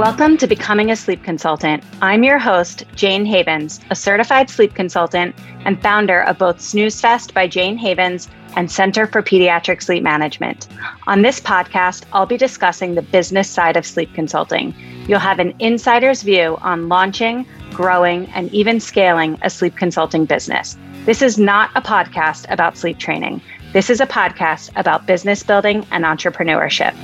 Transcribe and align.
Welcome 0.00 0.38
to 0.38 0.46
Becoming 0.46 0.90
a 0.90 0.96
Sleep 0.96 1.22
Consultant. 1.22 1.84
I'm 2.00 2.24
your 2.24 2.38
host, 2.38 2.84
Jane 2.94 3.26
Havens, 3.26 3.80
a 3.90 3.94
certified 3.94 4.48
sleep 4.48 4.74
consultant 4.74 5.36
and 5.66 5.78
founder 5.82 6.22
of 6.22 6.38
both 6.38 6.58
Snooze 6.58 6.98
Fest 6.98 7.34
by 7.34 7.46
Jane 7.46 7.76
Havens 7.76 8.26
and 8.56 8.70
Center 8.70 9.06
for 9.06 9.22
Pediatric 9.22 9.82
Sleep 9.82 10.02
Management. 10.02 10.68
On 11.06 11.20
this 11.20 11.38
podcast, 11.38 12.04
I'll 12.14 12.24
be 12.24 12.38
discussing 12.38 12.94
the 12.94 13.02
business 13.02 13.50
side 13.50 13.76
of 13.76 13.84
sleep 13.84 14.14
consulting. 14.14 14.74
You'll 15.06 15.18
have 15.18 15.38
an 15.38 15.52
insider's 15.58 16.22
view 16.22 16.56
on 16.62 16.88
launching, 16.88 17.44
growing, 17.70 18.24
and 18.30 18.50
even 18.54 18.80
scaling 18.80 19.38
a 19.42 19.50
sleep 19.50 19.76
consulting 19.76 20.24
business. 20.24 20.78
This 21.04 21.20
is 21.20 21.36
not 21.36 21.72
a 21.74 21.82
podcast 21.82 22.46
about 22.50 22.78
sleep 22.78 22.98
training. 22.98 23.42
This 23.74 23.90
is 23.90 24.00
a 24.00 24.06
podcast 24.06 24.70
about 24.76 25.06
business 25.06 25.42
building 25.42 25.86
and 25.90 26.04
entrepreneurship. 26.06 26.96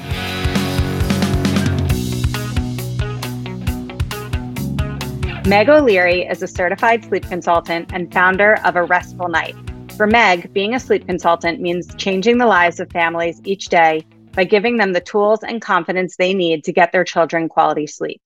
Meg 5.47 5.69
O'Leary 5.69 6.23
is 6.23 6.43
a 6.43 6.49
certified 6.49 7.05
sleep 7.05 7.23
consultant 7.23 7.93
and 7.93 8.13
founder 8.13 8.59
of 8.65 8.75
A 8.75 8.83
Restful 8.83 9.29
Night. 9.29 9.55
For 9.97 10.09
Meg, 10.09 10.53
being 10.53 10.75
a 10.75 10.81
sleep 10.81 11.07
consultant 11.07 11.61
means 11.61 11.95
changing 11.95 12.39
the 12.39 12.49
lives 12.49 12.81
of 12.81 12.91
families 12.91 13.41
each 13.45 13.69
day 13.69 14.05
by 14.33 14.43
giving 14.43 14.77
them 14.77 14.93
the 14.93 15.01
tools 15.01 15.45
and 15.45 15.63
confidence 15.63 16.17
they 16.17 16.35
need 16.35 16.65
to 16.65 16.73
get 16.73 16.91
their 16.91 17.05
children 17.05 17.49
quality 17.49 17.87
sleep. 17.87 18.21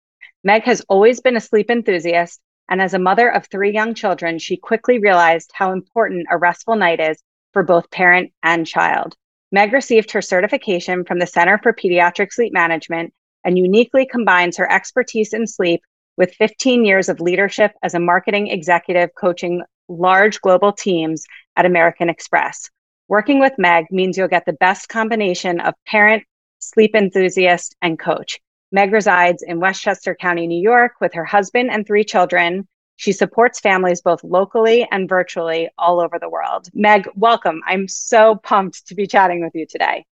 Meg 0.45 0.63
has 0.63 0.81
always 0.89 1.21
been 1.21 1.37
a 1.37 1.41
sleep 1.41 1.71
enthusiast, 1.71 2.41
and 2.71 2.81
as 2.81 2.95
a 2.95 2.99
mother 2.99 3.29
of 3.29 3.47
three 3.49 3.71
young 3.71 3.93
children, 3.93 4.39
she 4.39 4.57
quickly 4.57 4.99
realized 4.99 5.51
how 5.53 5.73
important 5.73 6.27
a 6.31 6.39
restful 6.39 6.75
night 6.75 7.01
is 7.01 7.23
for 7.53 7.63
both 7.63 7.91
parent 7.91 8.33
and 8.43 8.67
child. 8.67 9.15
Meg 9.53 9.75
received 9.75 10.11
her 10.13 10.23
certification 10.23 11.05
from 11.05 11.19
the 11.19 11.27
Center 11.27 11.59
for 11.63 11.75
Pediatric 11.75 12.33
Sleep 12.33 12.55
Management 12.55 13.13
and 13.45 13.59
uniquely 13.59 14.07
combines 14.07 14.57
her 14.57 14.73
expertise 14.73 15.35
in 15.35 15.47
sleep 15.47 15.83
with 16.17 16.35
15 16.35 16.85
years 16.85 17.09
of 17.09 17.21
leadership 17.21 17.73
as 17.83 17.95
a 17.95 18.01
marketing 18.01 18.49
executive 18.49 19.11
coaching 19.15 19.63
large 19.89 20.41
global 20.41 20.73
teams 20.73 21.25
at 21.57 21.67
American 21.67 22.09
Express. 22.09 22.71
Working 23.09 23.41
with 23.41 23.53
Meg 23.59 23.87
means 23.91 24.17
you'll 24.17 24.29
get 24.29 24.47
the 24.47 24.53
best 24.53 24.89
combination 24.89 25.61
of 25.61 25.75
parent, 25.87 26.23
sleep 26.61 26.95
enthusiast, 26.95 27.75
and 27.83 27.99
coach. 27.99 28.39
Meg 28.73 28.93
resides 28.93 29.43
in 29.43 29.59
Westchester 29.59 30.15
County, 30.15 30.47
New 30.47 30.63
York, 30.63 30.93
with 31.01 31.13
her 31.15 31.25
husband 31.25 31.71
and 31.71 31.85
three 31.85 32.05
children. 32.05 32.69
She 32.97 33.13
supports 33.13 33.59
families 33.59 34.01
both 34.01 34.23
locally 34.23 34.87
and 34.93 35.09
virtually 35.09 35.71
all 35.77 36.01
over 36.01 36.19
the 36.21 36.29
world. 36.29 36.69
Meg, 36.73 37.09
welcome. 37.17 37.63
I'm 37.67 37.89
so 37.89 38.37
pumped 38.37 38.87
to 38.87 38.95
be 38.95 39.07
chatting 39.07 39.43
with 39.43 39.55
you 39.55 39.67
today. 39.67 40.05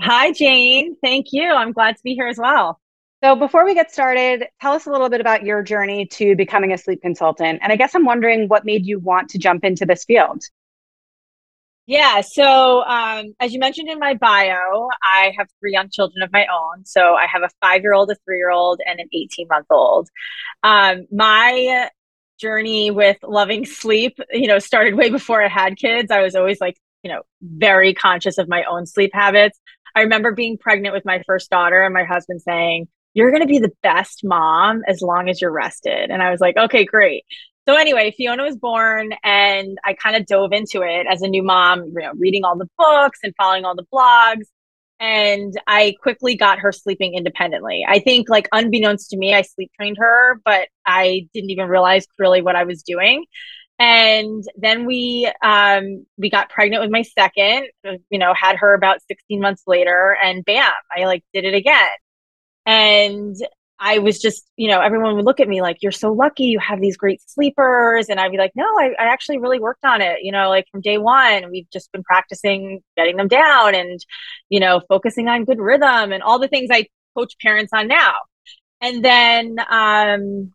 Hi, 0.00 0.32
Jane. 0.32 0.96
Thank 1.02 1.28
you. 1.32 1.50
I'm 1.50 1.72
glad 1.72 1.96
to 1.96 2.02
be 2.02 2.14
here 2.14 2.26
as 2.26 2.36
well. 2.36 2.80
So, 3.24 3.34
before 3.34 3.64
we 3.64 3.72
get 3.72 3.90
started, 3.90 4.44
tell 4.60 4.74
us 4.74 4.84
a 4.84 4.90
little 4.90 5.08
bit 5.08 5.22
about 5.22 5.44
your 5.44 5.62
journey 5.62 6.04
to 6.08 6.36
becoming 6.36 6.74
a 6.74 6.76
sleep 6.76 7.00
consultant. 7.00 7.60
And 7.62 7.72
I 7.72 7.76
guess 7.76 7.94
I'm 7.94 8.04
wondering 8.04 8.48
what 8.48 8.66
made 8.66 8.84
you 8.84 8.98
want 8.98 9.30
to 9.30 9.38
jump 9.38 9.64
into 9.64 9.86
this 9.86 10.04
field. 10.04 10.42
Yeah. 11.86 12.20
So, 12.20 12.84
um, 12.84 13.34
as 13.40 13.54
you 13.54 13.60
mentioned 13.60 13.88
in 13.88 13.98
my 13.98 14.12
bio, 14.12 14.90
I 15.02 15.32
have 15.38 15.48
three 15.58 15.72
young 15.72 15.88
children 15.90 16.22
of 16.22 16.30
my 16.32 16.44
own. 16.52 16.84
So, 16.84 17.14
I 17.14 17.24
have 17.26 17.42
a 17.42 17.48
five 17.62 17.80
year 17.80 17.94
old, 17.94 18.10
a 18.10 18.14
three 18.26 18.36
year 18.36 18.50
old, 18.50 18.82
and 18.86 19.00
an 19.00 19.08
18 19.10 19.48
month 19.48 19.68
old. 19.70 20.10
Um, 20.62 21.06
my 21.10 21.88
journey 22.38 22.90
with 22.90 23.16
loving 23.22 23.64
sleep, 23.64 24.18
you 24.32 24.48
know, 24.48 24.58
started 24.58 24.96
way 24.96 25.08
before 25.08 25.42
I 25.42 25.48
had 25.48 25.78
kids. 25.78 26.10
I 26.10 26.20
was 26.20 26.34
always 26.34 26.60
like, 26.60 26.76
you 27.02 27.10
know, 27.10 27.22
very 27.40 27.94
conscious 27.94 28.36
of 28.36 28.50
my 28.50 28.64
own 28.64 28.84
sleep 28.84 29.12
habits. 29.14 29.58
I 29.94 30.02
remember 30.02 30.32
being 30.32 30.58
pregnant 30.58 30.94
with 30.94 31.06
my 31.06 31.22
first 31.24 31.48
daughter 31.48 31.82
and 31.82 31.94
my 31.94 32.04
husband 32.04 32.42
saying, 32.42 32.88
you're 33.14 33.30
going 33.30 33.42
to 33.42 33.48
be 33.48 33.60
the 33.60 33.72
best 33.82 34.20
mom 34.24 34.82
as 34.86 35.00
long 35.00 35.28
as 35.28 35.40
you're 35.40 35.52
rested. 35.52 36.10
And 36.10 36.22
I 36.22 36.30
was 36.30 36.40
like, 36.40 36.56
okay, 36.56 36.84
great. 36.84 37.24
So 37.66 37.76
anyway, 37.76 38.12
Fiona 38.14 38.42
was 38.42 38.56
born 38.56 39.14
and 39.22 39.78
I 39.84 39.94
kind 39.94 40.16
of 40.16 40.26
dove 40.26 40.52
into 40.52 40.82
it 40.82 41.06
as 41.10 41.22
a 41.22 41.28
new 41.28 41.42
mom, 41.42 41.84
you 41.84 42.02
know, 42.02 42.12
reading 42.18 42.44
all 42.44 42.58
the 42.58 42.68
books 42.76 43.20
and 43.22 43.32
following 43.36 43.64
all 43.64 43.74
the 43.74 43.86
blogs. 43.92 44.44
And 45.00 45.54
I 45.66 45.94
quickly 46.02 46.36
got 46.36 46.58
her 46.58 46.72
sleeping 46.72 47.14
independently. 47.14 47.84
I 47.88 48.00
think 48.00 48.28
like 48.28 48.48
unbeknownst 48.52 49.10
to 49.10 49.16
me, 49.16 49.34
I 49.34 49.42
sleep 49.42 49.70
trained 49.76 49.96
her, 49.98 50.40
but 50.44 50.68
I 50.86 51.26
didn't 51.32 51.50
even 51.50 51.68
realize 51.68 52.06
really 52.18 52.42
what 52.42 52.56
I 52.56 52.64
was 52.64 52.82
doing. 52.82 53.24
And 53.78 54.44
then 54.56 54.84
we 54.84 55.30
um 55.42 56.06
we 56.16 56.30
got 56.30 56.48
pregnant 56.50 56.82
with 56.82 56.90
my 56.90 57.02
second, 57.02 57.68
you 58.10 58.18
know, 58.18 58.34
had 58.34 58.56
her 58.56 58.74
about 58.74 59.00
16 59.08 59.40
months 59.40 59.62
later 59.66 60.16
and 60.22 60.44
bam, 60.44 60.70
I 60.94 61.06
like 61.06 61.24
did 61.32 61.44
it 61.44 61.54
again. 61.54 61.88
And 62.66 63.36
I 63.78 63.98
was 63.98 64.20
just, 64.20 64.48
you 64.56 64.68
know, 64.68 64.80
everyone 64.80 65.16
would 65.16 65.24
look 65.24 65.40
at 65.40 65.48
me 65.48 65.60
like, 65.60 65.78
you're 65.82 65.92
so 65.92 66.12
lucky 66.12 66.44
you 66.44 66.58
have 66.58 66.80
these 66.80 66.96
great 66.96 67.20
sleepers. 67.26 68.08
And 68.08 68.18
I'd 68.20 68.30
be 68.30 68.38
like, 68.38 68.52
no, 68.54 68.64
I, 68.64 68.94
I 68.98 69.06
actually 69.06 69.38
really 69.38 69.58
worked 69.58 69.84
on 69.84 70.00
it. 70.00 70.18
You 70.22 70.32
know, 70.32 70.48
like 70.48 70.66
from 70.70 70.80
day 70.80 70.96
one, 70.96 71.50
we've 71.50 71.68
just 71.70 71.90
been 71.92 72.04
practicing 72.04 72.82
getting 72.96 73.16
them 73.16 73.28
down 73.28 73.74
and, 73.74 74.00
you 74.48 74.60
know, 74.60 74.80
focusing 74.88 75.28
on 75.28 75.44
good 75.44 75.58
rhythm 75.58 76.12
and 76.12 76.22
all 76.22 76.38
the 76.38 76.48
things 76.48 76.70
I 76.72 76.86
coach 77.16 77.34
parents 77.42 77.72
on 77.74 77.88
now. 77.88 78.14
And 78.80 79.04
then, 79.04 79.56
um, 79.68 80.52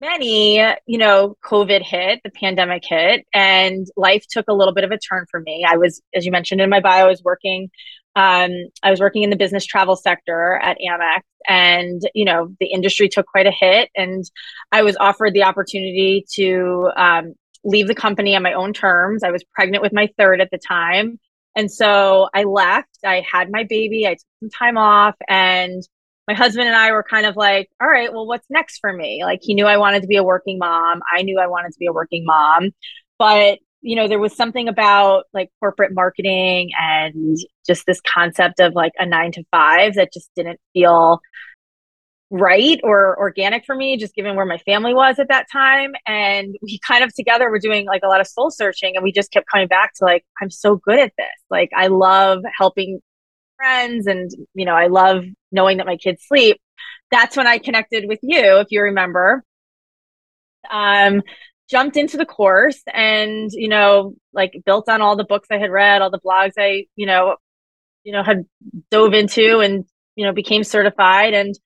many, 0.00 0.58
you 0.86 0.98
know, 0.98 1.36
COVID 1.44 1.82
hit, 1.82 2.20
the 2.22 2.30
pandemic 2.30 2.84
hit, 2.84 3.26
and 3.32 3.86
life 3.96 4.26
took 4.28 4.46
a 4.48 4.52
little 4.54 4.74
bit 4.74 4.84
of 4.84 4.90
a 4.90 4.98
turn 4.98 5.24
for 5.30 5.40
me. 5.40 5.64
I 5.66 5.76
was, 5.76 6.02
as 6.14 6.26
you 6.26 6.32
mentioned 6.32 6.60
in 6.60 6.70
my 6.70 6.80
bio, 6.80 7.06
I 7.06 7.08
was 7.08 7.22
working 7.22 7.70
um, 8.16 8.50
I 8.82 8.90
was 8.90 8.98
working 8.98 9.22
in 9.22 9.30
the 9.30 9.36
business 9.36 9.66
travel 9.66 9.94
sector 9.94 10.54
at 10.54 10.78
Amex, 10.78 11.20
and 11.46 12.00
you 12.14 12.24
know 12.24 12.56
the 12.58 12.66
industry 12.66 13.08
took 13.08 13.26
quite 13.26 13.46
a 13.46 13.50
hit, 13.50 13.90
and 13.94 14.24
I 14.72 14.82
was 14.82 14.96
offered 14.96 15.34
the 15.34 15.44
opportunity 15.44 16.24
to 16.32 16.90
um, 16.96 17.34
leave 17.62 17.88
the 17.88 17.94
company 17.94 18.34
on 18.34 18.42
my 18.42 18.54
own 18.54 18.72
terms. 18.72 19.22
I 19.22 19.30
was 19.30 19.44
pregnant 19.54 19.82
with 19.82 19.92
my 19.92 20.08
third 20.18 20.40
at 20.40 20.50
the 20.50 20.58
time, 20.58 21.20
and 21.54 21.70
so 21.70 22.28
I 22.34 22.44
left. 22.44 22.98
I 23.04 23.22
had 23.30 23.50
my 23.52 23.64
baby. 23.64 24.06
I 24.06 24.14
took 24.14 24.22
some 24.40 24.50
time 24.50 24.78
off, 24.78 25.14
and 25.28 25.82
my 26.26 26.32
husband 26.34 26.68
and 26.68 26.76
I 26.76 26.92
were 26.92 27.04
kind 27.04 27.26
of 27.26 27.36
like, 27.36 27.68
all 27.82 27.88
right, 27.88 28.10
well, 28.12 28.26
what's 28.26 28.48
next 28.48 28.78
for 28.78 28.90
me? 28.92 29.22
Like 29.24 29.40
he 29.42 29.54
knew 29.54 29.66
I 29.66 29.76
wanted 29.76 30.00
to 30.02 30.08
be 30.08 30.16
a 30.16 30.24
working 30.24 30.58
mom. 30.58 31.00
I 31.14 31.20
knew 31.20 31.38
I 31.38 31.48
wanted 31.48 31.72
to 31.72 31.78
be 31.78 31.86
a 31.86 31.92
working 31.92 32.24
mom, 32.24 32.70
but 33.18 33.58
you 33.86 33.94
know, 33.94 34.08
there 34.08 34.18
was 34.18 34.36
something 34.36 34.66
about 34.66 35.26
like 35.32 35.48
corporate 35.60 35.94
marketing 35.94 36.70
and 36.76 37.38
just 37.64 37.86
this 37.86 38.00
concept 38.00 38.58
of 38.58 38.74
like 38.74 38.90
a 38.98 39.06
nine 39.06 39.30
to 39.30 39.44
five 39.52 39.94
that 39.94 40.12
just 40.12 40.28
didn't 40.34 40.58
feel 40.72 41.20
right 42.28 42.80
or 42.82 43.16
organic 43.16 43.64
for 43.64 43.76
me, 43.76 43.96
just 43.96 44.12
given 44.16 44.34
where 44.34 44.44
my 44.44 44.58
family 44.58 44.92
was 44.92 45.20
at 45.20 45.28
that 45.28 45.46
time. 45.52 45.92
And 46.04 46.56
we 46.62 46.80
kind 46.84 47.04
of 47.04 47.14
together 47.14 47.48
were 47.48 47.60
doing 47.60 47.86
like 47.86 48.02
a 48.02 48.08
lot 48.08 48.20
of 48.20 48.26
soul 48.26 48.50
searching 48.50 48.96
and 48.96 49.04
we 49.04 49.12
just 49.12 49.30
kept 49.30 49.46
coming 49.48 49.68
back 49.68 49.94
to 49.94 50.04
like, 50.04 50.24
I'm 50.42 50.50
so 50.50 50.74
good 50.74 50.98
at 50.98 51.12
this. 51.16 51.28
Like, 51.48 51.70
I 51.76 51.86
love 51.86 52.40
helping 52.58 52.98
friends 53.56 54.08
and, 54.08 54.32
you 54.54 54.66
know, 54.66 54.74
I 54.74 54.88
love 54.88 55.22
knowing 55.52 55.76
that 55.76 55.86
my 55.86 55.96
kids 55.96 56.24
sleep. 56.26 56.60
That's 57.12 57.36
when 57.36 57.46
I 57.46 57.58
connected 57.58 58.08
with 58.08 58.18
you, 58.24 58.58
if 58.58 58.66
you 58.70 58.82
remember. 58.82 59.44
Um, 60.68 61.22
jumped 61.68 61.96
into 61.96 62.16
the 62.16 62.26
course 62.26 62.82
and 62.94 63.50
you 63.52 63.68
know 63.68 64.14
like 64.32 64.52
built 64.64 64.88
on 64.88 65.02
all 65.02 65.16
the 65.16 65.24
books 65.24 65.48
i 65.50 65.58
had 65.58 65.70
read 65.70 66.00
all 66.00 66.10
the 66.10 66.20
blogs 66.20 66.52
i 66.58 66.84
you 66.94 67.06
know 67.06 67.36
you 68.06 68.12
know 68.12 68.22
had 68.22 68.46
dove 68.90 69.12
into 69.12 69.58
and 69.58 69.84
you 70.14 70.24
know 70.24 70.32
became 70.32 70.64
certified 70.64 71.34
and 71.34 71.58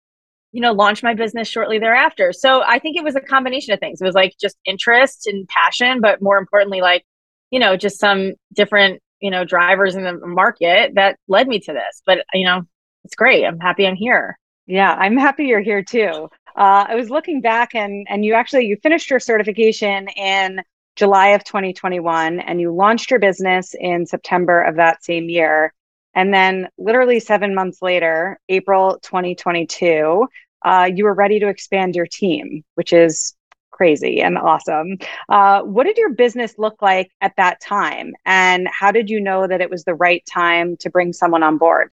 you 0.52 0.60
know 0.60 0.72
launched 0.72 1.02
my 1.02 1.14
business 1.14 1.46
shortly 1.46 1.78
thereafter. 1.78 2.32
So 2.32 2.62
i 2.66 2.78
think 2.78 2.96
it 2.96 3.04
was 3.04 3.14
a 3.14 3.20
combination 3.20 3.72
of 3.72 3.78
things. 3.78 4.00
It 4.00 4.04
was 4.04 4.14
like 4.14 4.34
just 4.40 4.56
interest 4.64 5.26
and 5.26 5.46
passion 5.48 6.00
but 6.00 6.20
more 6.20 6.38
importantly 6.38 6.80
like 6.80 7.04
you 7.50 7.60
know 7.60 7.76
just 7.76 8.00
some 8.00 8.32
different 8.54 9.00
you 9.20 9.30
know 9.30 9.44
drivers 9.44 9.94
in 9.94 10.04
the 10.04 10.18
market 10.26 10.94
that 10.94 11.18
led 11.28 11.46
me 11.46 11.60
to 11.60 11.72
this. 11.72 12.02
But 12.04 12.24
you 12.32 12.46
know 12.46 12.62
it's 13.04 13.14
great. 13.14 13.44
I'm 13.44 13.60
happy 13.60 13.86
i'm 13.86 13.96
here. 13.96 14.38
Yeah 14.66 14.94
i'm 14.98 15.16
happy 15.16 15.44
you're 15.44 15.60
here 15.60 15.82
too 15.84 16.28
uh, 16.60 16.84
I 16.88 16.94
was 16.94 17.08
looking 17.08 17.40
back 17.40 17.74
and 17.74 18.06
and 18.08 18.22
you 18.22 18.34
actually 18.34 18.66
you 18.66 18.76
finished 18.76 19.08
your 19.08 19.18
certification 19.18 20.08
in 20.08 20.62
July 20.94 21.28
of 21.28 21.42
2021 21.42 22.38
and 22.38 22.60
you 22.60 22.70
launched 22.70 23.10
your 23.10 23.18
business 23.18 23.74
in 23.80 24.04
September 24.04 24.60
of 24.62 24.76
that 24.76 25.02
same 25.02 25.30
year. 25.30 25.72
And 26.14 26.34
then 26.34 26.68
literally 26.76 27.18
seven 27.18 27.54
months 27.54 27.80
later, 27.80 28.38
April 28.50 28.98
2022, 29.02 30.26
uh, 30.62 30.90
you 30.94 31.04
were 31.04 31.14
ready 31.14 31.40
to 31.40 31.48
expand 31.48 31.96
your 31.96 32.06
team, 32.06 32.62
which 32.74 32.92
is 32.92 33.34
crazy 33.70 34.20
and 34.20 34.36
awesome. 34.36 34.98
Uh, 35.30 35.62
what 35.62 35.84
did 35.84 35.96
your 35.96 36.10
business 36.10 36.58
look 36.58 36.82
like 36.82 37.10
at 37.22 37.32
that 37.38 37.62
time? 37.62 38.12
And 38.26 38.68
how 38.70 38.90
did 38.90 39.08
you 39.08 39.20
know 39.20 39.46
that 39.46 39.62
it 39.62 39.70
was 39.70 39.84
the 39.84 39.94
right 39.94 40.22
time 40.30 40.76
to 40.80 40.90
bring 40.90 41.14
someone 41.14 41.42
on 41.42 41.56
board? 41.56 41.90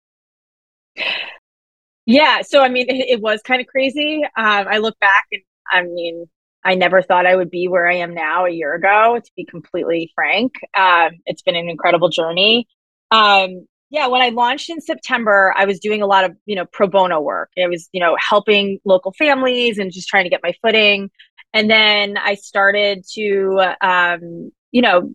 Yeah. 2.06 2.42
So, 2.42 2.62
I 2.62 2.70
mean, 2.70 2.88
it, 2.90 3.10
it 3.18 3.22
was 3.22 3.42
kind 3.42 3.62
of 3.62 3.68
crazy. 3.68 4.24
Um, 4.24 4.68
I 4.68 4.78
look 4.78 5.00
back 5.00 5.26
and 5.32 5.42
I 5.72 5.84
mean, 5.84 6.26
I 6.64 6.76
never 6.76 7.02
thought 7.02 7.26
I 7.26 7.36
would 7.36 7.50
be 7.52 7.68
where 7.68 7.88
I 7.88 7.96
am 7.96 8.14
now 8.14 8.46
a 8.46 8.50
year 8.50 8.74
ago, 8.74 9.20
to 9.24 9.32
be 9.36 9.46
completely 9.46 10.12
frank. 10.16 10.54
Um, 10.78 11.12
it's 11.26 11.42
been 11.42 11.56
an 11.56 11.70
incredible 11.70 12.10
journey. 12.10 12.68
Um, 13.12 13.68
Yeah, 13.92 14.08
when 14.08 14.22
I 14.22 14.30
launched 14.30 14.70
in 14.70 14.82
September, 14.82 15.54
I 15.56 15.66
was 15.66 15.80
doing 15.80 16.02
a 16.02 16.08
lot 16.08 16.24
of, 16.26 16.36
you 16.46 16.56
know, 16.56 16.66
pro 16.66 16.88
bono 16.88 17.22
work. 17.22 17.52
I 17.62 17.68
was, 17.68 17.88
you 17.94 18.00
know, 18.02 18.16
helping 18.20 18.80
local 18.86 19.14
families 19.14 19.78
and 19.80 19.92
just 19.92 20.08
trying 20.08 20.26
to 20.26 20.30
get 20.30 20.42
my 20.44 20.54
footing. 20.62 21.10
And 21.54 21.70
then 21.70 22.18
I 22.18 22.36
started 22.36 23.06
to, 23.14 23.74
um, 23.82 24.52
you 24.72 24.82
know, 24.82 25.14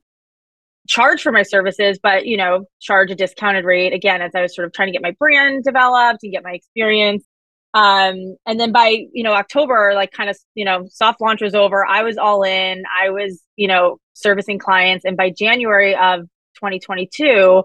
charge 0.89 1.23
for 1.23 1.33
my 1.33 1.43
services, 1.43 1.99
but, 2.03 2.27
you 2.27 2.37
know, 2.37 2.65
charge 2.81 3.11
a 3.11 3.15
discounted 3.15 3.65
rate 3.65 3.93
again 3.93 4.23
as 4.23 4.33
I 4.35 4.43
was 4.43 4.55
sort 4.55 4.67
of 4.67 4.73
trying 4.73 4.89
to 4.89 4.93
get 4.93 5.03
my 5.03 5.15
brand 5.19 5.65
developed 5.65 6.21
and 6.23 6.33
get 6.33 6.45
my 6.45 6.53
experience. 6.53 7.25
Um, 7.73 8.37
and 8.47 8.59
then 8.59 8.73
by, 8.73 9.07
you 9.13 9.23
know, 9.23 9.33
October, 9.33 9.93
like 9.95 10.11
kind 10.11 10.29
of, 10.29 10.37
you 10.55 10.65
know, 10.65 10.87
soft 10.91 11.21
launch 11.21 11.41
was 11.41 11.55
over. 11.55 11.87
I 11.87 12.03
was 12.03 12.17
all 12.17 12.43
in. 12.43 12.83
I 13.01 13.11
was, 13.11 13.41
you 13.57 13.69
know, 13.69 13.99
servicing 14.15 14.59
clients. 14.59 15.05
And 15.05 15.17
by 15.17 15.31
January 15.31 15.95
of 15.95 16.23
2022, 16.57 17.63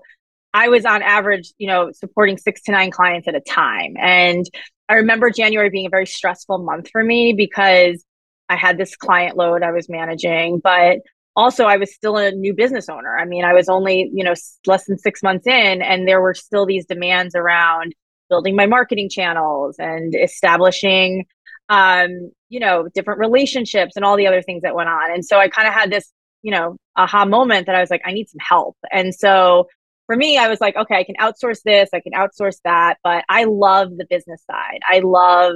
I 0.54 0.70
was 0.70 0.86
on 0.86 1.02
average, 1.02 1.52
you 1.58 1.68
know, 1.68 1.92
supporting 1.92 2.38
six 2.38 2.62
to 2.64 2.72
nine 2.72 2.92
clients 2.92 3.28
at 3.28 3.36
a 3.36 3.42
time. 3.42 3.96
And 4.00 4.46
I 4.88 4.96
remember 4.96 5.30
January 5.32 5.70
being 5.70 5.88
a 5.88 5.90
very 5.90 6.06
stressful 6.06 6.60
month 6.60 6.90
for 6.92 7.04
me 7.04 7.34
because 7.34 8.06
I 8.48 8.56
had 8.56 8.78
this 8.78 8.96
client 8.96 9.36
load 9.36 9.64
I 9.64 9.72
was 9.72 9.90
managing, 9.90 10.60
but 10.60 11.00
also 11.36 11.66
I 11.66 11.78
was 11.78 11.94
still 11.94 12.18
a 12.18 12.32
new 12.32 12.54
business 12.54 12.90
owner. 12.90 13.18
I 13.18 13.26
mean, 13.26 13.44
I 13.44 13.54
was 13.54 13.70
only, 13.70 14.10
you 14.14 14.24
know, 14.24 14.34
less 14.66 14.86
than 14.86 14.98
6 14.98 15.24
months 15.24 15.48
in 15.48 15.82
and 15.82 16.08
there 16.08 16.22
were 16.22 16.34
still 16.34 16.66
these 16.66 16.86
demands 16.86 17.36
around 17.36 17.94
building 18.30 18.56
my 18.56 18.66
marketing 18.66 19.10
channels 19.10 19.76
and 19.78 20.16
establishing 20.16 21.26
um, 21.70 22.32
you 22.50 22.60
know, 22.60 22.88
different 22.94 23.20
relationships 23.20 23.96
and 23.96 24.06
all 24.06 24.18
the 24.18 24.28
other 24.28 24.42
things 24.42 24.62
that 24.62 24.76
went 24.76 24.90
on. 24.90 25.12
And 25.12 25.26
so 25.26 25.40
I 25.40 25.50
kind 25.50 25.68
of 25.68 25.74
had 25.74 25.92
this, 25.92 26.12
you 26.44 26.52
know, 26.52 26.78
aha 26.96 27.26
moment 27.26 27.66
that 27.66 27.76
I 27.76 27.82
was 27.82 27.90
like 27.90 28.04
I 28.06 28.14
need 28.14 28.30
some 28.30 28.40
help. 28.40 28.78
And 28.92 29.14
so 29.14 29.68
for 30.06 30.16
me, 30.16 30.38
I 30.38 30.48
was 30.48 30.62
like, 30.62 30.76
okay, 30.76 30.96
I 30.96 31.04
can 31.04 31.16
outsource 31.16 31.62
this, 31.64 31.90
I 31.94 32.00
can 32.00 32.14
outsource 32.14 32.58
that, 32.64 32.98
but 33.04 33.26
I 33.28 33.46
love 33.46 33.98
the 33.98 34.06
business 34.08 34.44
side. 34.50 34.82
I 34.88 35.00
love 35.00 35.56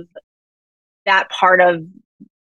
that 1.05 1.29
part 1.29 1.61
of 1.61 1.83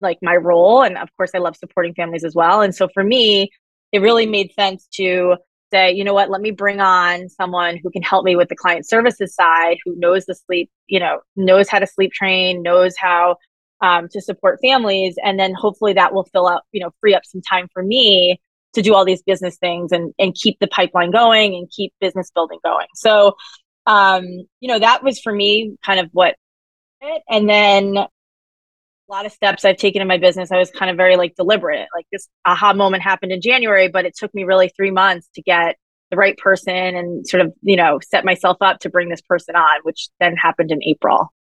like 0.01 0.17
my 0.21 0.35
role. 0.35 0.83
And 0.83 0.97
of 0.97 1.09
course, 1.17 1.31
I 1.35 1.39
love 1.39 1.55
supporting 1.55 1.93
families 1.93 2.23
as 2.23 2.35
well. 2.35 2.61
And 2.61 2.73
so 2.73 2.87
for 2.93 3.03
me, 3.03 3.49
it 3.91 3.99
really 3.99 4.25
made 4.25 4.53
sense 4.53 4.87
to 4.95 5.37
say, 5.71 5.91
you 5.91 6.03
know 6.03 6.13
what, 6.13 6.29
let 6.29 6.41
me 6.41 6.51
bring 6.51 6.79
on 6.79 7.29
someone 7.29 7.77
who 7.81 7.89
can 7.89 8.01
help 8.01 8.23
me 8.23 8.35
with 8.35 8.49
the 8.49 8.55
client 8.55 8.87
services 8.87 9.35
side, 9.35 9.77
who 9.85 9.95
knows 9.97 10.25
the 10.25 10.35
sleep, 10.35 10.69
you 10.87 10.99
know, 10.99 11.19
knows 11.35 11.69
how 11.69 11.79
to 11.79 11.87
sleep 11.87 12.11
train, 12.11 12.61
knows 12.61 12.95
how 12.97 13.35
um, 13.81 14.07
to 14.09 14.21
support 14.21 14.59
families. 14.61 15.15
And 15.23 15.39
then 15.39 15.53
hopefully 15.53 15.93
that 15.93 16.13
will 16.13 16.25
fill 16.25 16.47
up, 16.47 16.63
you 16.71 16.81
know, 16.81 16.91
free 17.01 17.15
up 17.15 17.25
some 17.25 17.41
time 17.41 17.67
for 17.73 17.83
me 17.83 18.39
to 18.73 18.81
do 18.81 18.93
all 18.93 19.05
these 19.05 19.23
business 19.23 19.57
things 19.57 19.91
and 19.91 20.13
and 20.19 20.35
keep 20.35 20.59
the 20.59 20.67
pipeline 20.67 21.11
going 21.11 21.55
and 21.55 21.69
keep 21.69 21.93
business 21.99 22.31
building 22.31 22.59
going. 22.63 22.87
So 22.95 23.35
um, 23.85 24.23
you 24.59 24.67
know, 24.67 24.79
that 24.79 25.03
was 25.03 25.19
for 25.19 25.33
me 25.33 25.75
kind 25.85 25.99
of 25.99 26.09
what 26.11 26.35
it 27.01 27.23
and 27.29 27.49
then 27.49 27.97
a 29.07 29.13
lot 29.13 29.25
of 29.25 29.31
steps 29.31 29.63
I've 29.63 29.77
taken 29.77 30.01
in 30.01 30.07
my 30.07 30.17
business, 30.17 30.51
I 30.51 30.57
was 30.57 30.71
kind 30.71 30.91
of 30.91 30.97
very 30.97 31.15
like 31.15 31.35
deliberate. 31.35 31.87
Like 31.95 32.05
this 32.11 32.27
aha 32.45 32.73
moment 32.73 33.03
happened 33.03 33.31
in 33.31 33.41
January, 33.41 33.87
but 33.87 34.05
it 34.05 34.15
took 34.17 34.33
me 34.33 34.43
really 34.43 34.69
three 34.69 34.91
months 34.91 35.29
to 35.35 35.41
get 35.41 35.77
the 36.11 36.17
right 36.17 36.37
person 36.37 36.73
and 36.73 37.27
sort 37.27 37.41
of, 37.41 37.53
you 37.61 37.75
know, 37.75 37.99
set 38.01 38.25
myself 38.25 38.57
up 38.61 38.79
to 38.79 38.89
bring 38.89 39.09
this 39.09 39.21
person 39.21 39.55
on, 39.55 39.79
which 39.83 40.09
then 40.19 40.35
happened 40.35 40.71
in 40.71 40.83
April. 40.83 41.33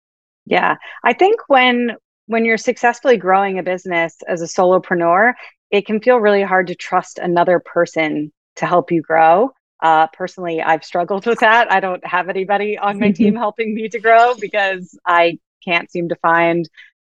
Yeah. 0.46 0.76
I 1.02 1.12
think 1.14 1.40
when 1.48 1.96
when 2.26 2.44
you're 2.44 2.58
successfully 2.58 3.18
growing 3.18 3.58
a 3.58 3.62
business 3.62 4.16
as 4.26 4.40
a 4.40 4.46
solopreneur, 4.46 5.34
it 5.70 5.86
can 5.86 6.00
feel 6.00 6.18
really 6.18 6.42
hard 6.42 6.68
to 6.68 6.74
trust 6.74 7.18
another 7.18 7.60
person 7.60 8.32
to 8.56 8.66
help 8.66 8.90
you 8.90 9.02
grow. 9.02 9.50
Uh, 9.82 10.06
personally, 10.08 10.62
I've 10.62 10.84
struggled 10.84 11.26
with 11.26 11.40
that. 11.40 11.70
I 11.70 11.80
don't 11.80 12.06
have 12.06 12.28
anybody 12.28 12.78
on 12.78 12.98
my 12.98 13.10
team 13.12 13.34
helping 13.34 13.74
me 13.74 13.88
to 13.88 14.00
grow 14.00 14.34
because 14.38 14.98
I 15.06 15.38
can't 15.64 15.90
seem 15.90 16.08
to 16.10 16.16
find 16.16 16.68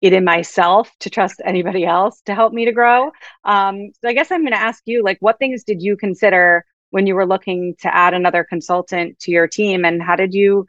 it 0.02 0.14
in 0.14 0.24
myself 0.24 0.92
to 1.00 1.10
trust 1.10 1.42
anybody 1.44 1.86
else 1.86 2.22
to 2.26 2.36
help 2.36 2.54
me 2.54 2.66
to 2.66 2.72
grow. 2.72 3.12
Um, 3.44 3.92
so 4.00 4.08
I 4.08 4.14
guess 4.14 4.32
I'm 4.32 4.42
going 4.42 4.54
to 4.54 4.60
ask 4.60 4.84
you, 4.86 5.04
like, 5.04 5.18
what 5.22 5.40
things 5.40 5.64
did 5.64 5.82
you 5.82 5.98
consider 5.98 6.66
when 6.92 7.08
you 7.08 7.16
were 7.16 7.26
looking 7.26 7.76
to 7.82 7.94
add 7.94 8.14
another 8.14 8.44
consultant 8.44 9.20
to 9.20 9.32
your 9.32 9.48
team, 9.48 9.86
and 9.86 10.02
how 10.02 10.16
did 10.16 10.34
you, 10.34 10.66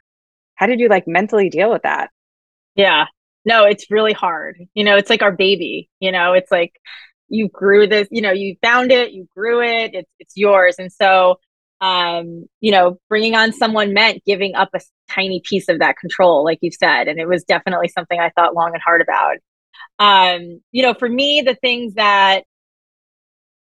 how 0.55 0.65
did 0.65 0.79
you 0.79 0.89
like 0.89 1.07
mentally 1.07 1.49
deal 1.49 1.69
with 1.71 1.83
that? 1.83 2.09
Yeah, 2.75 3.05
no, 3.45 3.65
it's 3.65 3.89
really 3.89 4.13
hard. 4.13 4.57
You 4.73 4.83
know, 4.83 4.97
it's 4.97 5.09
like 5.09 5.21
our 5.21 5.31
baby. 5.31 5.89
You 5.99 6.11
know, 6.11 6.33
it's 6.33 6.51
like 6.51 6.73
you 7.29 7.47
grew 7.47 7.87
this, 7.87 8.07
you 8.11 8.21
know, 8.21 8.31
you 8.31 8.55
found 8.61 8.91
it, 8.91 9.11
you 9.11 9.27
grew 9.35 9.61
it, 9.61 9.91
it's 9.93 10.11
it's 10.19 10.33
yours. 10.35 10.75
And 10.79 10.91
so 10.91 11.39
um, 11.81 12.45
you 12.59 12.71
know, 12.71 12.99
bringing 13.07 13.35
on 13.35 13.53
someone 13.53 13.93
meant 13.93 14.23
giving 14.25 14.55
up 14.55 14.69
a 14.73 14.81
tiny 15.09 15.41
piece 15.43 15.69
of 15.69 15.79
that 15.79 15.97
control, 15.97 16.43
like 16.43 16.59
you 16.61 16.71
said. 16.71 17.07
And 17.07 17.19
it 17.19 17.27
was 17.27 17.43
definitely 17.43 17.87
something 17.87 18.19
I 18.19 18.31
thought 18.31 18.55
long 18.55 18.71
and 18.73 18.81
hard 18.81 19.01
about. 19.01 19.37
Um, 19.97 20.61
you 20.71 20.83
know, 20.83 20.93
for 20.93 21.07
me, 21.07 21.41
the 21.41 21.55
things 21.55 21.93
that 21.95 22.43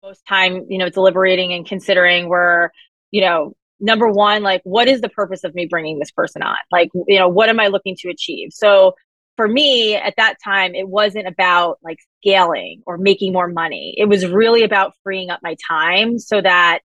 most 0.03 0.25
time, 0.27 0.65
you 0.69 0.77
know, 0.77 0.89
deliberating 0.89 1.53
and 1.53 1.65
considering 1.65 2.27
were, 2.27 2.71
you 3.11 3.21
know, 3.21 3.53
number 3.79 4.09
one, 4.09 4.43
like, 4.43 4.61
what 4.63 4.87
is 4.87 5.01
the 5.01 5.09
purpose 5.09 5.43
of 5.43 5.55
me 5.55 5.65
bringing 5.65 5.99
this 5.99 6.11
person 6.11 6.41
on? 6.43 6.57
Like, 6.71 6.89
you 7.07 7.17
know, 7.17 7.29
what 7.29 7.49
am 7.49 7.59
I 7.59 7.67
looking 7.67 7.95
to 7.99 8.09
achieve? 8.09 8.49
So 8.51 8.93
for 9.35 9.47
me 9.47 9.95
at 9.95 10.13
that 10.17 10.35
time, 10.43 10.75
it 10.75 10.87
wasn't 10.87 11.27
about 11.27 11.79
like 11.83 11.97
scaling 12.21 12.83
or 12.85 12.97
making 12.97 13.33
more 13.33 13.47
money. 13.47 13.95
It 13.97 14.05
was 14.05 14.27
really 14.27 14.63
about 14.63 14.93
freeing 15.03 15.29
up 15.29 15.39
my 15.41 15.55
time 15.67 16.19
so 16.19 16.41
that 16.41 16.79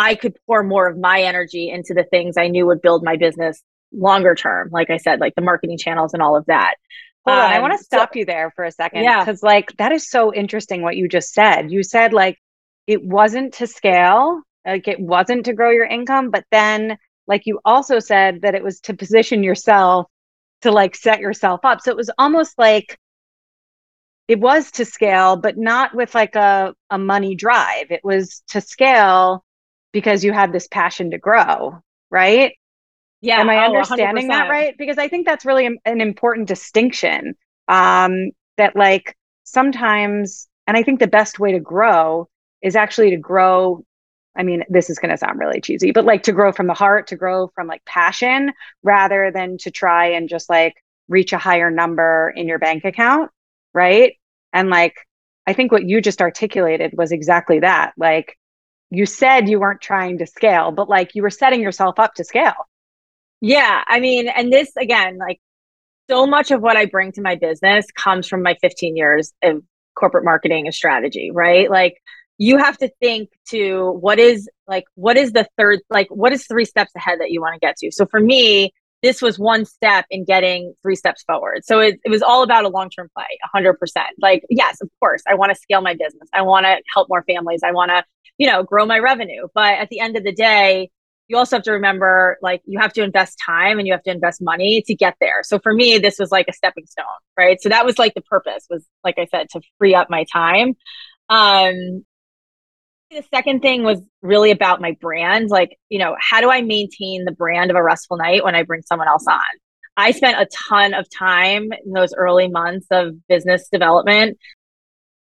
I 0.00 0.14
could 0.14 0.36
pour 0.46 0.62
more 0.62 0.88
of 0.88 0.98
my 0.98 1.22
energy 1.22 1.70
into 1.70 1.94
the 1.94 2.04
things 2.04 2.36
I 2.36 2.48
knew 2.48 2.66
would 2.66 2.82
build 2.82 3.04
my 3.04 3.16
business 3.16 3.62
longer 3.92 4.34
term. 4.34 4.70
Like 4.72 4.90
I 4.90 4.96
said, 4.96 5.20
like 5.20 5.34
the 5.34 5.42
marketing 5.42 5.78
channels 5.78 6.14
and 6.14 6.22
all 6.22 6.36
of 6.36 6.46
that. 6.46 6.74
Hold 7.26 7.38
um, 7.38 7.44
on, 7.44 7.52
I 7.52 7.60
want 7.60 7.78
to 7.78 7.84
stop 7.84 8.10
so, 8.12 8.20
you 8.20 8.24
there 8.24 8.50
for 8.56 8.64
a 8.64 8.72
second. 8.72 9.02
Yeah. 9.04 9.20
Because, 9.20 9.42
like, 9.42 9.76
that 9.76 9.92
is 9.92 10.08
so 10.08 10.32
interesting 10.32 10.82
what 10.82 10.96
you 10.96 11.06
just 11.06 11.34
said. 11.34 11.70
You 11.70 11.82
said, 11.82 12.12
like, 12.12 12.38
it 12.86 13.04
wasn't 13.04 13.54
to 13.54 13.66
scale, 13.66 14.40
like, 14.66 14.88
it 14.88 14.98
wasn't 14.98 15.44
to 15.44 15.52
grow 15.52 15.70
your 15.70 15.84
income, 15.84 16.30
but 16.30 16.44
then, 16.50 16.96
like, 17.26 17.42
you 17.44 17.60
also 17.64 17.98
said 17.98 18.40
that 18.42 18.54
it 18.54 18.64
was 18.64 18.80
to 18.80 18.94
position 18.94 19.44
yourself 19.44 20.06
to 20.62 20.70
like 20.70 20.94
set 20.94 21.20
yourself 21.20 21.60
up. 21.64 21.80
So 21.80 21.90
it 21.90 21.96
was 21.96 22.10
almost 22.18 22.58
like 22.58 22.98
it 24.28 24.38
was 24.38 24.70
to 24.72 24.84
scale, 24.84 25.36
but 25.36 25.56
not 25.56 25.94
with 25.94 26.14
like 26.14 26.36
a, 26.36 26.74
a 26.90 26.98
money 26.98 27.34
drive. 27.34 27.90
It 27.90 28.04
was 28.04 28.42
to 28.48 28.60
scale 28.60 29.44
because 29.92 30.24
you 30.24 30.32
had 30.32 30.52
this 30.52 30.68
passion 30.68 31.10
to 31.10 31.18
grow, 31.18 31.82
right? 32.10 32.54
Yeah. 33.20 33.40
Am 33.40 33.50
I 33.50 33.58
oh, 33.58 33.74
understanding 33.74 34.26
100%. 34.26 34.28
that 34.28 34.48
right? 34.48 34.74
Because 34.78 34.98
I 34.98 35.08
think 35.08 35.26
that's 35.26 35.44
really 35.44 35.66
an 35.66 36.00
important 36.00 36.48
distinction. 36.48 37.34
Um, 37.68 38.30
that 38.56 38.76
like 38.76 39.16
sometimes, 39.44 40.48
and 40.66 40.76
I 40.76 40.82
think 40.82 41.00
the 41.00 41.06
best 41.06 41.38
way 41.38 41.52
to 41.52 41.60
grow 41.60 42.28
is 42.62 42.76
actually 42.76 43.10
to 43.10 43.16
grow 43.16 43.84
I 44.36 44.42
mean, 44.42 44.64
this 44.68 44.90
is 44.90 44.98
going 44.98 45.10
to 45.10 45.18
sound 45.18 45.38
really 45.38 45.60
cheesy, 45.60 45.90
but 45.90 46.04
like 46.04 46.22
to 46.24 46.32
grow 46.32 46.52
from 46.52 46.66
the 46.66 46.74
heart, 46.74 47.08
to 47.08 47.16
grow 47.16 47.48
from 47.48 47.66
like 47.66 47.84
passion 47.84 48.52
rather 48.82 49.30
than 49.32 49.58
to 49.58 49.70
try 49.70 50.06
and 50.06 50.28
just 50.28 50.48
like 50.48 50.82
reach 51.08 51.32
a 51.32 51.38
higher 51.38 51.70
number 51.70 52.32
in 52.36 52.46
your 52.46 52.58
bank 52.58 52.84
account. 52.84 53.30
Right. 53.74 54.14
And 54.52 54.70
like, 54.70 54.94
I 55.46 55.52
think 55.52 55.72
what 55.72 55.84
you 55.84 56.00
just 56.00 56.22
articulated 56.22 56.92
was 56.96 57.12
exactly 57.12 57.60
that. 57.60 57.92
Like, 57.96 58.38
you 58.90 59.06
said 59.06 59.48
you 59.48 59.60
weren't 59.60 59.80
trying 59.80 60.18
to 60.18 60.26
scale, 60.26 60.72
but 60.72 60.88
like 60.88 61.14
you 61.14 61.22
were 61.22 61.30
setting 61.30 61.60
yourself 61.60 61.98
up 61.98 62.14
to 62.14 62.24
scale. 62.24 62.68
Yeah. 63.40 63.82
I 63.86 64.00
mean, 64.00 64.28
and 64.28 64.52
this 64.52 64.70
again, 64.76 65.18
like 65.18 65.40
so 66.08 66.26
much 66.26 66.50
of 66.50 66.60
what 66.60 66.76
I 66.76 66.86
bring 66.86 67.12
to 67.12 67.22
my 67.22 67.36
business 67.36 67.86
comes 67.96 68.26
from 68.26 68.42
my 68.42 68.56
15 68.60 68.96
years 68.96 69.32
of 69.42 69.62
corporate 69.94 70.24
marketing 70.24 70.66
and 70.66 70.74
strategy, 70.74 71.30
right? 71.32 71.70
Like, 71.70 71.94
you 72.40 72.56
have 72.56 72.78
to 72.78 72.88
think 73.00 73.28
to 73.50 73.90
what 74.00 74.18
is 74.18 74.48
like 74.66 74.84
what 74.94 75.18
is 75.18 75.32
the 75.32 75.46
third 75.58 75.80
like 75.90 76.08
what 76.08 76.32
is 76.32 76.46
three 76.46 76.64
steps 76.64 76.90
ahead 76.96 77.20
that 77.20 77.30
you 77.30 77.38
want 77.38 77.52
to 77.54 77.60
get 77.60 77.76
to 77.76 77.92
so 77.92 78.06
for 78.06 78.18
me 78.18 78.72
this 79.02 79.22
was 79.22 79.38
one 79.38 79.64
step 79.64 80.04
in 80.10 80.24
getting 80.24 80.74
three 80.82 80.96
steps 80.96 81.22
forward. 81.22 81.64
So 81.64 81.80
it, 81.80 81.98
it 82.04 82.10
was 82.10 82.22
all 82.22 82.42
about 82.42 82.64
a 82.64 82.68
long-term 82.68 83.08
play 83.16 83.38
100% 83.54 83.74
like 84.20 84.44
yes 84.50 84.80
of 84.80 84.88
course 85.00 85.22
i 85.28 85.34
want 85.34 85.50
to 85.50 85.60
scale 85.60 85.80
my 85.80 85.94
business. 85.94 86.28
I 86.32 86.42
want 86.42 86.66
to 86.66 86.76
help 86.94 87.08
more 87.08 87.24
families. 87.24 87.60
I 87.64 87.72
want 87.72 87.90
to 87.90 88.04
you 88.38 88.46
know 88.46 88.62
grow 88.62 88.86
my 88.86 88.98
revenue. 88.98 89.48
But 89.54 89.74
at 89.74 89.88
the 89.88 90.00
end 90.00 90.16
of 90.16 90.24
the 90.24 90.32
day 90.32 90.90
you 91.28 91.36
also 91.36 91.56
have 91.56 91.62
to 91.62 91.72
remember 91.72 92.38
like 92.42 92.60
you 92.64 92.78
have 92.80 92.92
to 92.92 93.02
invest 93.02 93.38
time 93.44 93.78
and 93.78 93.86
you 93.86 93.92
have 93.92 94.02
to 94.02 94.10
invest 94.10 94.42
money 94.42 94.82
to 94.86 94.94
get 94.94 95.14
there. 95.20 95.42
So 95.42 95.58
for 95.58 95.72
me 95.72 95.98
this 95.98 96.18
was 96.18 96.30
like 96.30 96.46
a 96.48 96.52
stepping 96.52 96.86
stone 96.86 97.04
right? 97.38 97.60
So 97.60 97.68
that 97.68 97.84
was 97.84 97.98
like 97.98 98.14
the 98.14 98.22
purpose 98.22 98.66
was 98.68 98.84
like 99.04 99.18
i 99.18 99.26
said 99.26 99.48
to 99.50 99.60
free 99.78 99.94
up 99.94 100.10
my 100.10 100.24
time. 100.32 100.74
Um 101.28 102.04
the 103.10 103.24
second 103.34 103.60
thing 103.60 103.82
was 103.82 104.00
really 104.22 104.50
about 104.50 104.80
my 104.80 104.96
brand. 105.00 105.50
Like, 105.50 105.76
you 105.88 105.98
know, 105.98 106.16
how 106.20 106.40
do 106.40 106.50
I 106.50 106.62
maintain 106.62 107.24
the 107.24 107.32
brand 107.32 107.70
of 107.70 107.76
a 107.76 107.82
restful 107.82 108.16
night 108.16 108.44
when 108.44 108.54
I 108.54 108.62
bring 108.62 108.82
someone 108.82 109.08
else 109.08 109.24
on? 109.28 109.40
I 109.96 110.12
spent 110.12 110.40
a 110.40 110.46
ton 110.68 110.94
of 110.94 111.06
time 111.10 111.70
in 111.84 111.92
those 111.92 112.14
early 112.14 112.48
months 112.48 112.86
of 112.90 113.14
business 113.28 113.68
development 113.70 114.38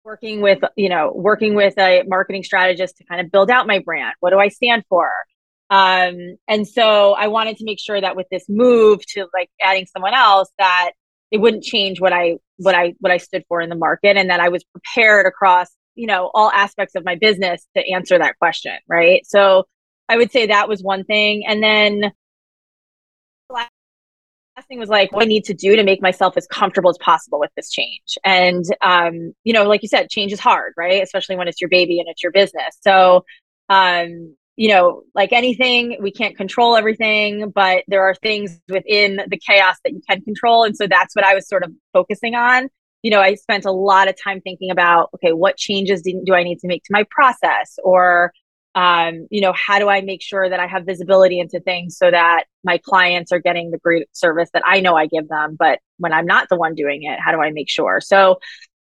working 0.03 0.41
with, 0.41 0.59
you 0.75 0.89
know, 0.89 1.11
working 1.13 1.55
with 1.55 1.77
a 1.77 2.03
marketing 2.07 2.43
strategist 2.43 2.97
to 2.97 3.03
kind 3.05 3.21
of 3.21 3.31
build 3.31 3.49
out 3.49 3.67
my 3.67 3.79
brand. 3.79 4.13
What 4.19 4.29
do 4.29 4.39
I 4.39 4.49
stand 4.49 4.83
for? 4.87 5.11
Um, 5.69 6.35
and 6.47 6.67
so 6.67 7.13
I 7.13 7.27
wanted 7.27 7.57
to 7.57 7.65
make 7.65 7.79
sure 7.79 7.99
that 7.99 8.15
with 8.15 8.27
this 8.29 8.45
move 8.47 9.05
to 9.13 9.27
like 9.33 9.49
adding 9.61 9.87
someone 9.87 10.13
else, 10.13 10.49
that 10.59 10.91
it 11.31 11.39
wouldn't 11.39 11.63
change 11.63 11.99
what 11.99 12.13
I 12.13 12.37
what 12.57 12.75
I 12.75 12.93
what 12.99 13.11
I 13.11 13.17
stood 13.17 13.43
for 13.47 13.61
in 13.61 13.69
the 13.69 13.75
market, 13.75 14.17
and 14.17 14.29
that 14.29 14.39
I 14.39 14.49
was 14.49 14.63
prepared 14.65 15.25
across 15.25 15.67
you 15.95 16.07
know 16.07 16.31
all 16.33 16.51
aspects 16.51 16.95
of 16.95 17.05
my 17.05 17.15
business 17.15 17.65
to 17.75 17.87
answer 17.91 18.17
that 18.17 18.37
question, 18.39 18.77
right? 18.87 19.25
So 19.25 19.65
I 20.09 20.17
would 20.17 20.31
say 20.31 20.47
that 20.47 20.69
was 20.69 20.81
one 20.83 21.03
thing, 21.03 21.45
and 21.47 21.63
then 21.63 22.11
last 23.49 24.67
thing 24.67 24.79
was 24.79 24.89
like 24.89 25.11
what 25.11 25.23
I 25.23 25.27
need 25.27 25.45
to 25.45 25.53
do 25.53 25.75
to 25.75 25.83
make 25.83 26.01
myself 26.01 26.37
as 26.37 26.47
comfortable 26.47 26.89
as 26.89 26.97
possible 26.99 27.39
with 27.39 27.51
this 27.55 27.71
change. 27.71 28.17
And 28.23 28.65
um, 28.81 29.33
you 29.43 29.53
know, 29.53 29.63
like 29.63 29.81
you 29.81 29.89
said, 29.89 30.09
change 30.09 30.31
is 30.31 30.39
hard, 30.39 30.73
right? 30.77 31.01
Especially 31.03 31.35
when 31.35 31.47
it's 31.47 31.61
your 31.61 31.69
baby 31.69 31.99
and 31.99 32.07
it's 32.09 32.23
your 32.23 32.31
business. 32.31 32.77
So 32.81 33.25
um, 33.69 34.35
you 34.57 34.67
know, 34.67 35.03
like 35.15 35.31
anything, 35.31 35.97
we 36.01 36.11
can't 36.11 36.35
control 36.37 36.75
everything, 36.75 37.49
but 37.49 37.83
there 37.87 38.03
are 38.03 38.13
things 38.15 38.59
within 38.69 39.21
the 39.27 39.37
chaos 39.37 39.77
that 39.83 39.93
you 39.93 40.01
can 40.07 40.21
control. 40.21 40.63
And 40.63 40.75
so 40.75 40.87
that's 40.87 41.15
what 41.15 41.25
I 41.25 41.33
was 41.33 41.47
sort 41.47 41.63
of 41.63 41.71
focusing 41.93 42.35
on. 42.35 42.69
You 43.01 43.11
know, 43.11 43.19
I 43.19 43.35
spent 43.35 43.65
a 43.65 43.71
lot 43.71 44.07
of 44.07 44.15
time 44.21 44.41
thinking 44.41 44.71
about, 44.71 45.09
okay, 45.15 45.33
what 45.33 45.57
changes 45.57 46.01
do, 46.01 46.33
I 46.33 46.43
need 46.43 46.59
to 46.59 46.67
make 46.67 46.83
to 46.83 46.93
my 46.93 47.05
process? 47.09 47.77
Or 47.83 48.31
um, 48.73 49.27
you 49.29 49.41
know, 49.41 49.53
how 49.53 49.79
do 49.79 49.89
I 49.89 50.01
make 50.01 50.21
sure 50.21 50.49
that 50.49 50.59
I 50.59 50.67
have 50.67 50.85
visibility 50.85 51.39
into 51.39 51.59
things 51.59 51.97
so 51.97 52.09
that 52.09 52.45
my 52.63 52.77
clients 52.77 53.31
are 53.31 53.39
getting 53.39 53.71
the 53.71 53.77
great 53.77 54.07
service 54.15 54.49
that 54.53 54.63
I 54.65 54.79
know 54.79 54.95
I 54.95 55.07
give 55.07 55.27
them, 55.27 55.57
but 55.59 55.79
when 55.97 56.13
I'm 56.13 56.25
not 56.25 56.47
the 56.49 56.55
one 56.55 56.73
doing 56.73 57.03
it, 57.03 57.19
how 57.19 57.31
do 57.33 57.41
I 57.41 57.51
make 57.51 57.69
sure? 57.69 57.99
So, 57.99 58.39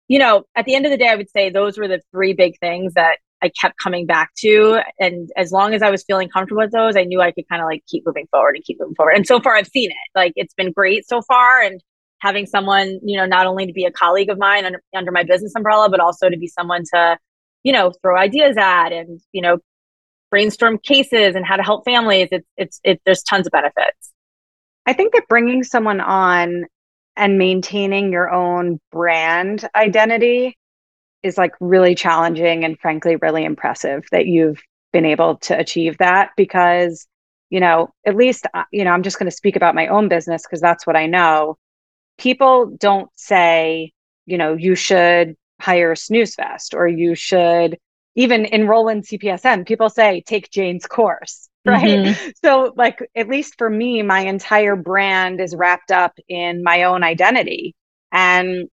you 0.07 0.19
know, 0.19 0.45
at 0.55 0.67
the 0.67 0.75
end 0.75 0.85
of 0.85 0.91
the 0.91 0.99
day, 0.99 1.09
I 1.09 1.15
would 1.15 1.31
say 1.31 1.49
those 1.49 1.79
were 1.79 1.89
the 1.89 2.03
three 2.13 2.35
big 2.35 2.59
things 2.59 2.95
that 2.95 3.17
I 3.41 3.51
kept 3.61 3.79
coming 3.83 4.05
back 4.05 4.31
to. 4.41 4.81
And 4.99 5.31
as 5.37 5.53
long 5.53 5.73
as 5.73 5.83
I 5.83 5.91
was 5.91 6.05
feeling 6.05 6.29
comfortable 6.29 6.63
with 6.63 6.73
those, 6.73 6.97
I 6.97 7.05
knew 7.05 7.21
I 7.21 7.33
could 7.33 7.49
kind 7.49 7.63
of 7.63 7.67
like 7.67 7.83
keep 7.89 8.05
moving 8.05 8.27
forward 8.31 8.57
and 8.57 8.65
keep 8.65 8.79
moving 8.81 8.95
forward. 8.95 9.13
And 9.13 9.27
so 9.27 9.41
far, 9.41 9.55
I've 9.55 9.69
seen 9.69 9.91
it. 9.91 9.97
Like 10.15 10.33
it's 10.37 10.55
been 10.55 10.73
great 10.73 11.09
so 11.09 11.23
far. 11.23 11.63
And 11.63 11.81
having 12.21 12.47
someone, 12.47 13.01
you 13.03 13.17
know, 13.17 13.27
not 13.27 13.47
only 13.47 13.67
to 13.67 13.73
be 13.73 13.85
a 13.85 13.91
colleague 13.91 14.31
of 14.31 14.39
mine 14.39 14.65
under, 14.65 14.83
under 14.95 15.13
my 15.13 15.23
business 15.23 15.53
umbrella, 15.57 15.89
but 15.89 16.01
also 16.01 16.29
to 16.29 16.37
be 16.37 16.49
someone 16.49 16.83
to, 16.95 17.19
you 17.63 17.73
know, 17.73 17.93
throw 18.03 18.17
ideas 18.17 18.57
at 18.57 18.93
and, 18.93 19.21
you 19.33 19.43
know, 19.43 19.59
brainstorm 20.31 20.79
cases 20.79 21.35
and 21.35 21.47
how 21.47 21.57
to 21.57 21.63
help 21.63 21.85
families. 21.85 22.29
It's 22.31 22.49
it's 22.57 22.81
it, 22.85 23.01
there's 23.05 23.23
tons 23.23 23.47
of 23.47 23.53
benefits. 23.53 24.13
I 24.87 24.93
think 24.93 25.13
that 25.13 25.29
bringing 25.29 25.63
someone 25.65 26.01
on 26.01 26.67
and 27.17 27.39
maintaining 27.39 28.13
your 28.13 28.31
own 28.31 28.81
brand 28.93 29.69
identity 29.75 30.57
is 31.23 31.37
like 31.37 31.53
really 31.61 31.95
challenging 31.95 32.65
and 32.65 32.79
frankly 32.79 33.17
really 33.17 33.45
impressive 33.45 34.05
that 34.13 34.27
you've 34.27 34.63
been 34.93 35.05
able 35.05 35.37
to 35.39 35.59
achieve 35.59 35.99
that 35.99 36.31
because 36.37 37.07
you 37.51 37.61
know 37.61 37.91
at 38.07 38.15
least 38.15 38.47
uh, 38.55 38.63
you 38.73 38.85
know 38.85 38.93
i'm 38.93 39.03
just 39.03 39.19
going 39.19 39.29
to 39.29 39.37
speak 39.37 39.57
about 39.57 39.75
my 39.75 39.89
own 39.89 40.09
business 40.09 40.43
because 40.43 40.61
that's 40.61 40.87
what 40.87 40.97
i 40.97 41.07
know 41.07 41.57
people 42.19 42.67
don't 42.79 43.11
say 43.15 43.93
you 44.27 44.39
know 44.39 44.55
you 44.55 44.75
should 44.75 45.37
hire 45.61 45.93
a 45.93 45.97
snooze 45.97 46.35
fest 46.35 46.75
or 46.75 46.87
you 46.87 47.15
should 47.15 47.79
even 48.19 48.47
enroll 48.47 48.89
in 48.89 49.03
CPSM, 49.03 49.65
people 49.65 49.89
say, 49.89 50.23
take 50.27 50.51
Jane's 50.51 50.87
course, 50.87 51.49
right? 51.65 51.85
Mm-hmm. 51.85 52.31
So, 52.45 52.73
like, 52.77 52.99
at 53.15 53.29
least 53.29 53.55
for 53.59 53.71
me, 53.71 54.03
my 54.03 54.23
entire 54.23 54.75
brand 54.75 55.41
is 55.41 55.55
wrapped 55.55 55.93
up 55.93 56.19
in 56.29 56.65
my 56.65 56.83
own 56.83 57.05
identity. 57.05 57.77
And 58.11 58.69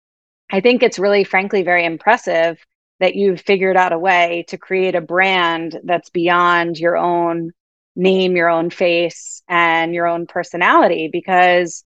I 0.51 0.61
think 0.61 0.83
it's 0.83 0.99
really, 0.99 1.25
frankly, 1.25 1.63
very 1.63 1.85
impressive 1.85 2.59
that 3.01 3.17
you've 3.17 3.41
figured 3.43 3.77
out 3.77 3.93
a 3.93 3.99
way 3.99 4.47
to 4.49 4.57
create 4.57 4.95
a 4.95 5.03
brand 5.03 5.79
that's 5.85 6.09
beyond 6.09 6.79
your 6.79 6.97
own 6.97 7.51
name, 7.97 8.37
your 8.37 8.49
own 8.49 8.71
face, 8.71 9.43
and 9.47 9.93
your 9.93 10.07
own 10.07 10.27
personality 10.27 11.11
because 11.13 11.85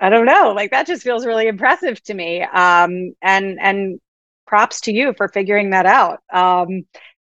I 0.00 0.08
don't 0.08 0.26
know, 0.26 0.52
like 0.56 0.70
that 0.70 0.86
just 0.86 1.02
feels 1.02 1.26
really 1.26 1.46
impressive 1.46 2.02
to 2.04 2.14
me. 2.14 2.42
Um, 2.42 3.12
and 3.22 3.58
and 3.60 4.00
props 4.46 4.80
to 4.82 4.92
you 4.92 5.14
for 5.16 5.28
figuring 5.28 5.70
that 5.70 5.86
out. 5.86 6.20
Um, 6.32 6.84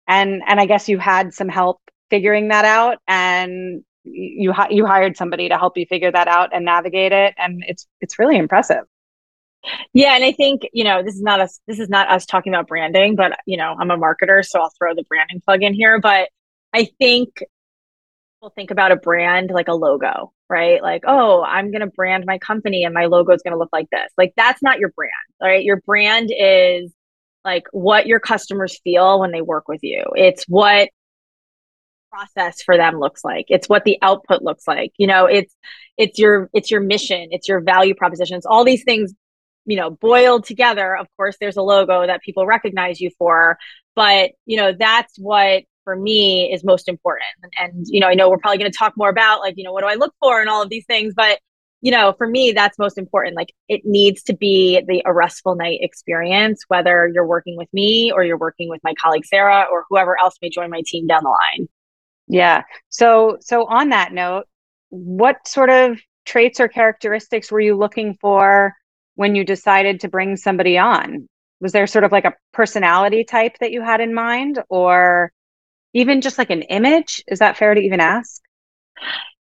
and 0.08 0.42
and 0.46 0.60
I 0.60 0.66
guess 0.66 0.88
you 0.88 0.98
had 0.98 1.32
some 1.34 1.48
help 1.48 1.80
figuring 2.10 2.48
that 2.48 2.64
out, 2.64 2.98
and 3.08 3.82
you 4.04 4.52
you 4.70 4.86
hired 4.86 5.16
somebody 5.16 5.48
to 5.48 5.58
help 5.58 5.76
you 5.78 5.86
figure 5.86 6.12
that 6.12 6.28
out 6.28 6.50
and 6.52 6.64
navigate 6.64 7.12
it, 7.12 7.34
and 7.38 7.62
it's 7.66 7.86
it's 8.00 8.18
really 8.18 8.36
impressive. 8.36 8.84
Yeah, 9.94 10.14
and 10.14 10.24
I 10.24 10.32
think 10.32 10.62
you 10.72 10.84
know 10.84 11.02
this 11.02 11.14
is 11.14 11.22
not 11.22 11.40
us. 11.40 11.60
This 11.66 11.80
is 11.80 11.88
not 11.88 12.10
us 12.10 12.26
talking 12.26 12.52
about 12.52 12.66
branding, 12.68 13.16
but 13.16 13.32
you 13.46 13.56
know 13.56 13.74
I'm 13.78 13.90
a 13.90 13.96
marketer, 13.96 14.44
so 14.44 14.60
I'll 14.60 14.72
throw 14.78 14.94
the 14.94 15.04
branding 15.08 15.40
plug 15.44 15.62
in 15.62 15.74
here. 15.74 16.00
But 16.00 16.28
I 16.74 16.88
think 16.98 17.42
think 18.50 18.70
about 18.70 18.92
a 18.92 18.96
brand 18.96 19.50
like 19.50 19.68
a 19.68 19.74
logo, 19.74 20.32
right? 20.48 20.82
Like, 20.82 21.02
oh, 21.06 21.42
I'm 21.42 21.70
going 21.70 21.80
to 21.80 21.86
brand 21.86 22.24
my 22.26 22.38
company 22.38 22.84
and 22.84 22.94
my 22.94 23.06
logo 23.06 23.32
is 23.32 23.42
going 23.42 23.52
to 23.52 23.58
look 23.58 23.72
like 23.72 23.88
this. 23.90 24.10
Like, 24.18 24.32
that's 24.36 24.62
not 24.62 24.78
your 24.78 24.90
brand, 24.90 25.12
right? 25.42 25.64
Your 25.64 25.80
brand 25.86 26.30
is 26.36 26.92
like 27.44 27.64
what 27.72 28.06
your 28.06 28.20
customers 28.20 28.80
feel 28.82 29.20
when 29.20 29.30
they 29.32 29.42
work 29.42 29.68
with 29.68 29.80
you. 29.82 30.02
It's 30.14 30.44
what 30.48 30.88
process 32.10 32.62
for 32.62 32.76
them 32.76 32.98
looks 32.98 33.24
like. 33.24 33.46
It's 33.48 33.68
what 33.68 33.84
the 33.84 33.98
output 34.02 34.42
looks 34.42 34.66
like. 34.66 34.92
You 34.98 35.06
know, 35.06 35.26
it's 35.26 35.54
it's 35.96 36.18
your 36.18 36.48
it's 36.52 36.70
your 36.70 36.80
mission, 36.80 37.28
it's 37.30 37.48
your 37.48 37.60
value 37.60 37.94
propositions. 37.94 38.46
All 38.46 38.64
these 38.64 38.84
things, 38.84 39.12
you 39.66 39.76
know, 39.76 39.90
boiled 39.90 40.44
together. 40.44 40.96
Of 40.96 41.08
course, 41.16 41.36
there's 41.40 41.56
a 41.56 41.62
logo 41.62 42.06
that 42.06 42.22
people 42.22 42.46
recognize 42.46 43.00
you 43.00 43.10
for, 43.18 43.58
but 43.94 44.30
you 44.46 44.56
know, 44.56 44.72
that's 44.78 45.14
what 45.18 45.64
for 45.84 45.94
me 45.96 46.52
is 46.52 46.64
most 46.64 46.88
important. 46.88 47.24
And, 47.42 47.52
and 47.58 47.86
you 47.88 48.00
know, 48.00 48.08
I 48.08 48.14
know 48.14 48.28
we're 48.28 48.38
probably 48.38 48.58
going 48.58 48.70
to 48.70 48.76
talk 48.76 48.94
more 48.96 49.10
about 49.10 49.40
like, 49.40 49.54
you 49.56 49.64
know, 49.64 49.72
what 49.72 49.82
do 49.82 49.88
I 49.88 49.94
look 49.94 50.14
for 50.20 50.40
and 50.40 50.50
all 50.50 50.62
of 50.62 50.70
these 50.70 50.86
things, 50.86 51.14
but 51.14 51.38
you 51.84 51.90
know, 51.90 52.14
for 52.16 52.26
me, 52.26 52.50
that's 52.50 52.78
most 52.78 52.96
important. 52.96 53.36
Like 53.36 53.52
it 53.68 53.82
needs 53.84 54.22
to 54.22 54.34
be 54.34 54.82
the 54.88 55.02
a 55.04 55.12
restful 55.12 55.54
night 55.54 55.80
experience, 55.82 56.64
whether 56.68 57.10
you're 57.12 57.26
working 57.26 57.58
with 57.58 57.68
me 57.74 58.10
or 58.10 58.24
you're 58.24 58.38
working 58.38 58.70
with 58.70 58.80
my 58.82 58.94
colleague 58.94 59.26
Sarah 59.26 59.66
or 59.70 59.84
whoever 59.90 60.18
else 60.18 60.34
may 60.40 60.48
join 60.48 60.70
my 60.70 60.82
team 60.86 61.06
down 61.06 61.24
the 61.24 61.28
line. 61.28 61.68
Yeah. 62.26 62.62
So 62.88 63.36
so 63.42 63.66
on 63.66 63.90
that 63.90 64.14
note, 64.14 64.44
what 64.88 65.46
sort 65.46 65.68
of 65.68 66.00
traits 66.24 66.58
or 66.58 66.68
characteristics 66.68 67.52
were 67.52 67.60
you 67.60 67.76
looking 67.76 68.16
for 68.18 68.72
when 69.16 69.34
you 69.34 69.44
decided 69.44 70.00
to 70.00 70.08
bring 70.08 70.38
somebody 70.38 70.78
on? 70.78 71.28
Was 71.60 71.72
there 71.72 71.86
sort 71.86 72.04
of 72.04 72.12
like 72.12 72.24
a 72.24 72.32
personality 72.54 73.24
type 73.24 73.58
that 73.60 73.72
you 73.72 73.82
had 73.82 74.00
in 74.00 74.14
mind 74.14 74.58
or 74.70 75.33
even 75.94 76.20
just 76.20 76.36
like 76.38 76.50
an 76.50 76.62
image? 76.62 77.24
Is 77.28 77.38
that 77.38 77.56
fair 77.56 77.74
to 77.74 77.80
even 77.80 78.00
ask? 78.00 78.42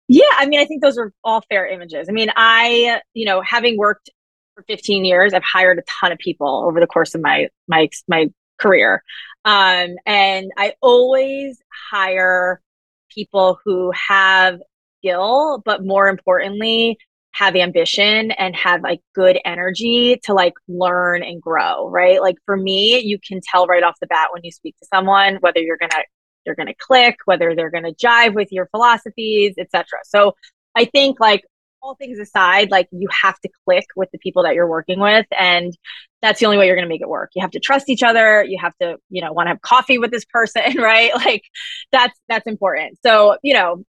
Yeah, 0.08 0.24
I 0.38 0.46
mean, 0.46 0.60
I 0.60 0.66
think 0.66 0.82
those 0.82 0.98
are 0.98 1.14
all 1.24 1.42
fair 1.50 1.66
images. 1.68 2.10
I 2.10 2.12
mean, 2.12 2.30
I, 2.36 3.00
you 3.14 3.26
know, 3.26 3.42
having 3.42 3.78
worked 3.78 4.10
for 4.56 4.64
15 4.64 5.06
years, 5.06 5.34
I've 5.34 5.44
hired 5.44 5.80
a 5.80 5.84
ton 6.02 6.12
of 6.12 6.18
people 6.18 6.66
over 6.68 6.80
the 6.82 6.88
course 6.88 7.16
of 7.16 7.22
my 7.22 7.48
my 7.68 7.88
my 8.08 8.28
career. 8.60 9.04
Um, 9.46 9.96
and 10.06 10.52
I 10.58 10.74
always 10.82 11.62
hire 11.92 12.62
people 13.10 13.60
who 13.64 13.92
have 13.92 14.60
skill, 15.00 15.62
but 15.66 15.86
more 15.86 16.08
importantly, 16.10 16.98
have 17.34 17.56
ambition 17.56 18.32
and 18.32 18.56
have 18.56 18.82
like 18.82 19.00
good 19.16 19.40
energy 19.46 20.20
to 20.26 20.34
like 20.34 20.54
learn 20.68 21.24
and 21.24 21.42
grow, 21.42 21.90
right? 21.90 22.22
Like 22.22 22.36
for 22.46 22.58
me, 22.58 23.00
you 23.00 23.18
can 23.26 23.40
tell 23.42 23.66
right 23.68 23.84
off 23.84 23.96
the 24.02 24.08
bat 24.08 24.30
when 24.34 24.44
you 24.44 24.52
speak 24.52 24.76
to 24.78 24.88
someone 24.94 25.38
whether 25.40 25.60
you're 25.60 25.78
going 25.78 25.92
to 25.92 26.04
they're 26.46 26.56
going 26.56 26.68
to 26.68 26.76
click, 26.76 27.18
whether 27.26 27.56
they're 27.56 27.72
going 27.72 27.84
to 27.84 27.94
jive 27.94 28.34
with 28.34 28.52
your 28.52 28.68
philosophies, 28.68 29.56
etc. 29.58 29.86
So 30.04 30.36
I 30.76 30.86
think 30.86 31.20
like 31.20 31.44
all 31.82 31.96
things 31.96 32.20
aside, 32.20 32.72
like 32.72 32.88
you 32.92 33.08
have 33.24 33.40
to 33.40 33.50
click 33.66 33.86
with 33.96 34.10
the 34.12 34.20
people 34.20 34.44
that 34.44 34.54
you're 34.54 34.68
working 34.68 35.00
with. 35.00 35.26
And 35.38 35.76
that's 36.22 36.40
the 36.40 36.46
only 36.46 36.58
way 36.58 36.68
you're 36.68 36.76
going 36.76 36.88
to 36.88 36.90
make 36.90 37.02
it 37.02 37.10
work. 37.10 37.32
You 37.36 37.42
have 37.42 37.52
to 37.52 37.60
trust 37.60 37.90
each 37.90 38.04
other. 38.04 38.44
You 38.44 38.60
have 38.62 38.76
to, 38.82 38.98
you 39.10 39.22
know, 39.22 39.34
want 39.34 39.48
to 39.48 39.52
have 39.52 39.62
coffee 39.62 39.98
with 39.98 40.12
this 40.12 40.26
person, 40.26 40.78
right? 40.78 41.14
Like 41.16 41.44
that's, 41.92 42.18
that's 42.30 42.48
important. 42.48 43.00
So, 43.04 43.38
you 43.44 43.54
know, 43.54 43.84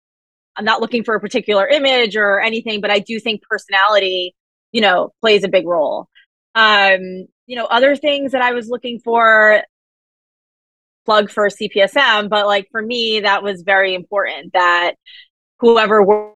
I'm 0.56 0.66
not 0.66 0.82
looking 0.82 1.04
for 1.04 1.16
a 1.16 1.20
particular 1.20 1.68
image 1.68 2.16
or 2.16 2.40
anything, 2.40 2.82
but 2.82 2.92
I 2.92 3.00
do 3.00 3.20
think 3.20 3.42
personality, 3.50 4.36
you 4.72 4.82
know, 4.82 5.12
plays 5.22 5.44
a 5.44 5.50
big 5.50 5.66
role. 5.66 6.08
Um, 6.56 7.28
you 7.48 7.56
know, 7.56 7.66
other 7.66 7.96
things 7.96 8.34
that 8.34 8.42
I 8.42 8.54
was 8.54 8.70
looking 8.70 9.00
for, 9.00 9.64
plug 11.12 11.30
for 11.30 11.50
CPSM, 11.50 12.30
but 12.30 12.48
like 12.48 12.70
for 12.72 12.82
me, 12.82 13.20
that 13.20 13.44
was 13.44 13.64
very 13.64 13.94
important 13.94 14.54
that 14.54 14.94
whoever 15.60 16.02
work, 16.02 16.36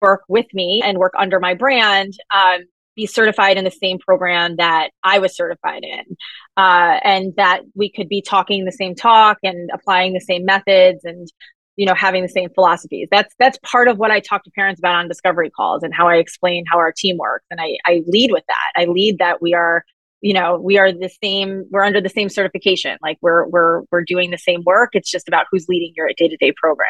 work 0.00 0.22
with 0.28 0.46
me 0.54 0.80
and 0.82 0.96
work 0.96 1.12
under 1.18 1.38
my 1.38 1.52
brand 1.52 2.14
um, 2.34 2.60
be 2.96 3.04
certified 3.04 3.58
in 3.58 3.64
the 3.64 3.70
same 3.70 3.98
program 3.98 4.56
that 4.56 4.90
I 5.04 5.18
was 5.18 5.36
certified 5.36 5.84
in, 5.84 6.16
uh, 6.56 7.00
and 7.04 7.34
that 7.36 7.60
we 7.74 7.90
could 7.90 8.08
be 8.08 8.22
talking 8.22 8.64
the 8.64 8.72
same 8.72 8.94
talk 8.94 9.36
and 9.42 9.68
applying 9.74 10.14
the 10.14 10.20
same 10.20 10.46
methods 10.46 11.04
and 11.04 11.28
you 11.76 11.84
know 11.84 11.94
having 11.94 12.22
the 12.22 12.30
same 12.30 12.48
philosophies. 12.54 13.08
That's 13.10 13.34
that's 13.38 13.58
part 13.62 13.88
of 13.88 13.98
what 13.98 14.10
i 14.10 14.20
talk 14.20 14.42
to 14.44 14.50
parents 14.52 14.80
about 14.80 14.94
on 14.94 15.06
discovery 15.06 15.50
calls 15.50 15.82
and 15.82 15.94
how 15.94 16.08
i 16.08 16.16
explain 16.16 16.64
how 16.66 16.78
our 16.78 16.92
team 16.92 17.18
works 17.18 17.44
and 17.50 17.60
i 17.60 17.76
i 17.84 18.02
lead 18.06 18.32
with 18.32 18.44
that. 18.48 18.72
I 18.74 18.86
lead 18.86 19.18
that 19.18 19.42
we 19.42 19.52
are 19.54 19.84
you 20.20 20.34
know 20.34 20.58
we 20.58 20.78
are 20.78 20.92
the 20.92 21.10
same 21.22 21.64
we're 21.70 21.84
under 21.84 22.00
the 22.00 22.08
same 22.08 22.28
certification. 22.28 22.98
Like 23.02 23.18
we're 23.20 23.46
we're 23.48 23.82
we're 23.90 24.04
doing 24.04 24.30
the 24.30 24.38
same 24.38 24.62
work. 24.64 24.90
It's 24.92 25.10
just 25.10 25.28
about 25.28 25.46
who's 25.50 25.68
leading 25.68 25.92
your 25.96 26.08
day-to-day 26.16 26.52
program. 26.56 26.88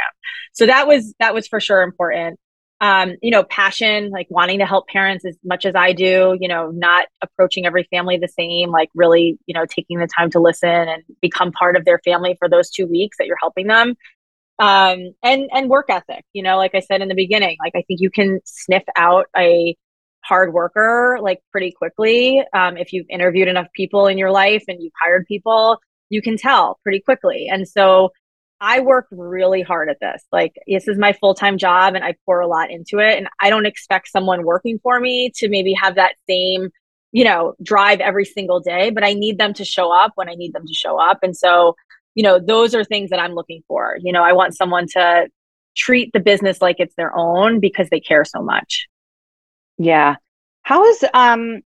So 0.53 0.67
that 0.67 0.87
was 0.87 1.15
that 1.21 1.35
was 1.35 1.47
for 1.47 1.61
sure 1.61 1.83
important. 1.83 2.39
Um 2.81 3.15
you 3.23 3.31
know 3.31 3.43
passion 3.43 4.11
like 4.11 4.29
wanting 4.31 4.61
to 4.61 4.67
help 4.67 4.87
parents 4.89 5.25
as 5.25 5.37
much 5.45 5.67
as 5.67 5.75
i 5.75 5.93
do 5.93 6.37
you 6.41 6.47
know 6.47 6.71
not 6.71 7.07
approaching 7.21 7.67
every 7.67 7.89
family 7.91 8.19
the 8.19 8.29
same 8.29 8.71
like 8.71 8.89
really 8.95 9.37
you 9.47 9.55
know 9.55 9.67
taking 9.67 9.99
the 9.99 10.07
time 10.17 10.31
to 10.31 10.39
listen 10.39 10.69
and 10.69 11.03
become 11.21 11.51
part 11.51 11.77
of 11.77 11.85
their 11.85 11.99
family 12.05 12.37
for 12.39 12.49
those 12.49 12.71
two 12.71 12.87
weeks 12.87 13.17
that 13.19 13.27
you're 13.27 13.37
helping 13.41 13.67
them. 13.67 13.97
Um 14.61 15.13
and 15.25 15.51
and 15.53 15.69
work 15.69 15.87
ethic 15.91 16.25
you 16.33 16.43
know 16.43 16.57
like 16.57 16.75
i 16.77 16.81
said 16.81 17.03
in 17.03 17.09
the 17.09 17.17
beginning 17.17 17.57
like 17.61 17.73
i 17.75 17.83
think 17.83 18.01
you 18.01 18.11
can 18.11 18.39
sniff 18.45 18.85
out 18.97 19.27
a 19.37 19.77
hard 20.29 20.53
worker 20.53 21.19
like 21.23 21.41
pretty 21.51 21.73
quickly. 21.73 22.43
Um, 22.53 22.77
if 22.77 22.93
you've 22.93 23.07
interviewed 23.09 23.49
enough 23.49 23.69
people 23.75 24.07
in 24.07 24.19
your 24.19 24.31
life 24.31 24.65
and 24.69 24.83
you've 24.83 24.93
hired 25.03 25.27
people, 25.27 25.79
you 26.11 26.21
can 26.23 26.37
tell 26.37 26.79
pretty 26.83 27.01
quickly. 27.01 27.49
And 27.51 27.67
so 27.67 28.11
I 28.61 28.81
work 28.81 29.07
really 29.11 29.63
hard 29.63 29.89
at 29.89 29.99
this. 30.01 30.23
Like, 30.33 30.55
this 30.67 30.89
is 30.89 30.99
my 30.99 31.13
full 31.13 31.35
time 31.35 31.59
job 31.59 31.95
and 31.95 32.05
I 32.05 32.15
pour 32.27 32.41
a 32.41 32.49
lot 32.49 32.71
into 32.71 32.99
it. 32.99 33.17
And 33.17 33.29
I 33.41 33.51
don't 33.51 33.67
expect 33.67 34.09
someone 34.09 34.45
working 34.45 34.79
for 34.83 34.99
me 34.99 35.31
to 35.37 35.49
maybe 35.49 35.73
have 35.75 35.95
that 35.95 36.15
same, 36.29 36.71
you 37.13 37.25
know, 37.25 37.55
drive 37.63 38.01
every 38.01 38.25
single 38.25 38.61
day, 38.61 38.91
but 38.91 39.05
I 39.05 39.15
need 39.15 39.39
them 39.39 39.55
to 39.55 39.65
show 39.65 39.93
up 39.97 40.13
when 40.17 40.29
I 40.29 40.35
need 40.35 40.53
them 40.53 40.67
to 40.67 40.75
show 40.75 41.01
up. 41.01 41.19
And 41.23 41.37
so, 41.37 41.77
you 42.15 42.23
know, 42.23 42.41
those 42.41 42.75
are 42.75 42.85
things 42.85 43.11
that 43.11 43.21
I'm 43.21 43.35
looking 43.35 43.63
for. 43.69 43.97
You 44.03 44.13
know, 44.13 44.25
I 44.25 44.33
want 44.33 44.57
someone 44.57 44.87
to 44.95 45.29
treat 45.77 46.13
the 46.13 46.21
business 46.21 46.61
like 46.61 46.77
it's 46.79 46.95
their 46.97 47.17
own 47.17 47.61
because 47.61 47.89
they 47.91 48.01
care 48.01 48.25
so 48.25 48.43
much. 48.43 48.89
Yeah. 49.79 50.17
How 50.63 50.85
is 50.85 51.05
um 51.15 51.61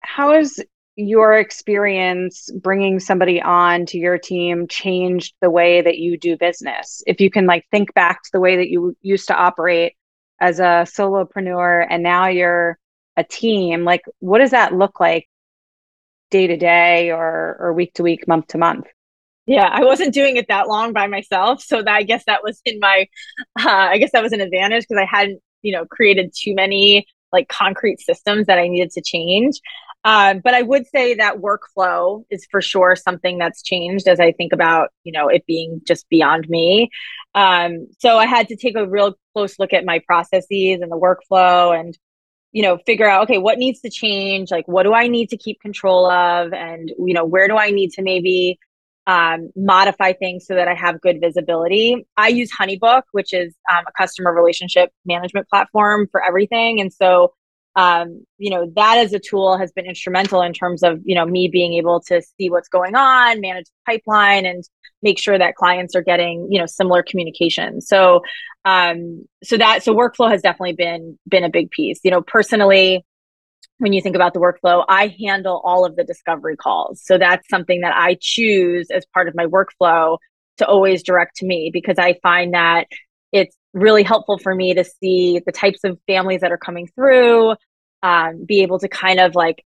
how 0.00 0.34
is 0.34 0.62
your 0.96 1.38
experience 1.38 2.50
bringing 2.60 3.00
somebody 3.00 3.40
on 3.40 3.86
to 3.86 3.98
your 3.98 4.18
team 4.18 4.68
changed 4.68 5.34
the 5.40 5.50
way 5.50 5.80
that 5.82 5.98
you 5.98 6.18
do 6.18 6.36
business? 6.36 7.02
If 7.06 7.20
you 7.20 7.30
can 7.30 7.46
like 7.46 7.66
think 7.70 7.94
back 7.94 8.22
to 8.22 8.30
the 8.32 8.40
way 8.40 8.56
that 8.56 8.68
you 8.68 8.96
used 9.00 9.28
to 9.28 9.36
operate 9.36 9.94
as 10.40 10.60
a 10.60 10.84
solopreneur 10.86 11.86
and 11.88 12.02
now 12.02 12.28
you're 12.28 12.78
a 13.16 13.24
team, 13.24 13.84
like 13.84 14.02
what 14.20 14.38
does 14.38 14.50
that 14.50 14.74
look 14.74 15.00
like 15.00 15.28
day 16.30 16.46
to 16.46 16.56
day 16.56 17.10
or 17.10 17.56
or 17.60 17.72
week 17.72 17.94
to 17.94 18.02
week, 18.02 18.28
month 18.28 18.48
to 18.48 18.58
month? 18.58 18.86
Yeah, 19.46 19.68
I 19.70 19.84
wasn't 19.84 20.14
doing 20.14 20.36
it 20.36 20.46
that 20.48 20.68
long 20.68 20.92
by 20.92 21.08
myself, 21.08 21.62
so 21.62 21.82
that 21.82 21.92
I 21.92 22.02
guess 22.04 22.24
that 22.26 22.44
was 22.44 22.60
in 22.64 22.78
my 22.80 23.06
uh, 23.58 23.68
I 23.68 23.98
guess 23.98 24.12
that 24.12 24.22
was 24.22 24.32
an 24.32 24.40
advantage 24.40 24.84
because 24.88 25.02
I 25.02 25.06
hadn't, 25.06 25.40
you 25.62 25.72
know, 25.72 25.84
created 25.86 26.32
too 26.36 26.54
many 26.54 27.06
like 27.32 27.48
concrete 27.48 28.00
systems 28.00 28.46
that 28.46 28.58
I 28.58 28.68
needed 28.68 28.90
to 28.92 29.02
change. 29.02 29.60
Um, 30.04 30.40
but 30.42 30.52
I 30.54 30.62
would 30.62 30.86
say 30.88 31.14
that 31.14 31.36
workflow 31.36 32.24
is 32.28 32.46
for 32.50 32.60
sure 32.60 32.96
something 32.96 33.38
that's 33.38 33.62
changed 33.62 34.08
as 34.08 34.18
I 34.18 34.32
think 34.32 34.52
about, 34.52 34.88
you 35.04 35.12
know, 35.12 35.28
it 35.28 35.46
being 35.46 35.80
just 35.86 36.08
beyond 36.08 36.48
me. 36.48 36.90
Um, 37.34 37.86
so 38.00 38.18
I 38.18 38.26
had 38.26 38.48
to 38.48 38.56
take 38.56 38.76
a 38.76 38.86
real 38.86 39.14
close 39.32 39.58
look 39.58 39.72
at 39.72 39.84
my 39.84 40.00
processes 40.00 40.80
and 40.80 40.90
the 40.90 40.98
workflow 40.98 41.78
and, 41.78 41.96
you 42.50 42.62
know, 42.62 42.78
figure 42.84 43.08
out, 43.08 43.24
okay, 43.24 43.38
what 43.38 43.58
needs 43.58 43.80
to 43.82 43.90
change? 43.90 44.50
Like, 44.50 44.66
what 44.66 44.82
do 44.82 44.92
I 44.92 45.06
need 45.06 45.30
to 45.30 45.36
keep 45.36 45.60
control 45.60 46.10
of? 46.10 46.52
And, 46.52 46.88
you 46.98 47.14
know, 47.14 47.24
where 47.24 47.46
do 47.46 47.56
I 47.56 47.70
need 47.70 47.92
to 47.92 48.02
maybe 48.02 48.58
um, 49.06 49.50
modify 49.56 50.12
things 50.12 50.46
so 50.46 50.54
that 50.54 50.68
I 50.68 50.74
have 50.74 51.00
good 51.00 51.20
visibility. 51.20 52.06
I 52.16 52.28
use 52.28 52.50
Honeybook, 52.52 53.02
which 53.12 53.32
is 53.32 53.54
um, 53.70 53.84
a 53.88 53.92
customer 53.92 54.32
relationship 54.32 54.90
management 55.04 55.48
platform 55.48 56.08
for 56.10 56.24
everything. 56.24 56.80
And 56.80 56.92
so, 56.92 57.34
um, 57.74 58.24
you 58.38 58.50
know, 58.50 58.70
that 58.76 58.98
as 58.98 59.12
a 59.12 59.18
tool 59.18 59.56
has 59.58 59.72
been 59.72 59.86
instrumental 59.86 60.42
in 60.42 60.52
terms 60.52 60.82
of, 60.82 61.00
you 61.04 61.14
know, 61.14 61.24
me 61.24 61.48
being 61.48 61.74
able 61.74 62.00
to 62.02 62.22
see 62.38 62.50
what's 62.50 62.68
going 62.68 62.94
on, 62.94 63.40
manage 63.40 63.64
the 63.64 63.92
pipeline, 63.92 64.46
and 64.46 64.62
make 65.02 65.18
sure 65.18 65.36
that 65.36 65.56
clients 65.56 65.96
are 65.96 66.02
getting, 66.02 66.46
you 66.50 66.60
know, 66.60 66.66
similar 66.66 67.02
communication. 67.02 67.80
So, 67.80 68.20
um, 68.64 69.24
so 69.42 69.56
that, 69.56 69.82
so 69.82 69.94
workflow 69.94 70.30
has 70.30 70.42
definitely 70.42 70.74
been, 70.74 71.18
been 71.26 71.44
a 71.44 71.50
big 71.50 71.70
piece. 71.70 71.98
You 72.04 72.12
know, 72.12 72.22
personally, 72.22 73.04
when 73.82 73.92
you 73.92 74.00
think 74.00 74.14
about 74.14 74.32
the 74.32 74.38
workflow, 74.38 74.84
I 74.88 75.16
handle 75.20 75.60
all 75.64 75.84
of 75.84 75.96
the 75.96 76.04
discovery 76.04 76.56
calls. 76.56 77.02
So 77.04 77.18
that's 77.18 77.48
something 77.48 77.80
that 77.80 77.92
I 77.96 78.16
choose 78.20 78.86
as 78.92 79.04
part 79.12 79.26
of 79.26 79.34
my 79.34 79.46
workflow 79.46 80.18
to 80.58 80.66
always 80.66 81.02
direct 81.02 81.36
to 81.38 81.46
me 81.46 81.70
because 81.72 81.98
I 81.98 82.14
find 82.22 82.54
that 82.54 82.86
it's 83.32 83.56
really 83.74 84.04
helpful 84.04 84.38
for 84.38 84.54
me 84.54 84.74
to 84.74 84.84
see 84.84 85.40
the 85.44 85.50
types 85.50 85.80
of 85.82 85.98
families 86.06 86.42
that 86.42 86.52
are 86.52 86.58
coming 86.58 86.86
through, 86.94 87.56
um, 88.04 88.44
be 88.46 88.62
able 88.62 88.78
to 88.78 88.88
kind 88.88 89.18
of 89.18 89.34
like 89.34 89.64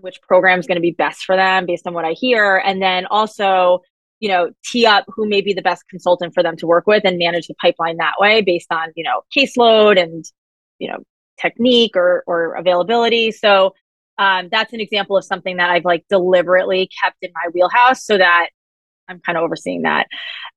which 0.00 0.22
program 0.22 0.58
is 0.58 0.66
going 0.66 0.76
to 0.76 0.80
be 0.80 0.92
best 0.92 1.24
for 1.24 1.36
them 1.36 1.66
based 1.66 1.86
on 1.86 1.92
what 1.92 2.06
I 2.06 2.12
hear. 2.12 2.56
And 2.56 2.80
then 2.80 3.04
also, 3.04 3.80
you 4.20 4.30
know, 4.30 4.50
tee 4.64 4.86
up 4.86 5.04
who 5.08 5.28
may 5.28 5.42
be 5.42 5.52
the 5.52 5.60
best 5.60 5.82
consultant 5.90 6.32
for 6.32 6.42
them 6.42 6.56
to 6.56 6.66
work 6.66 6.86
with 6.86 7.04
and 7.04 7.18
manage 7.18 7.48
the 7.48 7.54
pipeline 7.60 7.98
that 7.98 8.14
way 8.18 8.40
based 8.40 8.72
on, 8.72 8.92
you 8.96 9.04
know, 9.04 9.22
caseload 9.36 10.00
and, 10.00 10.24
you 10.78 10.88
know, 10.88 11.00
technique 11.40 11.96
or 11.96 12.22
or 12.26 12.54
availability. 12.54 13.32
So 13.32 13.74
um, 14.18 14.48
that's 14.50 14.72
an 14.72 14.80
example 14.80 15.16
of 15.16 15.24
something 15.24 15.56
that 15.56 15.70
I've 15.70 15.84
like 15.84 16.04
deliberately 16.10 16.90
kept 17.02 17.16
in 17.22 17.30
my 17.34 17.48
wheelhouse 17.54 18.04
so 18.04 18.18
that 18.18 18.50
I'm 19.08 19.20
kind 19.20 19.38
of 19.38 19.44
overseeing 19.44 19.82
that. 19.82 20.06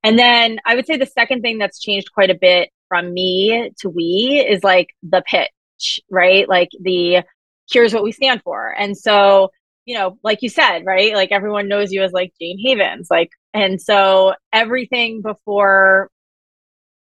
And 0.02 0.18
then 0.18 0.58
I 0.66 0.74
would 0.74 0.86
say 0.86 0.96
the 0.96 1.06
second 1.06 1.42
thing 1.42 1.58
that's 1.58 1.80
changed 1.80 2.12
quite 2.12 2.30
a 2.30 2.34
bit 2.34 2.70
from 2.88 3.12
me 3.12 3.70
to 3.78 3.88
we 3.88 4.44
is 4.46 4.62
like 4.62 4.90
the 5.02 5.22
pitch, 5.26 6.00
right? 6.10 6.48
Like 6.48 6.68
the 6.80 7.24
here's 7.70 7.94
what 7.94 8.04
we 8.04 8.12
stand 8.12 8.42
for. 8.42 8.74
And 8.78 8.96
so, 8.96 9.50
you 9.86 9.96
know, 9.96 10.18
like 10.22 10.42
you 10.42 10.48
said, 10.48 10.84
right? 10.84 11.14
Like 11.14 11.32
everyone 11.32 11.68
knows 11.68 11.90
you 11.90 12.02
as 12.02 12.12
like 12.12 12.32
Jane 12.40 12.58
Havens. 12.62 13.08
Like, 13.10 13.30
and 13.52 13.80
so 13.80 14.34
everything 14.52 15.22
before 15.22 16.10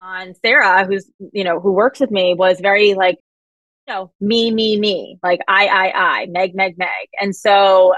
on 0.03 0.35
Sarah, 0.45 0.85
who's, 0.85 1.11
you 1.33 1.45
know, 1.45 1.61
who 1.61 1.73
works 1.73 2.01
with 2.01 2.11
me 2.11 2.35
was 2.35 2.61
very 2.61 2.95
like 2.95 3.19
know, 3.89 4.13
me, 4.21 4.51
me, 4.51 4.79
me, 4.79 5.19
like 5.23 5.41
I, 5.49 5.67
I, 5.67 5.93
I, 6.21 6.27
Meg, 6.27 6.55
Meg, 6.55 6.79
Meg. 6.79 7.09
And 7.21 7.35
so 7.35 7.95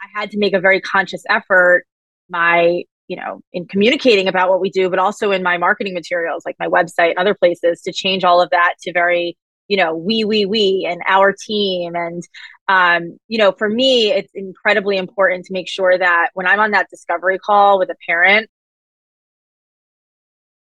I 0.00 0.20
had 0.20 0.30
to 0.32 0.38
make 0.38 0.54
a 0.54 0.60
very 0.60 0.80
conscious 0.80 1.22
effort, 1.28 1.86
my, 2.28 2.84
you 3.08 3.16
know, 3.16 3.40
in 3.52 3.66
communicating 3.66 4.28
about 4.28 4.50
what 4.50 4.60
we 4.60 4.70
do, 4.70 4.88
but 4.88 4.98
also 4.98 5.32
in 5.32 5.42
my 5.42 5.58
marketing 5.58 5.94
materials, 5.94 6.44
like 6.44 6.56
my 6.58 6.68
website 6.68 7.10
and 7.10 7.18
other 7.18 7.34
places, 7.34 7.82
to 7.82 7.92
change 7.92 8.24
all 8.24 8.40
of 8.40 8.50
that 8.50 8.74
to 8.82 8.92
very, 8.92 9.36
you 9.68 9.76
know, 9.76 9.94
we, 9.94 10.24
we, 10.24 10.46
we, 10.46 10.86
and 10.88 11.00
our 11.06 11.32
team. 11.32 11.94
And, 11.94 12.22
um, 12.68 13.18
you 13.28 13.38
know, 13.38 13.52
for 13.52 13.68
me, 13.68 14.12
it's 14.12 14.30
incredibly 14.34 14.96
important 14.96 15.46
to 15.46 15.52
make 15.52 15.68
sure 15.68 15.96
that 15.96 16.30
when 16.34 16.46
I'm 16.46 16.60
on 16.60 16.72
that 16.72 16.88
discovery 16.90 17.38
call 17.38 17.78
with 17.78 17.90
a 17.90 17.96
parent, 18.06 18.48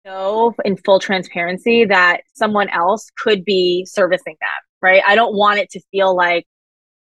know 0.04 0.54
in 0.64 0.76
full 0.76 0.98
transparency 0.98 1.84
that 1.84 2.22
someone 2.34 2.68
else 2.68 3.10
could 3.18 3.44
be 3.44 3.86
servicing 3.86 4.36
them, 4.40 4.48
right? 4.80 5.02
I 5.06 5.14
don't 5.14 5.34
want 5.34 5.58
it 5.58 5.70
to 5.70 5.80
feel 5.90 6.16
like 6.16 6.46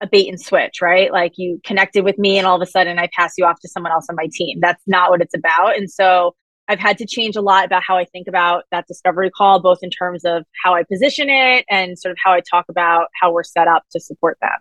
a 0.00 0.06
bait 0.06 0.28
and 0.28 0.40
switch, 0.40 0.80
right? 0.80 1.12
Like 1.12 1.32
you 1.36 1.60
connected 1.64 2.04
with 2.04 2.18
me 2.18 2.38
and 2.38 2.46
all 2.46 2.56
of 2.56 2.62
a 2.62 2.70
sudden 2.70 2.98
I 2.98 3.08
pass 3.16 3.34
you 3.36 3.44
off 3.44 3.60
to 3.60 3.68
someone 3.68 3.92
else 3.92 4.06
on 4.08 4.16
my 4.16 4.28
team. 4.32 4.58
That's 4.60 4.82
not 4.86 5.10
what 5.10 5.20
it's 5.20 5.36
about. 5.36 5.76
And 5.76 5.90
so 5.90 6.34
I've 6.68 6.78
had 6.78 6.98
to 6.98 7.06
change 7.06 7.36
a 7.36 7.40
lot 7.40 7.64
about 7.64 7.82
how 7.82 7.96
I 7.96 8.04
think 8.04 8.28
about 8.28 8.64
that 8.70 8.86
discovery 8.86 9.30
call, 9.30 9.60
both 9.60 9.78
in 9.82 9.90
terms 9.90 10.24
of 10.24 10.44
how 10.64 10.74
I 10.74 10.84
position 10.84 11.28
it 11.28 11.64
and 11.68 11.98
sort 11.98 12.12
of 12.12 12.18
how 12.24 12.32
I 12.32 12.40
talk 12.48 12.66
about 12.68 13.08
how 13.20 13.32
we're 13.32 13.42
set 13.42 13.66
up 13.66 13.82
to 13.92 14.00
support 14.00 14.38
them. 14.40 14.58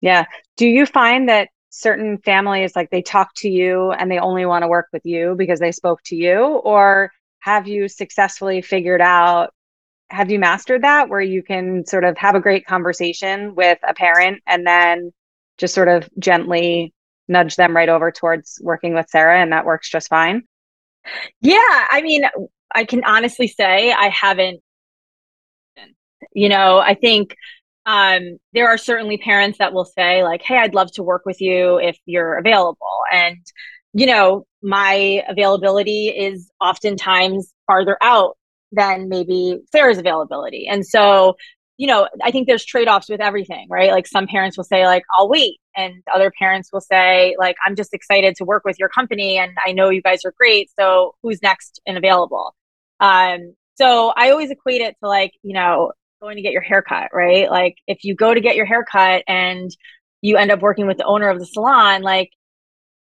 Yeah. 0.00 0.26
Do 0.56 0.66
you 0.66 0.86
find 0.86 1.28
that 1.28 1.48
certain 1.70 2.18
families 2.18 2.74
like 2.74 2.90
they 2.90 3.02
talk 3.02 3.30
to 3.36 3.50
you 3.50 3.90
and 3.90 4.10
they 4.10 4.18
only 4.18 4.46
want 4.46 4.62
to 4.62 4.68
work 4.68 4.86
with 4.92 5.02
you 5.04 5.34
because 5.36 5.60
they 5.60 5.72
spoke 5.72 6.00
to 6.04 6.16
you 6.16 6.40
or 6.40 7.10
have 7.40 7.68
you 7.68 7.88
successfully 7.88 8.62
figured 8.62 9.00
out 9.00 9.52
have 10.10 10.30
you 10.30 10.38
mastered 10.38 10.82
that 10.82 11.08
where 11.08 11.20
you 11.20 11.42
can 11.42 11.84
sort 11.86 12.04
of 12.04 12.16
have 12.16 12.34
a 12.34 12.40
great 12.40 12.66
conversation 12.66 13.54
with 13.54 13.78
a 13.86 13.92
parent 13.92 14.42
and 14.46 14.66
then 14.66 15.12
just 15.58 15.74
sort 15.74 15.88
of 15.88 16.08
gently 16.18 16.94
nudge 17.28 17.56
them 17.56 17.76
right 17.76 17.90
over 17.90 18.10
towards 18.10 18.58
working 18.62 18.94
with 18.94 19.08
Sarah 19.10 19.38
and 19.38 19.52
that 19.52 19.66
works 19.66 19.90
just 19.90 20.08
fine? 20.08 20.44
Yeah, 21.42 21.86
I 21.90 22.00
mean, 22.02 22.24
I 22.74 22.84
can 22.84 23.04
honestly 23.04 23.48
say 23.48 23.92
I 23.92 24.08
haven't 24.08 24.62
you 26.32 26.48
know, 26.48 26.78
I 26.78 26.94
think 26.94 27.34
um, 27.86 28.38
there 28.52 28.68
are 28.68 28.78
certainly 28.78 29.16
parents 29.18 29.58
that 29.58 29.72
will 29.72 29.84
say 29.84 30.22
like, 30.22 30.42
"Hey, 30.42 30.58
I'd 30.58 30.74
love 30.74 30.92
to 30.92 31.02
work 31.02 31.24
with 31.24 31.40
you 31.40 31.78
if 31.78 31.98
you're 32.04 32.36
available." 32.36 33.00
And 33.12 33.38
you 33.92 34.06
know, 34.06 34.44
my 34.62 35.22
availability 35.28 36.08
is 36.08 36.50
oftentimes 36.60 37.52
farther 37.66 37.96
out 38.02 38.36
than 38.72 39.08
maybe 39.08 39.60
Sarah's 39.72 39.98
availability. 39.98 40.66
And 40.68 40.86
so, 40.86 41.36
you 41.78 41.86
know, 41.86 42.08
I 42.22 42.30
think 42.30 42.48
there's 42.48 42.64
trade 42.64 42.88
offs 42.88 43.08
with 43.08 43.20
everything, 43.20 43.66
right? 43.70 43.92
Like 43.92 44.06
some 44.06 44.26
parents 44.26 44.56
will 44.56 44.64
say, 44.64 44.84
like, 44.84 45.04
I'll 45.16 45.28
wait. 45.28 45.58
And 45.76 46.02
other 46.12 46.32
parents 46.36 46.70
will 46.72 46.80
say, 46.80 47.36
like, 47.38 47.56
I'm 47.64 47.76
just 47.76 47.94
excited 47.94 48.34
to 48.36 48.44
work 48.44 48.64
with 48.64 48.78
your 48.78 48.88
company 48.88 49.38
and 49.38 49.52
I 49.64 49.72
know 49.72 49.88
you 49.88 50.02
guys 50.02 50.24
are 50.24 50.34
great. 50.36 50.70
So 50.78 51.14
who's 51.22 51.40
next 51.40 51.80
and 51.86 51.96
available? 51.96 52.54
Um, 53.00 53.54
so 53.76 54.12
I 54.16 54.30
always 54.30 54.50
equate 54.50 54.80
it 54.80 54.96
to 55.00 55.08
like, 55.08 55.32
you 55.42 55.54
know, 55.54 55.92
going 56.20 56.36
to 56.36 56.42
get 56.42 56.52
your 56.52 56.62
haircut, 56.62 57.10
right? 57.12 57.48
Like 57.48 57.76
if 57.86 58.02
you 58.02 58.16
go 58.16 58.34
to 58.34 58.40
get 58.40 58.56
your 58.56 58.66
haircut 58.66 59.22
and 59.28 59.70
you 60.20 60.36
end 60.36 60.50
up 60.50 60.60
working 60.60 60.88
with 60.88 60.98
the 60.98 61.04
owner 61.04 61.28
of 61.28 61.38
the 61.38 61.46
salon, 61.46 62.02
like 62.02 62.30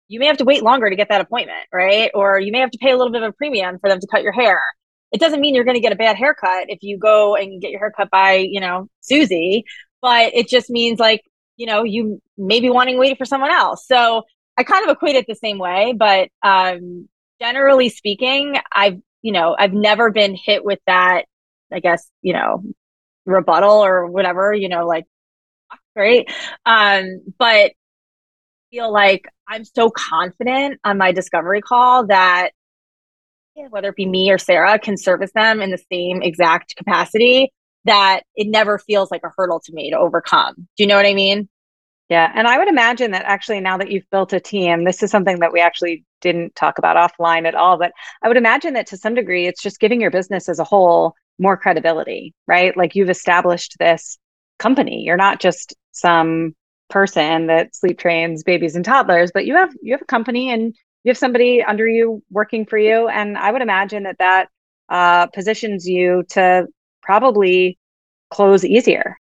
you 0.09 0.21
may 0.21 0.27
have 0.27 0.37
to 0.39 0.45
wait 0.45 0.63
longer 0.63 0.91
to 0.91 0.97
get 0.97 1.09
that 1.09 1.21
appointment, 1.21 1.67
right? 1.73 2.11
Or 2.15 2.39
you 2.39 2.53
may 2.53 2.61
have 2.61 2.71
to 2.73 2.79
pay 2.79 2.91
a 2.91 2.97
little 2.97 3.13
bit 3.13 3.23
of 3.23 3.31
a 3.31 3.33
premium 3.33 3.79
for 3.79 3.89
them 3.89 4.01
to 4.01 4.07
cut 4.07 4.23
your 4.23 4.33
hair. 4.33 4.61
It 5.13 5.21
doesn't 5.21 5.41
mean 5.41 5.55
you're 5.55 5.65
going 5.65 5.77
to 5.77 5.81
get 5.81 5.93
a 5.93 5.97
bad 5.97 6.17
haircut 6.17 6.67
if 6.69 6.81
you 6.83 6.99
go 6.99 7.37
and 7.37 7.61
get 7.61 7.71
your 7.71 7.81
haircut 7.81 8.11
by, 8.11 8.47
you 8.49 8.61
know, 8.61 8.89
Susie, 9.01 9.65
but 10.03 10.35
it 10.35 10.49
just 10.49 10.71
means 10.71 10.99
like, 10.99 11.23
you 11.57 11.67
know, 11.67 11.85
you 11.85 12.21
may 12.37 12.61
be 12.61 12.69
wanting 12.69 12.97
to 12.97 13.01
wait 13.01 13.17
for 13.17 13.25
someone 13.25 13.53
else. 13.53 13.87
So 13.87 14.23
I 14.57 14.65
kind 14.65 14.85
of 14.85 14.91
equate 14.95 15.17
it 15.17 15.27
the 15.29 15.35
same 15.35 15.59
way, 15.59 15.95
but 15.97 16.29
um, 16.43 17.09
generally 17.41 17.89
speaking, 17.89 18.57
I've, 18.73 18.99
you 19.23 19.33
know, 19.33 19.55
I've 19.59 19.73
never 19.73 20.11
been 20.11 20.35
hit 20.37 20.65
with 20.65 20.81
that, 20.87 21.27
I 21.73 21.81
guess, 21.81 22.09
you 22.23 22.33
know, 22.35 22.63
rebuttal 23.25 23.85
or 23.85 24.07
whatever, 24.07 24.53
you 24.53 24.69
know, 24.69 24.87
like, 24.87 25.05
right. 25.97 26.29
Um, 26.67 27.23
but 27.39 27.73
feel 28.71 28.93
like 28.93 29.29
I'm 29.49 29.65
so 29.65 29.91
confident 29.91 30.81
on 30.85 30.99
my 30.99 31.13
discovery 31.13 31.61
call 31.61 32.07
that 32.07 32.51
whether 33.71 33.91
it 33.91 33.97
be 33.97 34.07
me 34.07 34.31
or 34.31 34.39
Sarah 34.39 34.79
can 34.79 34.97
service 34.97 35.31
them 35.35 35.61
in 35.61 35.71
the 35.71 35.83
same 35.93 36.23
exact 36.23 36.75
capacity 36.77 37.53
that 37.85 38.23
it 38.35 38.49
never 38.49 38.79
feels 38.79 39.11
like 39.11 39.23
a 39.25 39.31
hurdle 39.37 39.61
to 39.61 39.73
me 39.73 39.91
to 39.91 39.99
overcome. 39.99 40.55
Do 40.57 40.83
you 40.83 40.87
know 40.87 40.97
what 40.97 41.07
I 41.07 41.15
mean? 41.15 41.49
Yeah. 42.09 42.31
And 42.35 42.47
I 42.47 42.59
would 42.59 42.69
imagine 42.69 43.13
that 43.13 43.25
actually, 43.25 43.61
now 43.61 43.79
that 43.79 43.91
you've 43.91 44.09
built 44.11 44.33
a 44.33 44.41
team, 44.41 44.85
this 44.85 45.03
is 45.03 45.11
something 45.11 45.39
that 45.41 45.53
we 45.53 45.61
actually 45.61 46.05
didn't 46.21 46.55
talk 46.55 46.79
about 46.79 46.97
offline 46.97 47.47
at 47.47 47.55
all. 47.55 47.79
But 47.79 47.93
I 48.23 48.29
would 48.29 48.37
imagine 48.37 48.75
that 48.75 48.87
to 48.89 48.97
some 48.97 49.15
degree, 49.15 49.47
it's 49.47 49.63
just 49.63 49.81
giving 49.81 50.01
your 50.01 50.11
business 50.11 50.49
as 50.49 50.59
a 50.59 50.65
whole 50.65 51.15
more 51.39 51.57
credibility, 51.57 52.35
right? 52.47 52.77
Like 52.77 52.95
you've 52.95 53.11
established 53.11 53.77
this 53.79 54.19
company. 54.59 55.03
You're 55.03 55.17
not 55.17 55.41
just 55.41 55.75
some 55.93 56.55
person 56.91 57.47
that 57.47 57.75
sleep 57.75 57.99
trains 57.99 58.43
babies 58.43 58.77
and 58.77 58.85
toddlers, 58.85 59.31
but 59.33 59.47
you 59.47 59.55
have 59.55 59.73
you 59.83 59.93
have 59.93 60.03
a 60.03 60.07
company 60.07 60.51
and 60.51 60.75
you 61.05 61.11
have 61.11 61.19
somebody 61.19 61.63
under 61.63 61.87
you 61.87 62.23
working 62.31 62.67
for 62.67 62.79
you. 62.79 63.09
And 63.09 63.37
I 63.37 63.53
would 63.53 63.63
imagine 63.63 64.05
that 64.05 64.19
that 64.19 64.49
uh, 64.89 65.27
positions 65.29 65.87
you 65.87 66.25
to 66.31 66.67
probably 67.03 67.79
close 68.31 68.65
easier. 68.65 69.19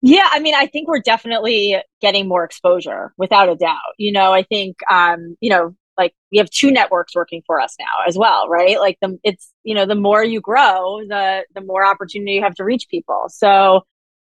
Yeah, 0.00 0.28
I 0.30 0.38
mean, 0.38 0.54
I 0.54 0.66
think 0.66 0.88
we're 0.88 1.00
definitely 1.00 1.76
getting 2.00 2.28
more 2.28 2.44
exposure 2.44 3.12
without 3.16 3.48
a 3.48 3.56
doubt. 3.56 3.94
You 3.98 4.12
know, 4.12 4.32
I 4.32 4.44
think, 4.44 4.76
um, 4.88 5.36
you 5.40 5.50
know, 5.50 5.74
like 5.96 6.14
we 6.30 6.38
have 6.38 6.48
two 6.50 6.70
networks 6.70 7.16
working 7.16 7.42
for 7.44 7.60
us 7.60 7.74
now 7.80 8.06
as 8.06 8.16
well, 8.16 8.48
right? 8.48 8.78
Like 8.78 8.98
the 9.02 9.18
it's 9.24 9.52
you 9.64 9.74
know 9.74 9.84
the 9.84 9.96
more 9.96 10.22
you 10.22 10.40
grow, 10.40 11.00
the 11.08 11.44
the 11.54 11.60
more 11.60 11.84
opportunity 11.84 12.32
you 12.32 12.42
have 12.42 12.54
to 12.54 12.64
reach 12.64 12.86
people. 12.88 13.24
So, 13.28 13.82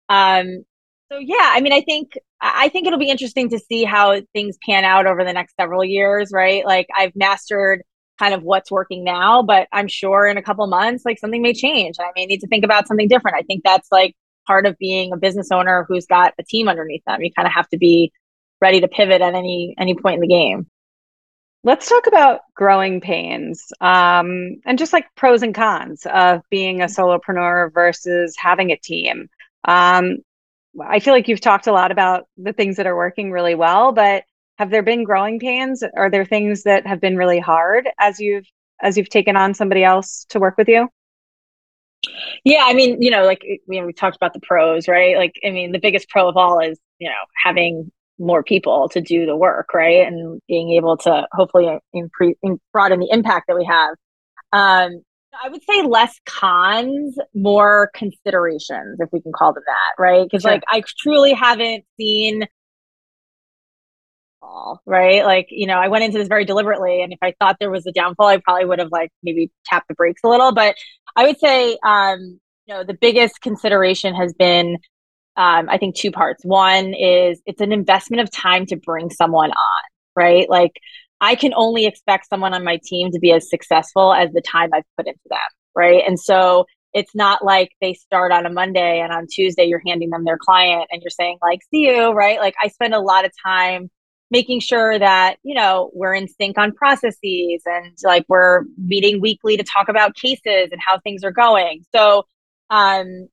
um, 0.10 0.66
so 1.12 1.18
yeah, 1.20 1.52
I 1.54 1.60
mean, 1.60 1.74
I 1.74 1.82
think 1.82 2.14
I 2.40 2.70
think 2.70 2.88
it'll 2.88 3.00
be 3.00 3.10
interesting 3.10 3.50
to 3.50 3.60
see 3.60 3.84
how 3.84 4.22
things 4.34 4.58
pan 4.66 4.86
out 4.86 5.06
over 5.06 5.24
the 5.24 5.34
next 5.34 5.56
several 5.60 5.84
years, 5.84 6.32
right? 6.34 6.66
Like 6.66 6.88
I've 6.98 7.16
mastered 7.16 7.82
kind 8.18 8.34
of 8.34 8.44
what's 8.44 8.72
working 8.72 9.04
now, 9.04 9.44
but 9.44 9.68
I'm 9.74 9.88
sure 9.88 10.28
in 10.28 10.38
a 10.38 10.42
couple 10.42 10.66
months, 10.68 11.04
like 11.06 11.20
something 11.20 11.42
may 11.42 11.54
change. 11.54 11.98
I 12.00 12.12
may 12.16 12.26
need 12.26 12.40
to 12.40 12.48
think 12.48 12.64
about 12.64 12.88
something 12.88 13.08
different. 13.08 13.36
I 13.38 13.42
think 13.42 13.64
that's 13.64 13.90
like 13.92 14.16
part 14.48 14.66
of 14.66 14.78
being 14.78 15.12
a 15.12 15.18
business 15.18 15.50
owner 15.52 15.86
who's 15.88 16.06
got 16.06 16.34
a 16.40 16.44
team 16.44 16.70
underneath 16.70 17.04
them. 17.06 17.22
You 17.22 17.32
kind 17.34 17.48
of 17.48 17.54
have 17.54 17.68
to 17.70 17.78
be 17.78 18.14
ready 18.62 18.80
to 18.80 18.88
pivot 18.88 19.22
at 19.22 19.34
any 19.34 19.76
any 19.78 19.96
point 19.96 20.16
in 20.16 20.22
the 20.22 20.28
game. 20.28 20.68
Let's 21.64 21.90
talk 21.90 22.08
about 22.08 22.42
growing 22.56 23.02
pains 23.02 23.66
um, 23.82 24.62
and 24.66 24.80
just 24.80 24.94
like 24.94 25.06
pros 25.16 25.44
and 25.44 25.54
cons 25.54 26.08
of 26.12 26.42
being 26.50 26.82
a 26.82 26.86
solopreneur 26.86 27.72
versus 27.74 28.36
having 28.38 28.72
a 28.72 28.78
team. 28.78 29.28
Um, 29.66 30.18
I 30.80 31.00
feel 31.00 31.14
like 31.14 31.28
you've 31.28 31.42
talked 31.42 31.68
a 31.68 31.74
lot 31.74 31.92
about 31.92 32.28
the 32.38 32.54
things 32.54 32.78
that 32.78 32.88
are 32.88 32.96
working 32.96 33.32
really 33.32 33.56
well, 33.56 33.92
but 33.92 34.24
have 34.58 34.70
there 34.70 34.84
been 34.84 35.04
growing 35.04 35.40
pains? 35.40 35.84
Are 35.98 36.10
there 36.10 36.26
things 36.26 36.64
that 36.64 36.86
have 36.86 37.02
been 37.02 37.18
really 37.18 37.40
hard 37.40 37.90
as 38.00 38.20
you've 38.20 38.46
as 38.82 38.98
you've 38.98 39.10
taken 39.10 39.36
on 39.36 39.54
somebody 39.54 39.84
else 39.84 40.26
to 40.30 40.40
work 40.40 40.58
with 40.58 40.68
you? 40.68 40.88
Yeah, 42.44 42.64
I 42.66 42.74
mean, 42.74 43.02
you 43.02 43.12
know, 43.12 43.26
like 43.26 43.44
you 43.44 43.60
know, 43.68 43.86
we 43.86 43.94
talked 43.94 44.16
about 44.16 44.34
the 44.34 44.40
pros, 44.40 44.88
right? 44.88 45.18
Like, 45.18 45.34
I 45.46 45.52
mean, 45.52 45.72
the 45.72 45.80
biggest 45.80 46.10
pro 46.10 46.28
of 46.28 46.38
all 46.38 46.60
is 46.60 46.80
you 47.00 47.10
know 47.10 47.16
having 47.44 47.92
more 48.18 48.44
people 48.44 48.88
to 48.90 49.02
do 49.02 49.26
the 49.26 49.36
work, 49.36 49.74
right, 49.74 50.06
and 50.06 50.42
being 50.48 50.72
able 50.72 50.98
to 50.98 51.28
hopefully 51.32 51.78
increase, 51.94 52.38
broaden 52.72 53.00
the 53.00 53.10
impact 53.12 53.48
that 53.48 53.58
we 53.58 53.66
have. 53.66 53.96
Um, 54.54 55.04
I 55.44 55.50
would 55.50 55.64
say 55.64 55.84
less 55.84 56.20
cons, 56.26 57.18
more 57.34 57.90
considerations, 57.94 59.00
if 59.00 59.10
we 59.12 59.22
can 59.22 59.32
call 59.32 59.54
them 59.54 59.64
that, 59.66 60.02
right? 60.02 60.24
Because 60.24 60.42
sure. 60.42 60.52
like 60.52 60.64
I 60.68 60.84
truly 61.00 61.34
haven't 61.34 61.86
seen 62.00 62.46
all, 64.42 64.82
right? 64.86 65.24
Like, 65.24 65.48
you 65.50 65.68
know, 65.68 65.78
I 65.78 65.88
went 65.88 66.04
into 66.04 66.18
this 66.18 66.28
very 66.28 66.46
deliberately, 66.46 67.02
and 67.02 67.14
if 67.14 67.20
I 67.22 67.34
thought 67.40 67.58
there 67.60 67.72
was 67.72 67.86
a 67.86 67.92
downfall, 67.92 68.28
I 68.28 68.38
probably 68.38 68.66
would 68.66 68.80
have 68.80 68.92
like 68.92 69.12
maybe 69.24 69.52
tapped 69.66 69.88
the 69.88 69.94
brakes 69.94 70.22
a 70.24 70.28
little. 70.28 70.52
But 70.52 70.76
I 71.16 71.26
would 71.26 71.40
say, 71.40 71.78
um, 71.84 72.40
you 72.66 72.74
know, 72.74 72.84
the 72.84 72.94
biggest 72.94 73.42
consideration 73.42 74.16
has 74.16 74.34
been, 74.34 74.78
um, 75.38 75.70
I 75.70 75.78
think, 75.78 75.96
two 75.96 76.12
parts. 76.12 76.44
One 76.44 76.94
is 76.94 77.42
it's 77.46 77.62
an 77.62 77.72
investment 77.72 78.22
of 78.22 78.32
time 78.32 78.66
to 78.68 78.76
bring 78.76 79.10
someone 79.10 79.52
on, 79.52 79.84
right? 80.16 80.50
Like, 80.50 80.74
I 81.22 81.36
can 81.36 81.54
only 81.56 81.86
expect 81.86 82.28
someone 82.28 82.54
on 82.54 82.64
my 82.64 82.80
team 82.84 83.12
to 83.12 83.20
be 83.20 83.32
as 83.32 83.50
successful 83.50 84.14
as 84.14 84.32
the 84.34 84.42
time 84.42 84.72
I've 84.74 84.84
put 84.98 85.08
into 85.08 85.20
them, 85.30 85.40
right? 85.76 86.04
And 86.06 86.20
so 86.20 86.66
it's 86.94 87.16
not 87.16 87.46
like 87.46 87.70
they 87.80 87.94
start 87.94 88.32
on 88.32 88.46
a 88.46 88.50
Monday 88.50 89.00
and 89.00 89.14
on 89.14 89.28
Tuesday 89.28 89.66
you're 89.66 89.82
handing 89.86 90.10
them 90.10 90.26
their 90.26 90.38
client 90.38 90.88
and 90.92 91.02
you're 91.02 91.12
saying 91.12 91.38
like 91.42 91.60
see 91.70 91.86
you, 91.88 92.12
right? 92.12 92.40
Like 92.40 92.56
I 92.62 92.68
spend 92.68 92.94
a 92.94 93.00
lot 93.00 93.24
of 93.24 93.32
time 93.46 93.90
making 94.32 94.62
sure 94.62 94.98
that 94.98 95.38
you 95.44 95.54
know 95.54 95.92
we're 95.94 96.16
in 96.16 96.28
sync 96.28 96.58
on 96.58 96.72
processes 96.74 97.62
and 97.66 97.96
like 98.04 98.26
we're 98.28 98.64
meeting 98.78 99.22
weekly 99.22 99.58
to 99.58 99.64
talk 99.64 99.90
about 99.90 100.16
cases 100.16 100.70
and 100.72 100.82
how 100.86 100.98
things 101.00 101.24
are 101.24 101.32
going 101.32 101.84
so 101.94 102.24
um 102.70 103.28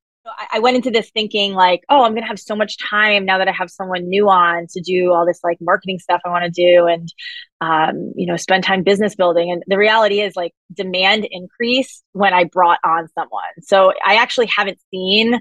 I 0.52 0.58
went 0.58 0.76
into 0.76 0.90
this 0.90 1.10
thinking 1.10 1.54
like, 1.54 1.82
oh, 1.88 2.02
I'm 2.02 2.14
gonna 2.14 2.26
have 2.26 2.38
so 2.38 2.56
much 2.56 2.76
time 2.78 3.24
now 3.24 3.38
that 3.38 3.48
I 3.48 3.52
have 3.52 3.70
someone 3.70 4.08
new 4.08 4.28
on 4.28 4.66
to 4.70 4.80
do 4.80 5.12
all 5.12 5.26
this 5.26 5.40
like 5.42 5.58
marketing 5.60 5.98
stuff 5.98 6.20
I 6.24 6.30
want 6.30 6.44
to 6.44 6.50
do 6.50 6.86
and 6.86 7.12
um, 7.60 8.12
you 8.16 8.26
know, 8.26 8.36
spend 8.36 8.64
time 8.64 8.82
business 8.82 9.14
building. 9.14 9.50
And 9.50 9.62
the 9.66 9.78
reality 9.78 10.20
is 10.20 10.36
like 10.36 10.52
demand 10.72 11.26
increased 11.30 12.04
when 12.12 12.32
I 12.32 12.44
brought 12.44 12.78
on 12.84 13.08
someone. 13.14 13.42
So 13.62 13.92
I 14.04 14.16
actually 14.16 14.46
haven't 14.46 14.78
seen 14.90 15.40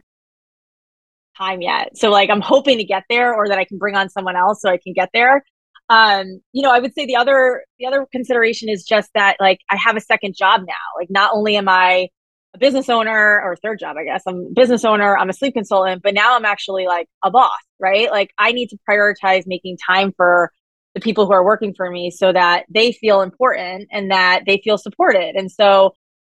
time 1.38 1.62
yet. 1.62 1.98
So 1.98 2.10
like 2.10 2.30
I'm 2.30 2.42
hoping 2.42 2.78
to 2.78 2.84
get 2.84 3.04
there 3.10 3.34
or 3.34 3.48
that 3.48 3.58
I 3.58 3.66
can 3.66 3.78
bring 3.78 3.96
on 3.96 4.10
someone 4.10 4.36
else 4.36 4.62
so 4.62 4.70
I 4.70 4.78
can 4.78 4.94
get 4.94 5.10
there. 5.14 5.44
Um, 5.90 6.42
you 6.52 6.64
know, 6.64 6.72
I 6.72 6.80
would 6.80 6.94
say 6.96 7.06
the 7.06 7.16
other 7.16 7.64
the 7.80 7.86
other 7.86 8.06
consideration 8.12 8.68
is 8.68 8.84
just 8.84 9.10
that 9.14 9.38
like 9.40 9.60
I 9.70 9.78
have 9.78 9.96
a 9.96 10.02
second 10.02 10.36
job 10.36 10.62
now. 10.68 10.74
Like 11.00 11.10
not 11.10 11.32
only 11.34 11.56
am 11.56 11.70
I 11.70 12.10
a 12.54 12.58
business 12.58 12.90
owner 12.90 13.42
or 13.42 13.56
third 13.56 13.80
job, 13.80 13.98
I 13.98 14.04
guess. 14.04 14.24
I'm 14.28 14.54
business 14.54 14.86
owner, 14.86 15.18
I'm 15.18 15.30
a 15.30 15.34
sleep 15.34 15.54
consultant, 15.54 16.02
but 16.04 16.14
now 16.14 16.36
I'm 16.36 16.46
actually 16.46 16.86
like 16.86 17.08
a 17.24 17.32
boss, 17.32 17.52
right? 17.80 18.10
Like 18.10 18.32
I 18.38 18.52
need 18.52 18.70
to 18.70 18.78
prioritize 18.90 19.44
making 19.46 19.78
time 19.86 20.14
for 20.16 20.52
the 20.94 21.02
people 21.02 21.26
who 21.26 21.34
are 21.34 21.44
working 21.44 21.74
for 21.76 21.90
me 21.90 22.10
so 22.10 22.32
that 22.32 22.66
they 22.70 22.92
feel 22.92 23.22
important 23.22 23.88
and 23.92 24.12
that 24.12 24.44
they 24.48 24.60
feel 24.64 24.78
supported. 24.78 25.36
And 25.36 25.52
so 25.52 25.94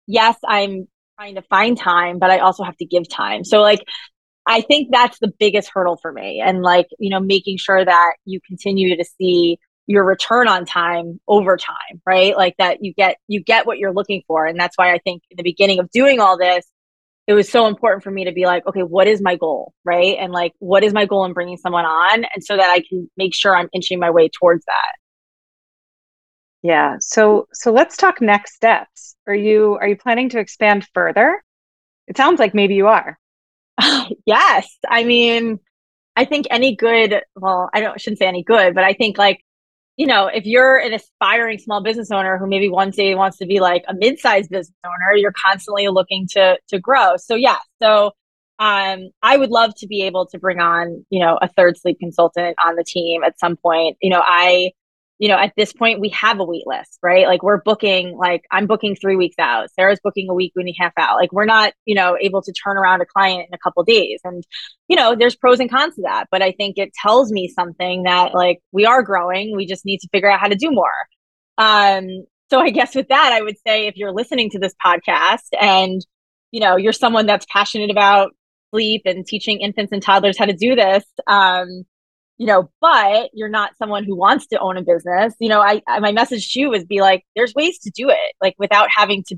yes, 0.07 0.37
I'm 0.45 0.89
trying 1.19 1.37
to 1.37 1.43
find 1.43 1.77
time, 1.79 2.19
but 2.19 2.31
I 2.31 2.39
also 2.39 2.65
have 2.65 2.77
to 2.79 2.87
give 2.87 3.09
time. 3.09 3.45
So 3.45 3.61
like 3.61 3.81
I 4.47 4.63
think 4.63 4.89
that's 4.91 5.19
the 5.19 5.31
biggest 5.39 5.71
hurdle 5.73 5.99
for 6.01 6.11
me. 6.11 6.43
And 6.45 6.63
like, 6.63 6.87
you 6.99 7.11
know, 7.11 7.21
making 7.21 7.59
sure 7.59 7.85
that 7.85 8.15
you 8.25 8.41
continue 8.47 8.97
to 8.97 9.05
see 9.05 9.59
your 9.89 10.05
return 10.05 10.47
on 10.49 10.67
time 10.67 11.19
over 11.27 11.57
time, 11.57 12.01
right? 12.07 12.37
Like 12.37 12.55
that 12.59 12.85
you 12.85 12.93
get 12.93 13.17
you 13.27 13.43
get 13.43 13.67
what 13.67 13.79
you're 13.79 13.93
looking 13.93 14.23
for. 14.29 14.47
And 14.47 14.61
that's 14.61 14.77
why 14.77 14.93
I 14.93 14.99
think 14.99 15.23
in 15.31 15.37
the 15.39 15.43
beginning 15.43 15.81
of 15.81 15.91
doing 15.91 16.21
all 16.21 16.39
this, 16.39 16.67
it 17.27 17.33
was 17.33 17.51
so 17.51 17.67
important 17.67 18.05
for 18.05 18.11
me 18.11 18.27
to 18.27 18.33
be 18.33 18.45
like, 18.45 18.67
okay, 18.67 18.83
what 18.83 19.09
is 19.09 19.23
my 19.23 19.37
goal, 19.37 19.73
right? 19.85 20.17
And 20.21 20.31
like, 20.31 20.53
what 20.59 20.85
is 20.85 20.93
my 20.93 21.07
goal 21.07 21.25
in 21.25 21.33
bringing 21.33 21.57
someone 21.57 21.87
on, 21.87 22.27
and 22.35 22.45
so 22.45 22.57
that 22.57 22.71
I 22.71 22.83
can 22.87 23.11
make 23.17 23.35
sure 23.35 23.57
I'm 23.57 23.71
inching 23.73 23.99
my 23.99 24.11
way 24.11 24.29
towards 24.29 24.65
that. 24.67 24.93
Yeah. 26.63 26.97
So 27.01 27.49
so 27.55 27.73
let's 27.73 27.97
talk 27.97 28.21
next 28.21 28.55
steps. 28.57 29.17
Are 29.27 29.35
you 29.35 29.79
are 29.81 29.89
you 29.89 29.97
planning 29.97 30.29
to 30.31 30.39
expand 30.39 30.87
further? 30.93 31.43
It 32.09 32.17
sounds 32.19 32.39
like 32.39 32.55
maybe 32.55 32.75
you 32.75 32.89
are. 32.89 33.19
yes. 34.27 34.69
I 34.87 35.05
mean, 35.05 35.61
I 36.15 36.25
think 36.27 36.47
any 36.51 36.77
good, 36.77 37.23
well, 37.37 37.71
I 37.73 37.81
don't 37.81 37.99
shouldn't 38.01 38.19
say 38.19 38.27
any 38.27 38.43
good, 38.43 38.75
but 38.75 38.85
I 38.85 38.93
think 38.93 39.17
like, 39.17 39.41
you 39.99 40.07
know, 40.07 40.29
if 40.29 40.47
you're 40.47 40.79
an 40.79 40.95
aspiring 40.95 41.59
small 41.59 41.83
business 41.83 42.13
owner 42.13 42.39
who 42.39 42.47
maybe 42.47 42.69
one 42.69 42.91
day 42.91 43.17
wants 43.17 43.37
to 43.39 43.47
be 43.47 43.59
like 43.59 43.83
a 43.89 43.95
mid-sized 43.95 44.49
business 44.49 44.73
owner, 44.87 45.17
you're 45.17 45.35
constantly 45.45 45.89
looking 45.89 46.27
to 46.31 46.57
to 46.69 46.79
grow. 46.79 47.17
So 47.17 47.35
yeah. 47.35 47.59
So 47.83 48.13
um, 48.61 49.11
I 49.23 49.37
would 49.37 49.51
love 49.51 49.75
to 49.79 49.89
be 49.89 50.03
able 50.03 50.27
to 50.27 50.39
bring 50.39 50.61
on, 50.61 51.05
you 51.11 51.21
know, 51.21 51.37
a 51.43 51.49
third 51.49 51.77
sleep 51.77 51.99
consultant 51.99 52.57
on 52.65 52.77
the 52.77 52.85
team 52.85 53.25
at 53.25 53.41
some 53.41 53.57
point. 53.57 53.97
You 54.01 54.11
know, 54.11 54.23
I 54.25 54.71
you 55.19 55.29
know, 55.29 55.37
at 55.37 55.53
this 55.57 55.73
point 55.73 56.01
we 56.01 56.11
have 56.11 56.39
a 56.39 56.45
wait 56.45 56.67
list, 56.67 56.99
right? 57.03 57.27
Like 57.27 57.43
we're 57.43 57.61
booking, 57.61 58.17
like 58.17 58.45
I'm 58.53 58.67
booking 58.67 58.95
three 58.95 59.17
weeks 59.17 59.37
out. 59.39 59.69
Sarah's 59.73 59.99
booking 60.03 60.29
a 60.31 60.35
week, 60.35 60.53
and 60.55 60.69
a 60.69 60.75
half 60.79 60.93
out. 60.97 61.17
Like 61.17 61.33
we're 61.33 61.45
not, 61.45 61.73
you 61.87 61.95
know, 61.95 62.17
able 62.21 62.41
to 62.43 62.53
turn 62.53 62.77
around 62.77 63.01
a 63.01 63.07
client 63.07 63.47
in 63.49 63.55
a 63.55 63.59
couple 63.59 63.83
days. 63.83 64.21
And, 64.23 64.45
you 64.87 64.97
know, 64.97 65.17
there's 65.17 65.35
pros 65.35 65.59
and 65.59 65.71
cons 65.71 65.97
to 65.97 66.03
that. 66.03 66.27
But 66.31 66.43
I 66.43 66.53
think 66.53 66.79
it 66.79 66.93
tells 66.95 67.33
me 67.33 67.49
something 67.49 68.05
that 68.05 68.33
like 68.33 68.61
we 68.71 68.87
are 68.87 69.03
growing. 69.03 69.57
We 69.57 69.67
just 69.67 69.85
need 69.85 69.99
to 69.99 70.09
figure 70.13 70.31
out 70.31 70.41
how 70.41 70.49
to 70.49 70.55
do 70.55 70.71
more. 70.71 70.93
Um, 71.59 72.25
so 72.51 72.61
I 72.61 72.71
guess 72.71 72.95
with 72.95 73.09
that, 73.09 73.33
I 73.33 73.43
would 73.43 73.57
say 73.67 73.89
if 73.89 73.97
you're 73.97 74.13
listening 74.13 74.51
to 74.51 74.59
this 74.59 74.75
podcast 74.85 75.49
and, 75.61 76.01
you 76.53 76.61
know, 76.61 76.77
you're 76.77 76.93
someone 76.93 77.27
that's 77.27 77.47
passionate 77.53 77.91
about 77.91 78.33
sleep 78.71 79.03
and 79.05 79.27
teaching 79.27 79.61
infants 79.61 79.93
and 79.93 80.03
toddlers 80.03 80.39
how 80.39 80.47
to 80.47 80.53
do 80.53 80.75
this, 80.75 81.05
um, 81.27 81.85
you 82.39 82.47
know, 82.47 82.71
but 82.81 83.31
you're 83.35 83.49
not 83.49 83.77
someone 83.77 84.05
who 84.05 84.17
wants 84.17 84.47
to 84.47 84.59
own 84.59 84.77
a 84.77 84.83
business, 84.83 85.35
you 85.41 85.49
know, 85.49 85.61
I, 85.61 85.83
I 85.89 85.99
my 85.99 86.13
message 86.13 86.53
to 86.53 86.61
you 86.61 86.73
is 86.73 86.85
be 86.85 87.01
like, 87.01 87.25
there's 87.37 87.55
ways 87.55 87.79
to 87.81 87.91
do 87.91 88.09
it, 88.09 88.35
like 88.41 88.55
without 88.59 88.89
having 88.95 89.25
to 89.29 89.37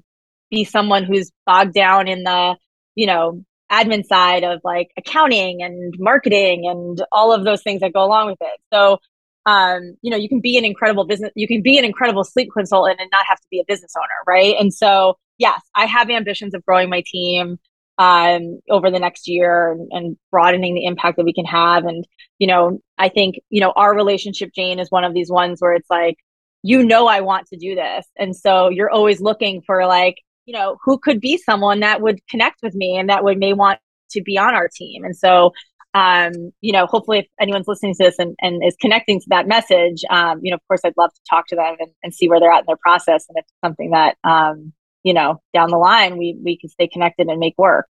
be 0.51 0.65
someone 0.65 1.05
who's 1.05 1.33
bogged 1.47 1.75
down 1.75 2.09
in 2.09 2.25
the, 2.25 2.57
you 2.95 3.07
know, 3.07 3.43
admin 3.73 4.05
side 4.05 4.45
of 4.45 4.61
like 4.65 4.91
accounting 4.99 5.63
and 5.63 5.95
marketing 5.99 6.69
and 6.69 7.03
all 7.13 7.33
of 7.33 7.45
those 7.45 7.63
things 7.63 7.81
that 7.81 7.93
go 7.93 8.05
along 8.05 8.27
with 8.27 8.39
it. 8.41 8.61
So, 8.73 8.99
um, 9.47 9.97
you 10.03 10.11
know, 10.11 10.17
you 10.17 10.29
can 10.29 10.41
be 10.41 10.59
an 10.59 10.65
incredible 10.65 11.07
business, 11.07 11.31
you 11.35 11.49
can 11.49 11.63
be 11.63 11.79
an 11.79 11.85
incredible 11.85 12.25
sleep 12.25 12.51
consultant 12.55 13.01
and 13.01 13.09
not 13.11 13.25
have 13.27 13.39
to 13.39 13.47
be 13.51 13.61
a 13.61 13.65
business 13.67 13.95
owner, 13.97 14.07
right? 14.27 14.57
And 14.59 14.75
so, 14.75 15.17
yes, 15.39 15.61
I 15.75 15.87
have 15.87 16.11
ambitions 16.11 16.53
of 16.53 16.65
growing 16.67 16.91
my 16.91 17.03
team 17.07 17.59
um, 18.01 18.61
over 18.71 18.91
the 18.91 18.99
next 18.99 19.29
year 19.29 19.73
and, 19.73 19.89
and, 19.93 20.17
broadening 20.31 20.75
the 20.75 20.87
impact 20.87 21.19
that 21.19 21.25
we 21.25 21.35
can 21.35 21.45
have. 21.45 21.85
And, 21.85 22.07
you 22.39 22.47
know, 22.47 22.79
I 22.97 23.11
think, 23.11 23.37
you 23.51 23.61
know, 23.61 23.75
our 23.77 23.95
relationship, 23.95 24.53
Jane, 24.55 24.79
is 24.79 24.91
one 24.91 25.05
of 25.05 25.13
these 25.13 25.31
ones 25.31 25.61
where 25.61 25.75
it's 25.75 25.91
like, 25.91 26.17
you 26.63 26.83
know, 26.83 27.07
I 27.07 27.21
want 27.21 27.49
to 27.49 27.59
do 27.59 27.75
this. 27.75 28.07
And 28.17 28.35
so 28.35 28.71
you're 28.71 28.91
always 28.91 29.21
looking 29.21 29.61
for 29.67 29.87
like, 29.87 30.17
you 30.47 30.55
know, 30.55 30.79
who 30.83 30.99
could 30.99 31.21
be 31.21 31.37
someone 31.37 31.81
that 31.81 32.01
would 32.01 32.27
connect 32.27 32.61
with 32.63 32.75
me 32.75 32.97
and 32.97 33.11
that 33.11 33.23
would 33.23 33.39
may 33.39 33.53
want 33.53 33.81
to 34.13 34.23
be 34.23 34.39
on 34.39 34.55
our 34.55 34.71
team. 34.75 35.05
And 35.05 35.15
so, 35.15 35.53
um, 35.93 36.33
you 36.63 36.73
know, 36.73 36.87
hopefully 36.87 37.19
if 37.19 37.27
anyone's 37.39 37.69
listening 37.69 37.93
to 37.97 38.05
this 38.05 38.19
and, 38.19 38.35
and 38.41 38.65
is 38.65 38.77
connecting 38.81 39.21
to 39.21 39.27
that 39.29 39.47
message, 39.47 40.05
um, 40.09 40.41
you 40.43 40.51
know, 40.51 40.57
of 40.57 40.67
course, 40.69 40.81
I'd 40.85 40.95
love 40.97 41.13
to 41.13 41.21
talk 41.29 41.49
to 41.49 41.57
them 41.57 41.77
and, 41.79 41.91
and 42.03 42.15
see 42.15 42.31
where 42.31 42.41
they're 42.41 42.51
at 42.51 42.61
in 42.61 42.67
their 42.67 42.77
process. 42.77 43.27
And 43.29 43.37
if 43.37 43.45
it's 43.45 43.61
something 43.63 43.91
that, 43.91 44.17
um, 44.25 44.73
you 45.03 45.15
know, 45.15 45.41
down 45.55 45.71
the 45.71 45.79
line, 45.79 46.17
we 46.19 46.39
we 46.43 46.59
can 46.59 46.69
stay 46.71 46.89
connected 46.89 47.29
and 47.29 47.39
make 47.39 47.55
work. 47.59 47.87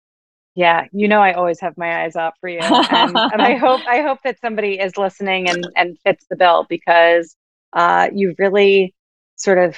Yeah, 0.55 0.85
you 0.93 1.07
know, 1.07 1.19
I 1.21 1.33
always 1.33 1.59
have 1.59 1.77
my 1.77 2.03
eyes 2.03 2.15
out 2.15 2.33
for 2.39 2.47
you, 2.49 2.59
and, 2.59 3.15
and 3.15 3.41
I 3.41 3.55
hope 3.55 3.81
I 3.87 4.01
hope 4.01 4.19
that 4.23 4.39
somebody 4.39 4.79
is 4.79 4.97
listening 4.97 5.49
and 5.49 5.67
and 5.75 5.97
fits 6.05 6.25
the 6.29 6.35
bill 6.35 6.65
because 6.69 7.35
uh, 7.73 8.09
you've 8.13 8.39
really 8.39 8.93
sort 9.35 9.57
of 9.57 9.77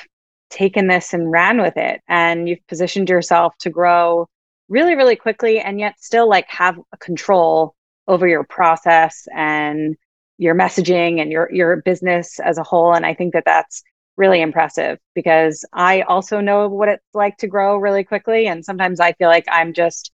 taken 0.49 0.87
this 0.87 1.13
and 1.13 1.31
ran 1.31 1.61
with 1.61 1.77
it, 1.77 2.01
and 2.07 2.47
you've 2.47 2.65
positioned 2.67 3.09
yourself 3.09 3.53
to 3.59 3.69
grow 3.69 4.27
really 4.69 4.95
really 4.95 5.15
quickly, 5.15 5.59
and 5.59 5.79
yet 5.79 5.95
still 5.99 6.29
like 6.29 6.47
have 6.49 6.77
control 6.99 7.73
over 8.07 8.27
your 8.27 8.43
process 8.43 9.27
and 9.35 9.95
your 10.37 10.55
messaging 10.55 11.19
and 11.21 11.31
your 11.31 11.51
your 11.51 11.77
business 11.77 12.39
as 12.39 12.57
a 12.57 12.63
whole. 12.63 12.93
And 12.93 13.05
I 13.05 13.13
think 13.13 13.33
that 13.33 13.45
that's 13.45 13.83
really 14.17 14.41
impressive 14.41 14.97
because 15.15 15.63
I 15.73 16.01
also 16.01 16.41
know 16.41 16.67
what 16.67 16.89
it's 16.89 17.03
like 17.13 17.37
to 17.37 17.47
grow 17.47 17.77
really 17.77 18.03
quickly. 18.03 18.47
And 18.47 18.65
sometimes 18.65 18.99
I 18.99 19.13
feel 19.13 19.29
like 19.29 19.45
I'm 19.49 19.73
just 19.73 20.11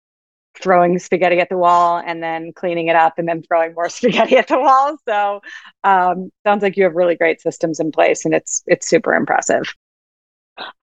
throwing 0.60 0.98
spaghetti 0.98 1.40
at 1.40 1.48
the 1.48 1.58
wall 1.58 2.02
and 2.04 2.22
then 2.22 2.52
cleaning 2.52 2.88
it 2.88 2.96
up 2.96 3.18
and 3.18 3.28
then 3.28 3.42
throwing 3.42 3.74
more 3.74 3.88
spaghetti 3.88 4.36
at 4.36 4.48
the 4.48 4.58
wall. 4.58 4.96
So 5.08 5.40
um, 5.84 6.30
sounds 6.46 6.62
like 6.62 6.76
you 6.76 6.84
have 6.84 6.94
really 6.94 7.16
great 7.16 7.40
systems 7.40 7.80
in 7.80 7.92
place 7.92 8.24
and 8.24 8.34
it's 8.34 8.62
it's 8.66 8.88
super 8.88 9.14
impressive. 9.14 9.64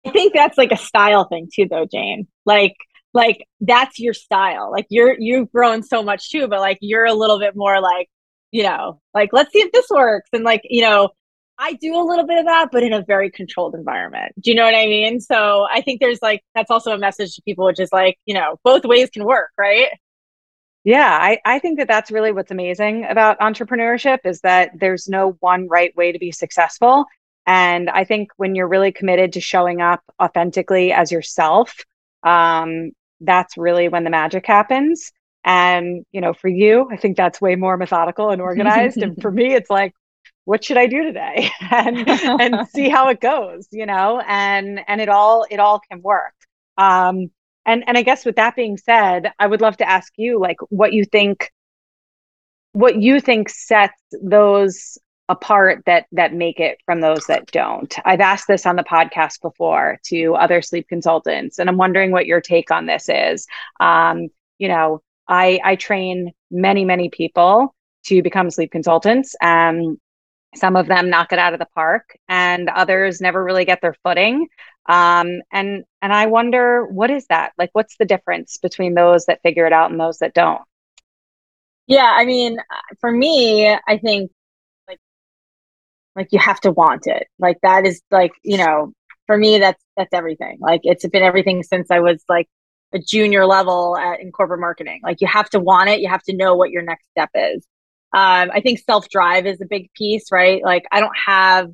I 0.06 0.12
think 0.12 0.34
that's 0.34 0.58
like 0.58 0.72
a 0.72 0.78
style 0.78 1.26
thing 1.26 1.50
too 1.54 1.68
though, 1.70 1.86
Jane. 1.86 2.28
Like 2.46 2.76
like 3.14 3.48
that's 3.62 4.00
your 4.00 4.14
style. 4.14 4.72
Like 4.72 4.88
you're 4.90 5.16
you've 5.18 5.52
grown 5.52 5.84
so 5.84 6.04
much 6.04 6.30
too, 6.32 6.48
but 6.48 6.60
like 6.60 6.78
you're 6.82 7.06
a 7.06 7.14
little 7.14 7.40
bit 7.40 7.56
more 7.56 7.82
like, 7.82 8.10
you 8.52 8.64
know, 8.64 9.02
like 9.14 9.30
let's 9.34 9.52
see 9.52 9.60
if 9.60 9.72
this 9.72 9.90
works. 9.90 10.30
And 10.34 10.44
like, 10.44 10.62
you 10.66 10.82
know, 10.82 11.10
I 11.58 11.74
do 11.74 11.96
a 11.96 12.04
little 12.04 12.26
bit 12.26 12.38
of 12.38 12.46
that, 12.46 12.70
but 12.72 12.84
in 12.84 12.94
a 12.94 13.02
very 13.02 13.32
controlled 13.32 13.76
environment. 13.76 14.34
Do 14.40 14.52
you 14.52 14.56
know 14.56 14.66
what 14.66 14.76
I 14.76 14.88
mean? 14.88 15.22
So 15.22 15.68
I 15.72 15.82
think 15.82 16.02
there's 16.02 16.22
like, 16.22 16.44
that's 16.54 16.70
also 16.70 16.92
a 16.92 16.98
message 16.98 17.36
to 17.36 17.42
people, 17.44 17.66
which 17.66 17.80
is 17.80 17.90
like, 17.92 18.18
you 18.26 18.34
know, 18.34 18.60
both 18.64 18.84
ways 18.84 19.10
can 19.10 19.24
work, 19.24 19.52
right? 19.58 19.90
Yeah, 20.84 21.18
I, 21.20 21.40
I 21.46 21.60
think 21.60 21.80
that 21.80 21.88
that's 21.88 22.12
really 22.12 22.32
what's 22.32 22.52
amazing 22.52 23.06
about 23.06 23.40
entrepreneurship 23.40 24.20
is 24.24 24.42
that 24.42 24.72
there's 24.76 25.08
no 25.08 25.38
one 25.40 25.68
right 25.68 25.96
way 25.96 26.12
to 26.12 26.20
be 26.20 26.32
successful. 26.32 27.06
And 27.48 27.90
I 27.90 28.04
think 28.04 28.30
when 28.38 28.54
you're 28.54 28.68
really 28.68 28.92
committed 28.92 29.34
to 29.34 29.42
showing 29.42 29.82
up 29.82 30.02
authentically 30.22 30.92
as 30.92 31.12
yourself, 31.12 31.76
um, 32.24 32.92
that's 33.22 33.58
really 33.58 33.88
when 33.88 34.04
the 34.04 34.10
magic 34.10 34.46
happens. 34.46 35.12
And, 35.44 36.06
you 36.12 36.22
know, 36.22 36.34
for 36.34 36.50
you, 36.50 36.88
I 36.92 36.98
think 36.98 37.18
that's 37.18 37.40
way 37.40 37.56
more 37.56 37.78
methodical 37.78 38.30
and 38.30 38.42
organized. 38.42 38.98
and 38.98 39.20
for 39.22 39.32
me, 39.32 39.54
it's 39.54 39.70
like, 39.70 39.94
what 40.46 40.64
should 40.64 40.78
I 40.78 40.88
do 40.88 41.04
today 41.04 41.50
and 41.72 42.08
and 42.08 42.68
see 42.74 42.90
how 42.90 43.10
it 43.10 43.20
goes, 43.20 43.68
you 43.72 43.86
know, 43.86 44.22
and 44.26 44.80
and 44.88 45.02
it 45.02 45.10
all 45.10 45.46
it 45.50 45.60
all 45.60 45.80
can 45.80 46.02
work. 46.02 46.34
Um 46.78 47.32
and 47.66 47.84
and 47.88 47.98
I 47.98 48.04
guess 48.04 48.26
with 48.26 48.38
that 48.38 48.56
being 48.56 48.78
said, 48.78 49.32
I 49.38 49.48
would 49.48 49.62
love 49.62 49.78
to 49.78 49.90
ask 49.90 50.14
you 50.16 50.40
like 50.40 50.58
what 50.70 50.94
you 50.94 51.04
think 51.04 51.52
what 52.72 53.02
you 53.02 53.20
think 53.20 53.50
sets 53.50 54.02
those 54.22 54.98
apart 55.28 55.82
that 55.88 56.06
that 56.12 56.34
make 56.34 56.60
it 56.60 56.78
from 56.86 57.02
those 57.02 57.26
that 57.26 57.48
don't. 57.48 57.96
I've 58.06 58.22
asked 58.22 58.48
this 58.48 58.66
on 58.68 58.76
the 58.76 58.84
podcast 58.84 59.42
before 59.42 60.00
to 60.06 60.36
other 60.36 60.62
sleep 60.62 60.88
consultants 60.88 61.58
and 61.58 61.68
I'm 61.68 61.78
wondering 61.78 62.12
what 62.12 62.28
your 62.28 62.42
take 62.42 62.70
on 62.72 62.86
this 62.86 63.10
is. 63.10 63.48
Um 63.80 64.30
you 64.60 64.68
know, 64.68 65.02
I 65.28 65.60
I 65.64 65.76
train 65.76 66.32
many 66.52 66.86
many 66.86 67.10
people 67.10 67.74
to 68.06 68.22
become 68.22 68.52
sleep 68.52 68.72
consultants. 68.72 69.36
Um, 69.42 70.00
some 70.56 70.76
of 70.76 70.88
them 70.88 71.10
knock 71.10 71.32
it 71.32 71.40
out 71.40 71.54
of 71.54 71.60
the 71.60 71.68
park, 71.76 72.18
and 72.30 72.70
others 72.70 73.22
never 73.22 73.44
really 73.44 73.66
get 73.66 73.82
their 73.82 73.96
footing. 74.04 74.48
Um, 74.88 75.42
and 75.52 75.84
and 76.02 76.14
I 76.14 76.28
wonder 76.28 76.86
what 76.86 77.10
is 77.10 77.26
that 77.28 77.54
like? 77.58 77.72
What's 77.74 77.98
the 77.98 78.06
difference 78.06 78.58
between 78.58 78.94
those 78.94 79.26
that 79.26 79.42
figure 79.42 79.66
it 79.66 79.74
out 79.74 79.92
and 79.92 80.00
those 80.00 80.20
that 80.20 80.34
don't? 80.34 80.62
Yeah, 81.88 82.12
I 82.16 82.26
mean, 82.26 82.58
for 83.00 83.12
me, 83.12 83.68
I 83.70 83.98
think 83.98 84.32
like 84.88 85.00
like 86.16 86.28
you 86.32 86.40
have 86.40 86.60
to 86.62 86.72
want 86.72 87.08
it. 87.08 87.28
Like 87.40 87.58
that 87.64 87.86
is 87.86 88.02
like 88.12 88.32
you 88.44 88.58
know, 88.58 88.94
for 89.28 89.38
me, 89.38 89.60
that's 89.60 89.84
that's 89.98 90.14
everything. 90.14 90.58
Like 90.62 90.82
it's 90.84 91.08
been 91.08 91.24
everything 91.24 91.64
since 91.64 91.90
I 91.92 92.00
was 92.00 92.24
like 92.30 92.48
a 92.94 93.00
junior 93.00 93.46
level 93.46 93.98
at, 93.98 94.20
in 94.22 94.32
corporate 94.32 94.60
marketing. 94.62 95.02
Like 95.04 95.22
you 95.22 95.28
have 95.28 95.50
to 95.52 95.60
want 95.60 95.90
it. 95.90 96.00
You 96.02 96.10
have 96.10 96.24
to 96.24 96.36
know 96.36 96.56
what 96.56 96.72
your 96.72 96.84
next 96.84 97.08
step 97.12 97.30
is. 97.36 97.66
Um, 98.16 98.50
I 98.54 98.62
think 98.62 98.80
self 98.80 99.10
drive 99.10 99.46
is 99.46 99.60
a 99.62 99.66
big 99.66 99.92
piece, 99.94 100.32
right? 100.32 100.64
Like, 100.64 100.86
I 100.90 101.02
don't 101.02 101.18
have 101.28 101.70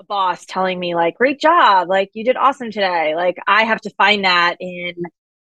a 0.00 0.04
boss 0.04 0.46
telling 0.46 0.78
me, 0.78 0.94
like, 0.94 1.16
great 1.16 1.40
job, 1.40 1.88
like, 1.88 2.10
you 2.14 2.24
did 2.24 2.36
awesome 2.36 2.70
today. 2.70 3.14
Like, 3.16 3.36
I 3.48 3.64
have 3.64 3.80
to 3.80 3.90
find 3.98 4.24
that 4.24 4.56
in, 4.60 4.94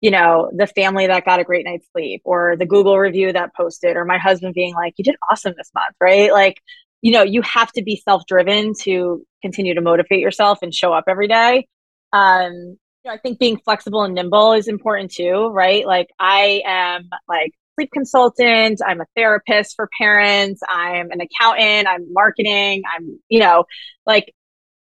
you 0.01 0.11
know, 0.11 0.51
the 0.53 0.67
family 0.67 1.07
that 1.07 1.23
got 1.23 1.39
a 1.39 1.45
great 1.45 1.65
night's 1.65 1.87
sleep 1.93 2.21
or 2.25 2.57
the 2.57 2.65
Google 2.65 2.99
review 2.99 3.31
that 3.31 3.55
posted 3.55 3.95
or 3.95 4.03
my 4.03 4.17
husband 4.17 4.53
being 4.53 4.73
like, 4.73 4.95
you 4.97 5.05
did 5.05 5.15
awesome 5.31 5.53
this 5.57 5.71
month, 5.73 5.95
right? 6.01 6.33
Like, 6.33 6.61
you 7.01 7.11
know, 7.13 7.23
you 7.23 7.41
have 7.43 7.71
to 7.73 7.83
be 7.83 7.95
self 7.95 8.25
driven 8.27 8.73
to 8.81 9.25
continue 9.41 9.75
to 9.75 9.81
motivate 9.81 10.19
yourself 10.19 10.59
and 10.61 10.73
show 10.73 10.91
up 10.91 11.05
every 11.07 11.29
day. 11.29 11.67
Um, 12.11 12.77
I 13.07 13.17
think 13.17 13.39
being 13.39 13.59
flexible 13.63 14.03
and 14.03 14.13
nimble 14.13 14.53
is 14.53 14.67
important 14.67 15.11
too, 15.13 15.47
right? 15.53 15.85
Like 15.85 16.09
I 16.19 16.61
am 16.65 17.09
like 17.29 17.53
sleep 17.77 17.91
consultant, 17.91 18.81
I'm 18.85 19.01
a 19.01 19.05
therapist 19.15 19.75
for 19.75 19.89
parents, 19.97 20.61
I'm 20.67 21.11
an 21.11 21.21
accountant, 21.21 21.87
I'm 21.87 22.11
marketing, 22.11 22.81
I'm, 22.95 23.19
you 23.29 23.39
know, 23.39 23.65
like 24.05 24.33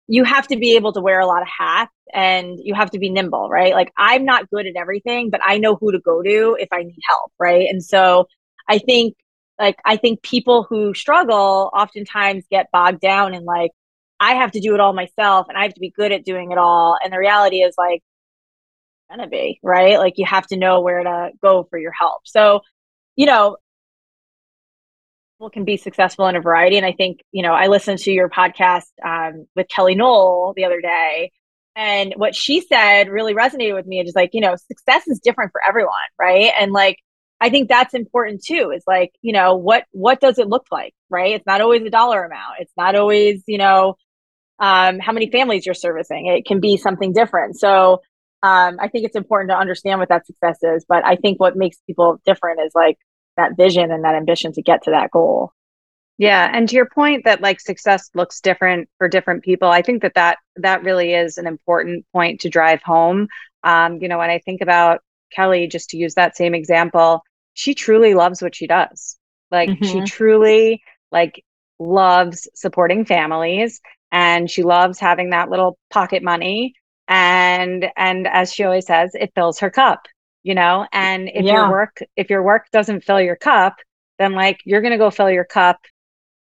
you 0.08 0.24
have 0.24 0.46
to 0.48 0.56
be 0.56 0.76
able 0.76 0.92
to 0.94 1.00
wear 1.00 1.20
a 1.20 1.26
lot 1.26 1.42
of 1.42 1.48
hats 1.48 1.92
and 2.12 2.58
you 2.62 2.74
have 2.74 2.90
to 2.92 2.98
be 2.98 3.10
nimble, 3.10 3.48
right? 3.50 3.74
Like 3.74 3.92
I'm 3.98 4.24
not 4.24 4.48
good 4.50 4.66
at 4.66 4.76
everything, 4.76 5.30
but 5.30 5.40
I 5.44 5.58
know 5.58 5.76
who 5.76 5.92
to 5.92 5.98
go 5.98 6.22
to 6.22 6.56
if 6.58 6.68
I 6.72 6.82
need 6.82 6.98
help, 7.06 7.32
right? 7.38 7.68
And 7.68 7.82
so 7.82 8.28
I 8.68 8.78
think 8.78 9.14
like 9.58 9.76
I 9.84 9.96
think 9.96 10.22
people 10.22 10.66
who 10.68 10.94
struggle 10.94 11.70
oftentimes 11.74 12.44
get 12.50 12.70
bogged 12.72 13.00
down 13.00 13.34
in 13.34 13.44
like 13.44 13.72
I 14.20 14.36
have 14.36 14.52
to 14.52 14.60
do 14.60 14.74
it 14.74 14.80
all 14.80 14.92
myself 14.92 15.46
and 15.48 15.58
I 15.58 15.64
have 15.64 15.74
to 15.74 15.80
be 15.80 15.90
good 15.90 16.12
at 16.12 16.24
doing 16.24 16.52
it 16.52 16.58
all. 16.58 16.96
And 17.02 17.12
the 17.12 17.18
reality 17.18 17.58
is 17.58 17.74
like 17.76 18.02
gonna 19.10 19.28
be, 19.28 19.58
right? 19.62 19.98
Like 19.98 20.14
you 20.16 20.26
have 20.26 20.46
to 20.48 20.56
know 20.56 20.80
where 20.80 21.02
to 21.02 21.30
go 21.42 21.66
for 21.70 21.78
your 21.78 21.92
help. 21.92 22.22
So 22.24 22.60
you 23.16 23.26
know, 23.26 23.56
people 25.36 25.50
can 25.50 25.64
be 25.64 25.76
successful 25.76 26.26
in 26.28 26.36
a 26.36 26.40
variety. 26.40 26.76
And 26.76 26.86
I 26.86 26.92
think, 26.92 27.22
you 27.32 27.42
know, 27.42 27.52
I 27.52 27.66
listened 27.66 27.98
to 28.00 28.12
your 28.12 28.28
podcast 28.28 28.86
um, 29.04 29.46
with 29.54 29.68
Kelly 29.68 29.94
Knoll 29.94 30.54
the 30.56 30.64
other 30.64 30.80
day. 30.80 31.32
And 31.74 32.14
what 32.16 32.34
she 32.34 32.62
said 32.62 33.10
really 33.10 33.34
resonated 33.34 33.74
with 33.74 33.86
me. 33.86 33.98
And 33.98 34.06
just 34.06 34.16
like, 34.16 34.30
you 34.32 34.40
know, 34.40 34.56
success 34.56 35.06
is 35.08 35.20
different 35.20 35.52
for 35.52 35.60
everyone, 35.66 35.92
right? 36.18 36.52
And 36.58 36.72
like, 36.72 36.98
I 37.38 37.50
think 37.50 37.68
that's 37.68 37.92
important 37.92 38.42
too. 38.42 38.72
Is 38.74 38.84
like, 38.86 39.12
you 39.20 39.32
know, 39.34 39.56
what 39.56 39.84
what 39.92 40.20
does 40.20 40.38
it 40.38 40.48
look 40.48 40.66
like, 40.72 40.94
right? 41.10 41.34
It's 41.34 41.46
not 41.46 41.60
always 41.60 41.82
a 41.82 41.90
dollar 41.90 42.24
amount. 42.24 42.54
It's 42.60 42.72
not 42.78 42.94
always, 42.94 43.42
you 43.46 43.58
know, 43.58 43.96
um, 44.58 44.98
how 44.98 45.12
many 45.12 45.30
families 45.30 45.66
you're 45.66 45.74
servicing. 45.74 46.26
It 46.28 46.46
can 46.46 46.60
be 46.60 46.78
something 46.78 47.12
different. 47.12 47.58
So 47.58 48.00
um, 48.46 48.76
I 48.80 48.86
think 48.88 49.04
it's 49.04 49.16
important 49.16 49.50
to 49.50 49.58
understand 49.58 49.98
what 49.98 50.08
that 50.08 50.24
success 50.24 50.58
is. 50.62 50.84
But 50.88 51.04
I 51.04 51.16
think 51.16 51.40
what 51.40 51.56
makes 51.56 51.78
people 51.86 52.20
different 52.24 52.60
is 52.60 52.72
like 52.74 52.96
that 53.36 53.56
vision 53.56 53.90
and 53.90 54.04
that 54.04 54.14
ambition 54.14 54.52
to 54.52 54.62
get 54.62 54.84
to 54.84 54.92
that 54.92 55.10
goal. 55.10 55.52
Yeah, 56.18 56.48
and 56.50 56.68
to 56.68 56.76
your 56.76 56.88
point 56.88 57.24
that 57.24 57.42
like 57.42 57.60
success 57.60 58.08
looks 58.14 58.40
different 58.40 58.88
for 58.98 59.08
different 59.08 59.42
people, 59.42 59.68
I 59.68 59.82
think 59.82 60.02
that 60.02 60.14
that 60.14 60.38
that 60.56 60.84
really 60.84 61.12
is 61.12 61.38
an 61.38 61.46
important 61.46 62.06
point 62.12 62.40
to 62.42 62.48
drive 62.48 62.82
home. 62.82 63.26
Um, 63.64 63.98
you 64.00 64.08
know, 64.08 64.18
when 64.18 64.30
I 64.30 64.38
think 64.38 64.60
about 64.60 65.00
Kelly, 65.32 65.66
just 65.66 65.90
to 65.90 65.98
use 65.98 66.14
that 66.14 66.36
same 66.36 66.54
example, 66.54 67.22
she 67.54 67.74
truly 67.74 68.14
loves 68.14 68.40
what 68.40 68.54
she 68.54 68.66
does. 68.66 69.18
Like 69.50 69.70
mm-hmm. 69.70 69.84
she 69.84 70.00
truly 70.02 70.82
like 71.10 71.44
loves 71.78 72.48
supporting 72.54 73.04
families 73.04 73.80
and 74.12 74.50
she 74.50 74.62
loves 74.62 74.98
having 74.98 75.30
that 75.30 75.50
little 75.50 75.78
pocket 75.90 76.22
money 76.22 76.74
and 77.08 77.86
and 77.96 78.26
as 78.26 78.52
she 78.52 78.64
always 78.64 78.86
says 78.86 79.10
it 79.14 79.32
fills 79.34 79.58
her 79.58 79.70
cup 79.70 80.06
you 80.46 80.54
know? 80.54 80.86
And 80.92 81.28
if 81.28 81.44
yeah. 81.44 81.54
your 81.54 81.70
work 81.70 81.98
if 82.14 82.30
your 82.30 82.42
work 82.42 82.70
doesn't 82.70 83.02
fill 83.02 83.20
your 83.20 83.34
cup 83.36 83.76
then 84.18 84.32
like 84.32 84.60
you're 84.64 84.80
going 84.80 84.92
to 84.92 84.98
go 84.98 85.10
fill 85.10 85.30
your 85.30 85.44
cup 85.44 85.78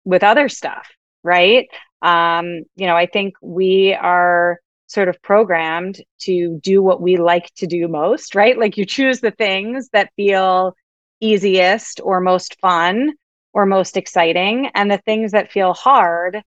with 0.03 0.23
other 0.23 0.49
stuff 0.49 0.87
right? 1.23 1.67
Um 2.01 2.63
you 2.75 2.87
know 2.87 2.95
i 2.95 3.05
think 3.05 3.35
we 3.41 3.93
are 3.93 4.59
sort 4.87 5.07
of 5.07 5.19
programmed 5.21 6.03
to 6.19 6.59
do 6.61 6.83
what 6.83 7.01
we 7.01 7.17
like 7.17 7.51
to 7.55 7.67
do 7.67 7.87
most 7.87 8.35
right? 8.35 8.59
Like 8.59 8.77
you 8.77 8.85
choose 8.85 9.21
the 9.21 9.31
things 9.31 9.89
that 9.93 10.11
feel 10.15 10.75
easiest 11.21 12.01
or 12.03 12.19
most 12.19 12.59
fun 12.59 13.13
or 13.53 13.65
most 13.65 13.95
exciting 13.95 14.69
and 14.75 14.91
the 14.91 14.97
things 14.99 15.31
that 15.31 15.51
feel 15.51 15.73
hard 15.73 16.43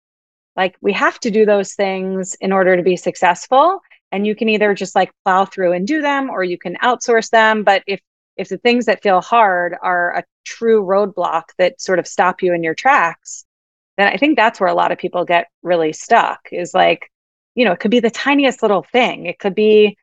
like 0.55 0.77
we 0.83 0.93
have 0.93 1.19
to 1.21 1.31
do 1.31 1.47
those 1.47 1.75
things 1.75 2.35
in 2.41 2.53
order 2.53 2.77
to 2.77 2.83
be 2.83 2.97
successful 2.97 3.81
and 4.13 4.27
you 4.27 4.35
can 4.35 4.49
either 4.49 4.75
just 4.75 4.95
like 4.95 5.11
plow 5.25 5.45
through 5.45 5.73
and 5.73 5.87
do 5.87 6.01
them 6.01 6.31
or 6.31 6.43
you 6.43 6.59
can 6.59 6.77
outsource 6.77 7.31
them. 7.31 7.65
But 7.65 7.83
if 7.87 8.01
if 8.37 8.49
the 8.49 8.59
things 8.59 8.87
that 8.87 9.03
feel 9.03 9.21
hard 9.21 9.77
are 9.83 10.17
a 10.17 10.25
true 10.45 10.85
roadblock 10.85 11.45
that 11.59 11.81
sort 11.81 11.99
of 11.99 12.07
stop 12.07 12.43
you 12.43 12.55
in 12.55 12.63
your 12.63 12.75
tracks 12.75 13.45
then 13.99 14.07
i 14.07 14.17
think 14.17 14.37
that's 14.37 14.61
where 14.61 14.71
a 14.71 14.75
lot 14.75 14.93
of 14.93 14.97
people 14.97 15.25
get 15.25 15.49
really 15.63 15.93
stuck 15.93 16.49
is 16.53 16.73
like 16.73 17.11
you 17.59 17.65
know 17.65 17.73
it 17.73 17.81
could 17.81 17.91
be 17.91 17.99
the 17.99 18.09
tiniest 18.09 18.63
little 18.63 18.85
thing. 18.85 19.27
It 19.27 19.41
could 19.41 19.57
be 19.57 19.99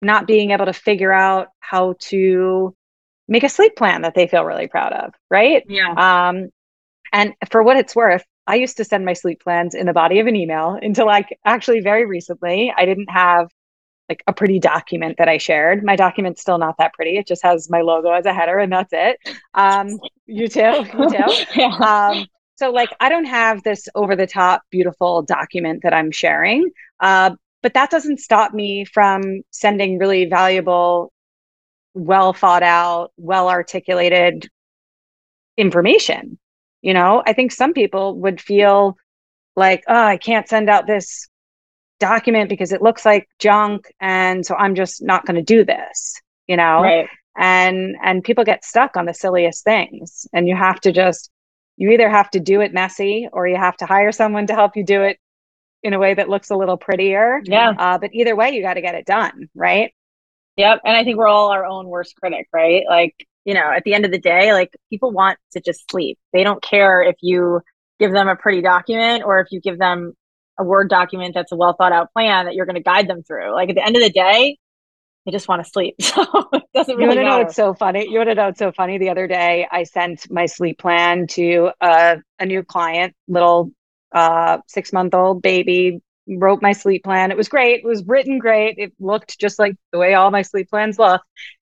not 0.00 0.26
being 0.26 0.52
able 0.52 0.64
to 0.64 0.72
figure 0.72 1.12
out 1.12 1.48
how 1.60 1.96
to 1.98 2.74
make 3.28 3.44
a 3.44 3.48
sleep 3.50 3.76
plan 3.76 4.02
that 4.02 4.14
they 4.14 4.26
feel 4.26 4.42
really 4.42 4.68
proud 4.68 4.94
of 4.94 5.12
right? 5.30 5.62
Yeah. 5.68 5.92
Um 6.28 6.48
and 7.12 7.34
for 7.50 7.62
what 7.62 7.76
it's 7.76 7.94
worth 7.94 8.24
I 8.46 8.56
used 8.56 8.76
to 8.76 8.84
send 8.84 9.04
my 9.04 9.14
sleep 9.14 9.42
plans 9.42 9.74
in 9.74 9.86
the 9.86 9.92
body 9.92 10.18
of 10.18 10.26
an 10.26 10.36
email 10.36 10.78
until 10.80 11.06
like 11.06 11.38
actually 11.44 11.80
very 11.80 12.04
recently 12.04 12.72
I 12.76 12.84
didn't 12.84 13.10
have 13.10 13.48
like 14.08 14.22
a 14.26 14.34
pretty 14.34 14.58
document 14.58 15.16
that 15.16 15.28
I 15.28 15.38
shared. 15.38 15.82
My 15.82 15.96
document's 15.96 16.42
still 16.42 16.58
not 16.58 16.76
that 16.78 16.92
pretty. 16.92 17.16
It 17.16 17.26
just 17.26 17.42
has 17.42 17.70
my 17.70 17.80
logo 17.80 18.10
as 18.12 18.26
a 18.26 18.34
header 18.34 18.58
and 18.58 18.70
that's 18.70 18.92
it. 18.92 19.18
Um, 19.54 19.98
you 20.26 20.46
too, 20.48 20.60
you 20.98 21.10
too. 21.10 21.44
yeah. 21.56 21.76
Um, 22.12 22.26
so 22.56 22.70
like 22.70 22.90
I 23.00 23.08
don't 23.08 23.24
have 23.24 23.62
this 23.62 23.88
over 23.94 24.14
the 24.14 24.26
top 24.26 24.62
beautiful 24.70 25.22
document 25.22 25.82
that 25.82 25.94
I'm 25.94 26.10
sharing. 26.10 26.70
Uh, 27.00 27.30
but 27.62 27.72
that 27.74 27.90
doesn't 27.90 28.20
stop 28.20 28.52
me 28.52 28.84
from 28.84 29.40
sending 29.50 29.98
really 29.98 30.26
valuable, 30.26 31.12
well 31.94 32.34
thought 32.34 32.62
out, 32.62 33.12
well 33.16 33.48
articulated 33.48 34.50
information 35.56 36.38
you 36.84 36.92
know, 36.92 37.22
I 37.26 37.32
think 37.32 37.50
some 37.50 37.72
people 37.72 38.14
would 38.20 38.42
feel 38.42 38.98
like, 39.56 39.84
oh, 39.88 40.04
I 40.04 40.18
can't 40.18 40.46
send 40.46 40.68
out 40.68 40.86
this 40.86 41.26
document 41.98 42.50
because 42.50 42.72
it 42.72 42.82
looks 42.82 43.06
like 43.06 43.26
junk. 43.38 43.90
And 44.00 44.44
so 44.44 44.54
I'm 44.54 44.74
just 44.74 45.02
not 45.02 45.24
going 45.24 45.36
to 45.36 45.42
do 45.42 45.64
this, 45.64 46.20
you 46.46 46.58
know? 46.58 46.82
Right. 46.82 47.08
And 47.38 47.96
and 48.04 48.22
people 48.22 48.44
get 48.44 48.66
stuck 48.66 48.98
on 48.98 49.06
the 49.06 49.14
silliest 49.14 49.64
things. 49.64 50.26
And 50.34 50.46
you 50.46 50.54
have 50.54 50.78
to 50.82 50.92
just 50.92 51.30
you 51.78 51.90
either 51.90 52.10
have 52.10 52.30
to 52.32 52.38
do 52.38 52.60
it 52.60 52.74
messy 52.74 53.28
or 53.32 53.48
you 53.48 53.56
have 53.56 53.78
to 53.78 53.86
hire 53.86 54.12
someone 54.12 54.46
to 54.48 54.54
help 54.54 54.76
you 54.76 54.84
do 54.84 55.02
it 55.02 55.18
in 55.82 55.94
a 55.94 55.98
way 55.98 56.12
that 56.12 56.28
looks 56.28 56.50
a 56.50 56.56
little 56.56 56.76
prettier. 56.76 57.40
Yeah. 57.44 57.70
Uh, 57.70 57.96
but 57.96 58.10
either 58.12 58.36
way, 58.36 58.50
you 58.50 58.60
got 58.60 58.74
to 58.74 58.82
get 58.82 58.94
it 58.94 59.06
done, 59.06 59.48
right? 59.54 59.94
Yep. 60.58 60.82
And 60.84 60.96
I 60.96 61.02
think 61.02 61.16
we're 61.16 61.28
all 61.28 61.50
our 61.50 61.64
own 61.64 61.88
worst 61.88 62.14
critic, 62.16 62.46
right? 62.52 62.84
Like 62.86 63.26
you 63.44 63.54
know, 63.54 63.70
at 63.74 63.84
the 63.84 63.94
end 63.94 64.04
of 64.04 64.10
the 64.10 64.18
day, 64.18 64.52
like 64.52 64.70
people 64.90 65.10
want 65.10 65.38
to 65.52 65.60
just 65.60 65.90
sleep. 65.90 66.18
They 66.32 66.44
don't 66.44 66.62
care 66.62 67.02
if 67.02 67.16
you 67.20 67.60
give 67.98 68.12
them 68.12 68.28
a 68.28 68.36
pretty 68.36 68.62
document 68.62 69.24
or 69.24 69.40
if 69.40 69.48
you 69.50 69.60
give 69.60 69.78
them 69.78 70.14
a 70.58 70.64
Word 70.64 70.88
document 70.88 71.34
that's 71.34 71.52
a 71.52 71.56
well 71.56 71.74
thought 71.76 71.92
out 71.92 72.12
plan 72.12 72.46
that 72.46 72.54
you're 72.54 72.66
going 72.66 72.76
to 72.76 72.82
guide 72.82 73.08
them 73.08 73.22
through. 73.22 73.52
Like 73.54 73.70
at 73.70 73.74
the 73.74 73.84
end 73.84 73.96
of 73.96 74.02
the 74.02 74.10
day, 74.10 74.56
they 75.24 75.32
just 75.32 75.48
want 75.48 75.64
to 75.64 75.70
sleep. 75.70 75.96
So 76.02 76.48
it 76.52 76.62
doesn't 76.74 76.96
really 76.96 77.02
You 77.02 77.08
want 77.08 77.18
to 77.18 77.24
know 77.24 77.40
it's 77.40 77.56
so 77.56 77.74
funny? 77.74 78.08
You 78.08 78.18
want 78.18 78.30
to 78.30 78.34
know 78.34 78.48
it's 78.48 78.58
so 78.58 78.72
funny? 78.72 78.98
The 78.98 79.10
other 79.10 79.26
day, 79.26 79.66
I 79.70 79.84
sent 79.84 80.30
my 80.30 80.46
sleep 80.46 80.78
plan 80.78 81.26
to 81.28 81.70
a, 81.80 82.18
a 82.38 82.46
new 82.46 82.62
client, 82.62 83.14
little 83.28 83.70
uh, 84.12 84.58
six 84.68 84.92
month 84.92 85.14
old 85.14 85.42
baby, 85.42 86.00
wrote 86.28 86.62
my 86.62 86.72
sleep 86.72 87.04
plan. 87.04 87.30
It 87.30 87.36
was 87.36 87.48
great. 87.48 87.80
It 87.80 87.86
was 87.86 88.04
written 88.06 88.38
great. 88.38 88.76
It 88.78 88.92
looked 88.98 89.38
just 89.38 89.58
like 89.58 89.76
the 89.92 89.98
way 89.98 90.14
all 90.14 90.30
my 90.30 90.42
sleep 90.42 90.68
plans 90.68 90.98
look. 90.98 91.22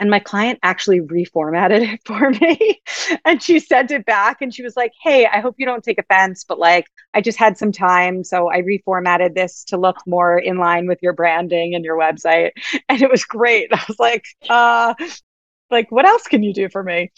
And 0.00 0.10
my 0.10 0.18
client 0.18 0.58
actually 0.62 1.00
reformatted 1.00 1.94
it 1.94 2.00
for 2.06 2.30
me. 2.30 2.82
and 3.24 3.42
she 3.42 3.60
sent 3.60 3.90
it 3.90 4.04
back 4.06 4.42
and 4.42 4.52
she 4.52 4.62
was 4.62 4.76
like, 4.76 4.92
Hey, 5.02 5.26
I 5.26 5.40
hope 5.40 5.54
you 5.58 5.66
don't 5.66 5.84
take 5.84 5.98
offense, 5.98 6.44
but 6.44 6.58
like, 6.58 6.86
I 7.14 7.20
just 7.20 7.38
had 7.38 7.58
some 7.58 7.70
time. 7.70 8.24
So 8.24 8.50
I 8.50 8.62
reformatted 8.62 9.34
this 9.34 9.62
to 9.64 9.76
look 9.76 9.98
more 10.06 10.38
in 10.38 10.58
line 10.58 10.88
with 10.88 10.98
your 11.02 11.12
branding 11.12 11.74
and 11.74 11.84
your 11.84 11.98
website. 11.98 12.50
And 12.88 13.02
it 13.02 13.10
was 13.10 13.24
great. 13.24 13.68
I 13.72 13.84
was 13.86 14.00
like, 14.00 14.24
uh, 14.48 14.94
like 15.70 15.90
what 15.90 16.06
else 16.06 16.24
can 16.24 16.42
you 16.42 16.52
do 16.52 16.68
for 16.68 16.82
me 16.82 17.10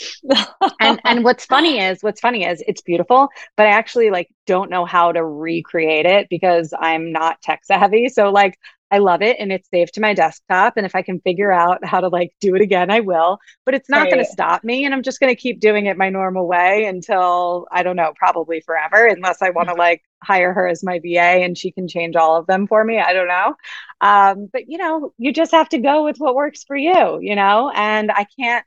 and 0.80 1.00
and 1.04 1.24
what's 1.24 1.44
funny 1.46 1.80
is 1.80 2.02
what's 2.02 2.20
funny 2.20 2.44
is 2.44 2.62
it's 2.66 2.82
beautiful 2.82 3.28
but 3.56 3.66
i 3.66 3.70
actually 3.70 4.10
like 4.10 4.28
don't 4.46 4.70
know 4.70 4.84
how 4.84 5.12
to 5.12 5.24
recreate 5.24 6.06
it 6.06 6.26
because 6.28 6.72
i'm 6.78 7.12
not 7.12 7.40
tech 7.42 7.64
savvy 7.64 8.08
so 8.08 8.30
like 8.30 8.58
I 8.92 8.98
love 8.98 9.22
it 9.22 9.38
and 9.40 9.50
it's 9.50 9.70
saved 9.70 9.94
to 9.94 10.02
my 10.02 10.12
desktop. 10.12 10.76
And 10.76 10.84
if 10.84 10.94
I 10.94 11.00
can 11.00 11.18
figure 11.20 11.50
out 11.50 11.82
how 11.82 12.00
to 12.00 12.08
like 12.08 12.34
do 12.40 12.54
it 12.54 12.60
again, 12.60 12.90
I 12.90 13.00
will. 13.00 13.38
But 13.64 13.74
it's 13.74 13.88
not 13.88 14.02
right. 14.02 14.12
going 14.12 14.24
to 14.24 14.30
stop 14.30 14.62
me. 14.64 14.84
And 14.84 14.92
I'm 14.92 15.02
just 15.02 15.18
going 15.18 15.34
to 15.34 15.40
keep 15.40 15.60
doing 15.60 15.86
it 15.86 15.96
my 15.96 16.10
normal 16.10 16.46
way 16.46 16.84
until 16.84 17.66
I 17.72 17.82
don't 17.84 17.96
know, 17.96 18.12
probably 18.14 18.60
forever, 18.60 19.06
unless 19.06 19.40
I 19.40 19.48
want 19.48 19.70
to 19.70 19.74
like 19.74 20.02
hire 20.22 20.52
her 20.52 20.68
as 20.68 20.84
my 20.84 20.98
VA 20.98 21.42
and 21.42 21.56
she 21.56 21.72
can 21.72 21.88
change 21.88 22.16
all 22.16 22.36
of 22.36 22.46
them 22.46 22.66
for 22.66 22.84
me. 22.84 22.98
I 22.98 23.14
don't 23.14 23.28
know. 23.28 23.54
Um, 24.02 24.50
but 24.52 24.68
you 24.68 24.76
know, 24.76 25.14
you 25.16 25.32
just 25.32 25.52
have 25.52 25.70
to 25.70 25.78
go 25.78 26.04
with 26.04 26.18
what 26.18 26.34
works 26.34 26.62
for 26.62 26.76
you, 26.76 27.18
you 27.22 27.34
know, 27.34 27.72
and 27.74 28.12
I 28.12 28.26
can't, 28.38 28.64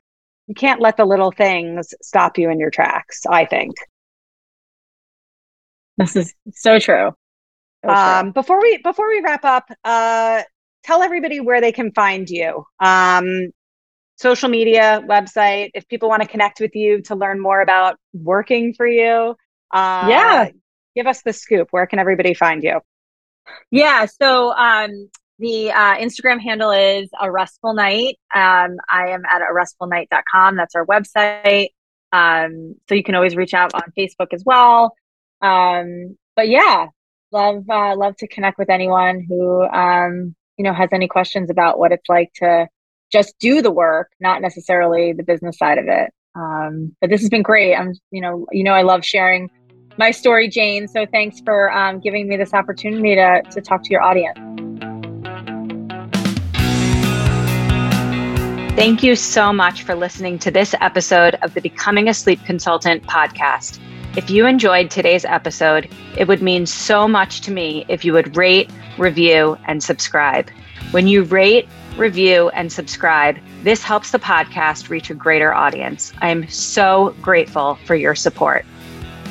you 0.48 0.54
can't 0.54 0.80
let 0.80 0.96
the 0.96 1.04
little 1.04 1.30
things 1.30 1.94
stop 2.02 2.36
you 2.36 2.50
in 2.50 2.58
your 2.58 2.70
tracks, 2.70 3.22
I 3.30 3.44
think. 3.44 3.76
This 5.98 6.16
is 6.16 6.34
so 6.52 6.78
true. 6.80 7.12
Um, 7.84 8.32
before 8.32 8.60
we 8.60 8.78
before 8.78 9.08
we 9.08 9.20
wrap 9.20 9.44
up, 9.44 9.70
uh, 9.84 10.42
tell 10.84 11.02
everybody 11.02 11.40
where 11.40 11.60
they 11.60 11.72
can 11.72 11.92
find 11.92 12.28
you. 12.28 12.64
Um, 12.80 13.50
social 14.16 14.48
media, 14.48 15.02
website. 15.06 15.70
If 15.74 15.86
people 15.88 16.08
want 16.08 16.22
to 16.22 16.28
connect 16.28 16.60
with 16.60 16.74
you 16.74 17.02
to 17.02 17.14
learn 17.14 17.40
more 17.40 17.60
about 17.60 17.96
working 18.12 18.74
for 18.74 18.86
you, 18.86 19.36
uh, 19.72 20.06
yeah, 20.08 20.48
give 20.94 21.06
us 21.06 21.22
the 21.22 21.32
scoop. 21.32 21.68
Where 21.70 21.86
can 21.86 21.98
everybody 21.98 22.34
find 22.34 22.62
you? 22.62 22.80
Yeah, 23.70 24.06
so 24.06 24.52
um, 24.52 25.08
the 25.38 25.70
uh, 25.70 25.96
Instagram 25.96 26.40
handle 26.40 26.70
is 26.70 27.08
a 27.20 27.30
restful 27.30 27.74
night. 27.74 28.18
Um, 28.34 28.76
I 28.90 29.08
am 29.10 29.24
at 29.24 29.42
a 29.42 29.52
restful 29.52 29.88
restfulnight.com. 29.88 30.56
That's 30.56 30.74
our 30.74 30.86
website. 30.86 31.68
Um, 32.12 32.76
so 32.88 32.94
you 32.94 33.02
can 33.02 33.14
always 33.14 33.36
reach 33.36 33.52
out 33.52 33.74
on 33.74 33.82
Facebook 33.98 34.32
as 34.32 34.42
well. 34.44 34.94
Um, 35.42 36.16
but 36.34 36.48
yeah, 36.48 36.86
love 37.32 37.64
uh, 37.70 37.96
love 37.96 38.16
to 38.16 38.28
connect 38.28 38.58
with 38.58 38.70
anyone 38.70 39.24
who 39.28 39.64
um, 39.64 40.34
you 40.56 40.64
know 40.64 40.72
has 40.72 40.90
any 40.92 41.08
questions 41.08 41.50
about 41.50 41.78
what 41.78 41.92
it's 41.92 42.08
like 42.08 42.32
to 42.36 42.68
just 43.12 43.38
do 43.38 43.62
the 43.62 43.70
work, 43.70 44.10
not 44.20 44.42
necessarily 44.42 45.12
the 45.12 45.22
business 45.22 45.58
side 45.58 45.78
of 45.78 45.86
it. 45.86 46.10
Um, 46.34 46.94
but 47.00 47.08
this 47.10 47.20
has 47.20 47.30
been 47.30 47.42
great. 47.42 47.74
I'm 47.74 47.92
you 48.10 48.20
know 48.20 48.46
you 48.52 48.64
know 48.64 48.72
I 48.72 48.82
love 48.82 49.04
sharing 49.04 49.50
my 49.98 50.10
story, 50.10 50.48
Jane. 50.48 50.88
So 50.88 51.06
thanks 51.06 51.40
for 51.40 51.72
um, 51.72 52.00
giving 52.00 52.28
me 52.28 52.36
this 52.36 52.52
opportunity 52.52 53.14
to 53.14 53.42
to 53.50 53.60
talk 53.60 53.82
to 53.84 53.90
your 53.90 54.02
audience. 54.02 54.38
Thank 58.76 59.02
you 59.02 59.16
so 59.16 59.54
much 59.54 59.84
for 59.84 59.94
listening 59.94 60.38
to 60.40 60.50
this 60.50 60.74
episode 60.82 61.38
of 61.40 61.54
the 61.54 61.62
Becoming 61.62 62.10
a 62.10 62.14
Sleep 62.14 62.44
Consultant 62.44 63.04
podcast. 63.04 63.80
If 64.16 64.30
you 64.30 64.46
enjoyed 64.46 64.90
today's 64.90 65.26
episode, 65.26 65.90
it 66.16 66.26
would 66.26 66.40
mean 66.40 66.64
so 66.64 67.06
much 67.06 67.42
to 67.42 67.50
me 67.50 67.84
if 67.88 68.02
you 68.02 68.14
would 68.14 68.34
rate, 68.34 68.70
review, 68.96 69.58
and 69.66 69.82
subscribe. 69.82 70.48
When 70.90 71.06
you 71.06 71.22
rate, 71.24 71.68
review, 71.98 72.48
and 72.50 72.72
subscribe, 72.72 73.36
this 73.62 73.82
helps 73.82 74.12
the 74.12 74.18
podcast 74.18 74.88
reach 74.88 75.10
a 75.10 75.14
greater 75.14 75.52
audience. 75.52 76.14
I 76.22 76.30
am 76.30 76.48
so 76.48 77.14
grateful 77.20 77.74
for 77.84 77.94
your 77.94 78.14
support. 78.14 78.64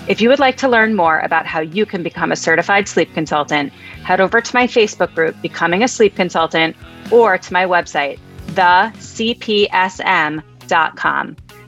If 0.08 0.22
you 0.22 0.30
would 0.30 0.38
like 0.38 0.58
to 0.58 0.70
learn 0.70 0.94
more 0.94 1.18
about 1.22 1.48
how 1.48 1.62
you 1.62 1.88
can 1.88 2.04
become 2.04 2.32
a 2.32 2.36
certified 2.36 2.88
sleep 2.88 3.12
consultant, 3.16 3.74
head 4.04 4.22
over 4.22 4.40
to 4.40 4.56
my 4.56 4.68
Facebook 4.68 5.16
group, 5.16 5.36
Becoming 5.42 5.82
a 5.82 5.88
Sleep 5.88 6.16
Consultant, 6.16 6.76
or 7.12 7.40
to 7.40 7.54
my 7.54 7.66
website, 7.66 8.20
thecpsm.com. 8.50 9.66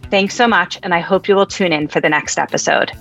Thanks 0.10 0.36
so 0.36 0.48
much, 0.48 0.80
and 0.84 0.94
I 0.94 1.00
hope 1.00 1.28
you 1.28 1.36
will 1.36 1.48
tune 1.48 1.74
in 1.74 1.88
for 1.88 2.00
the 2.00 2.10
next 2.10 2.38
episode. 2.38 2.92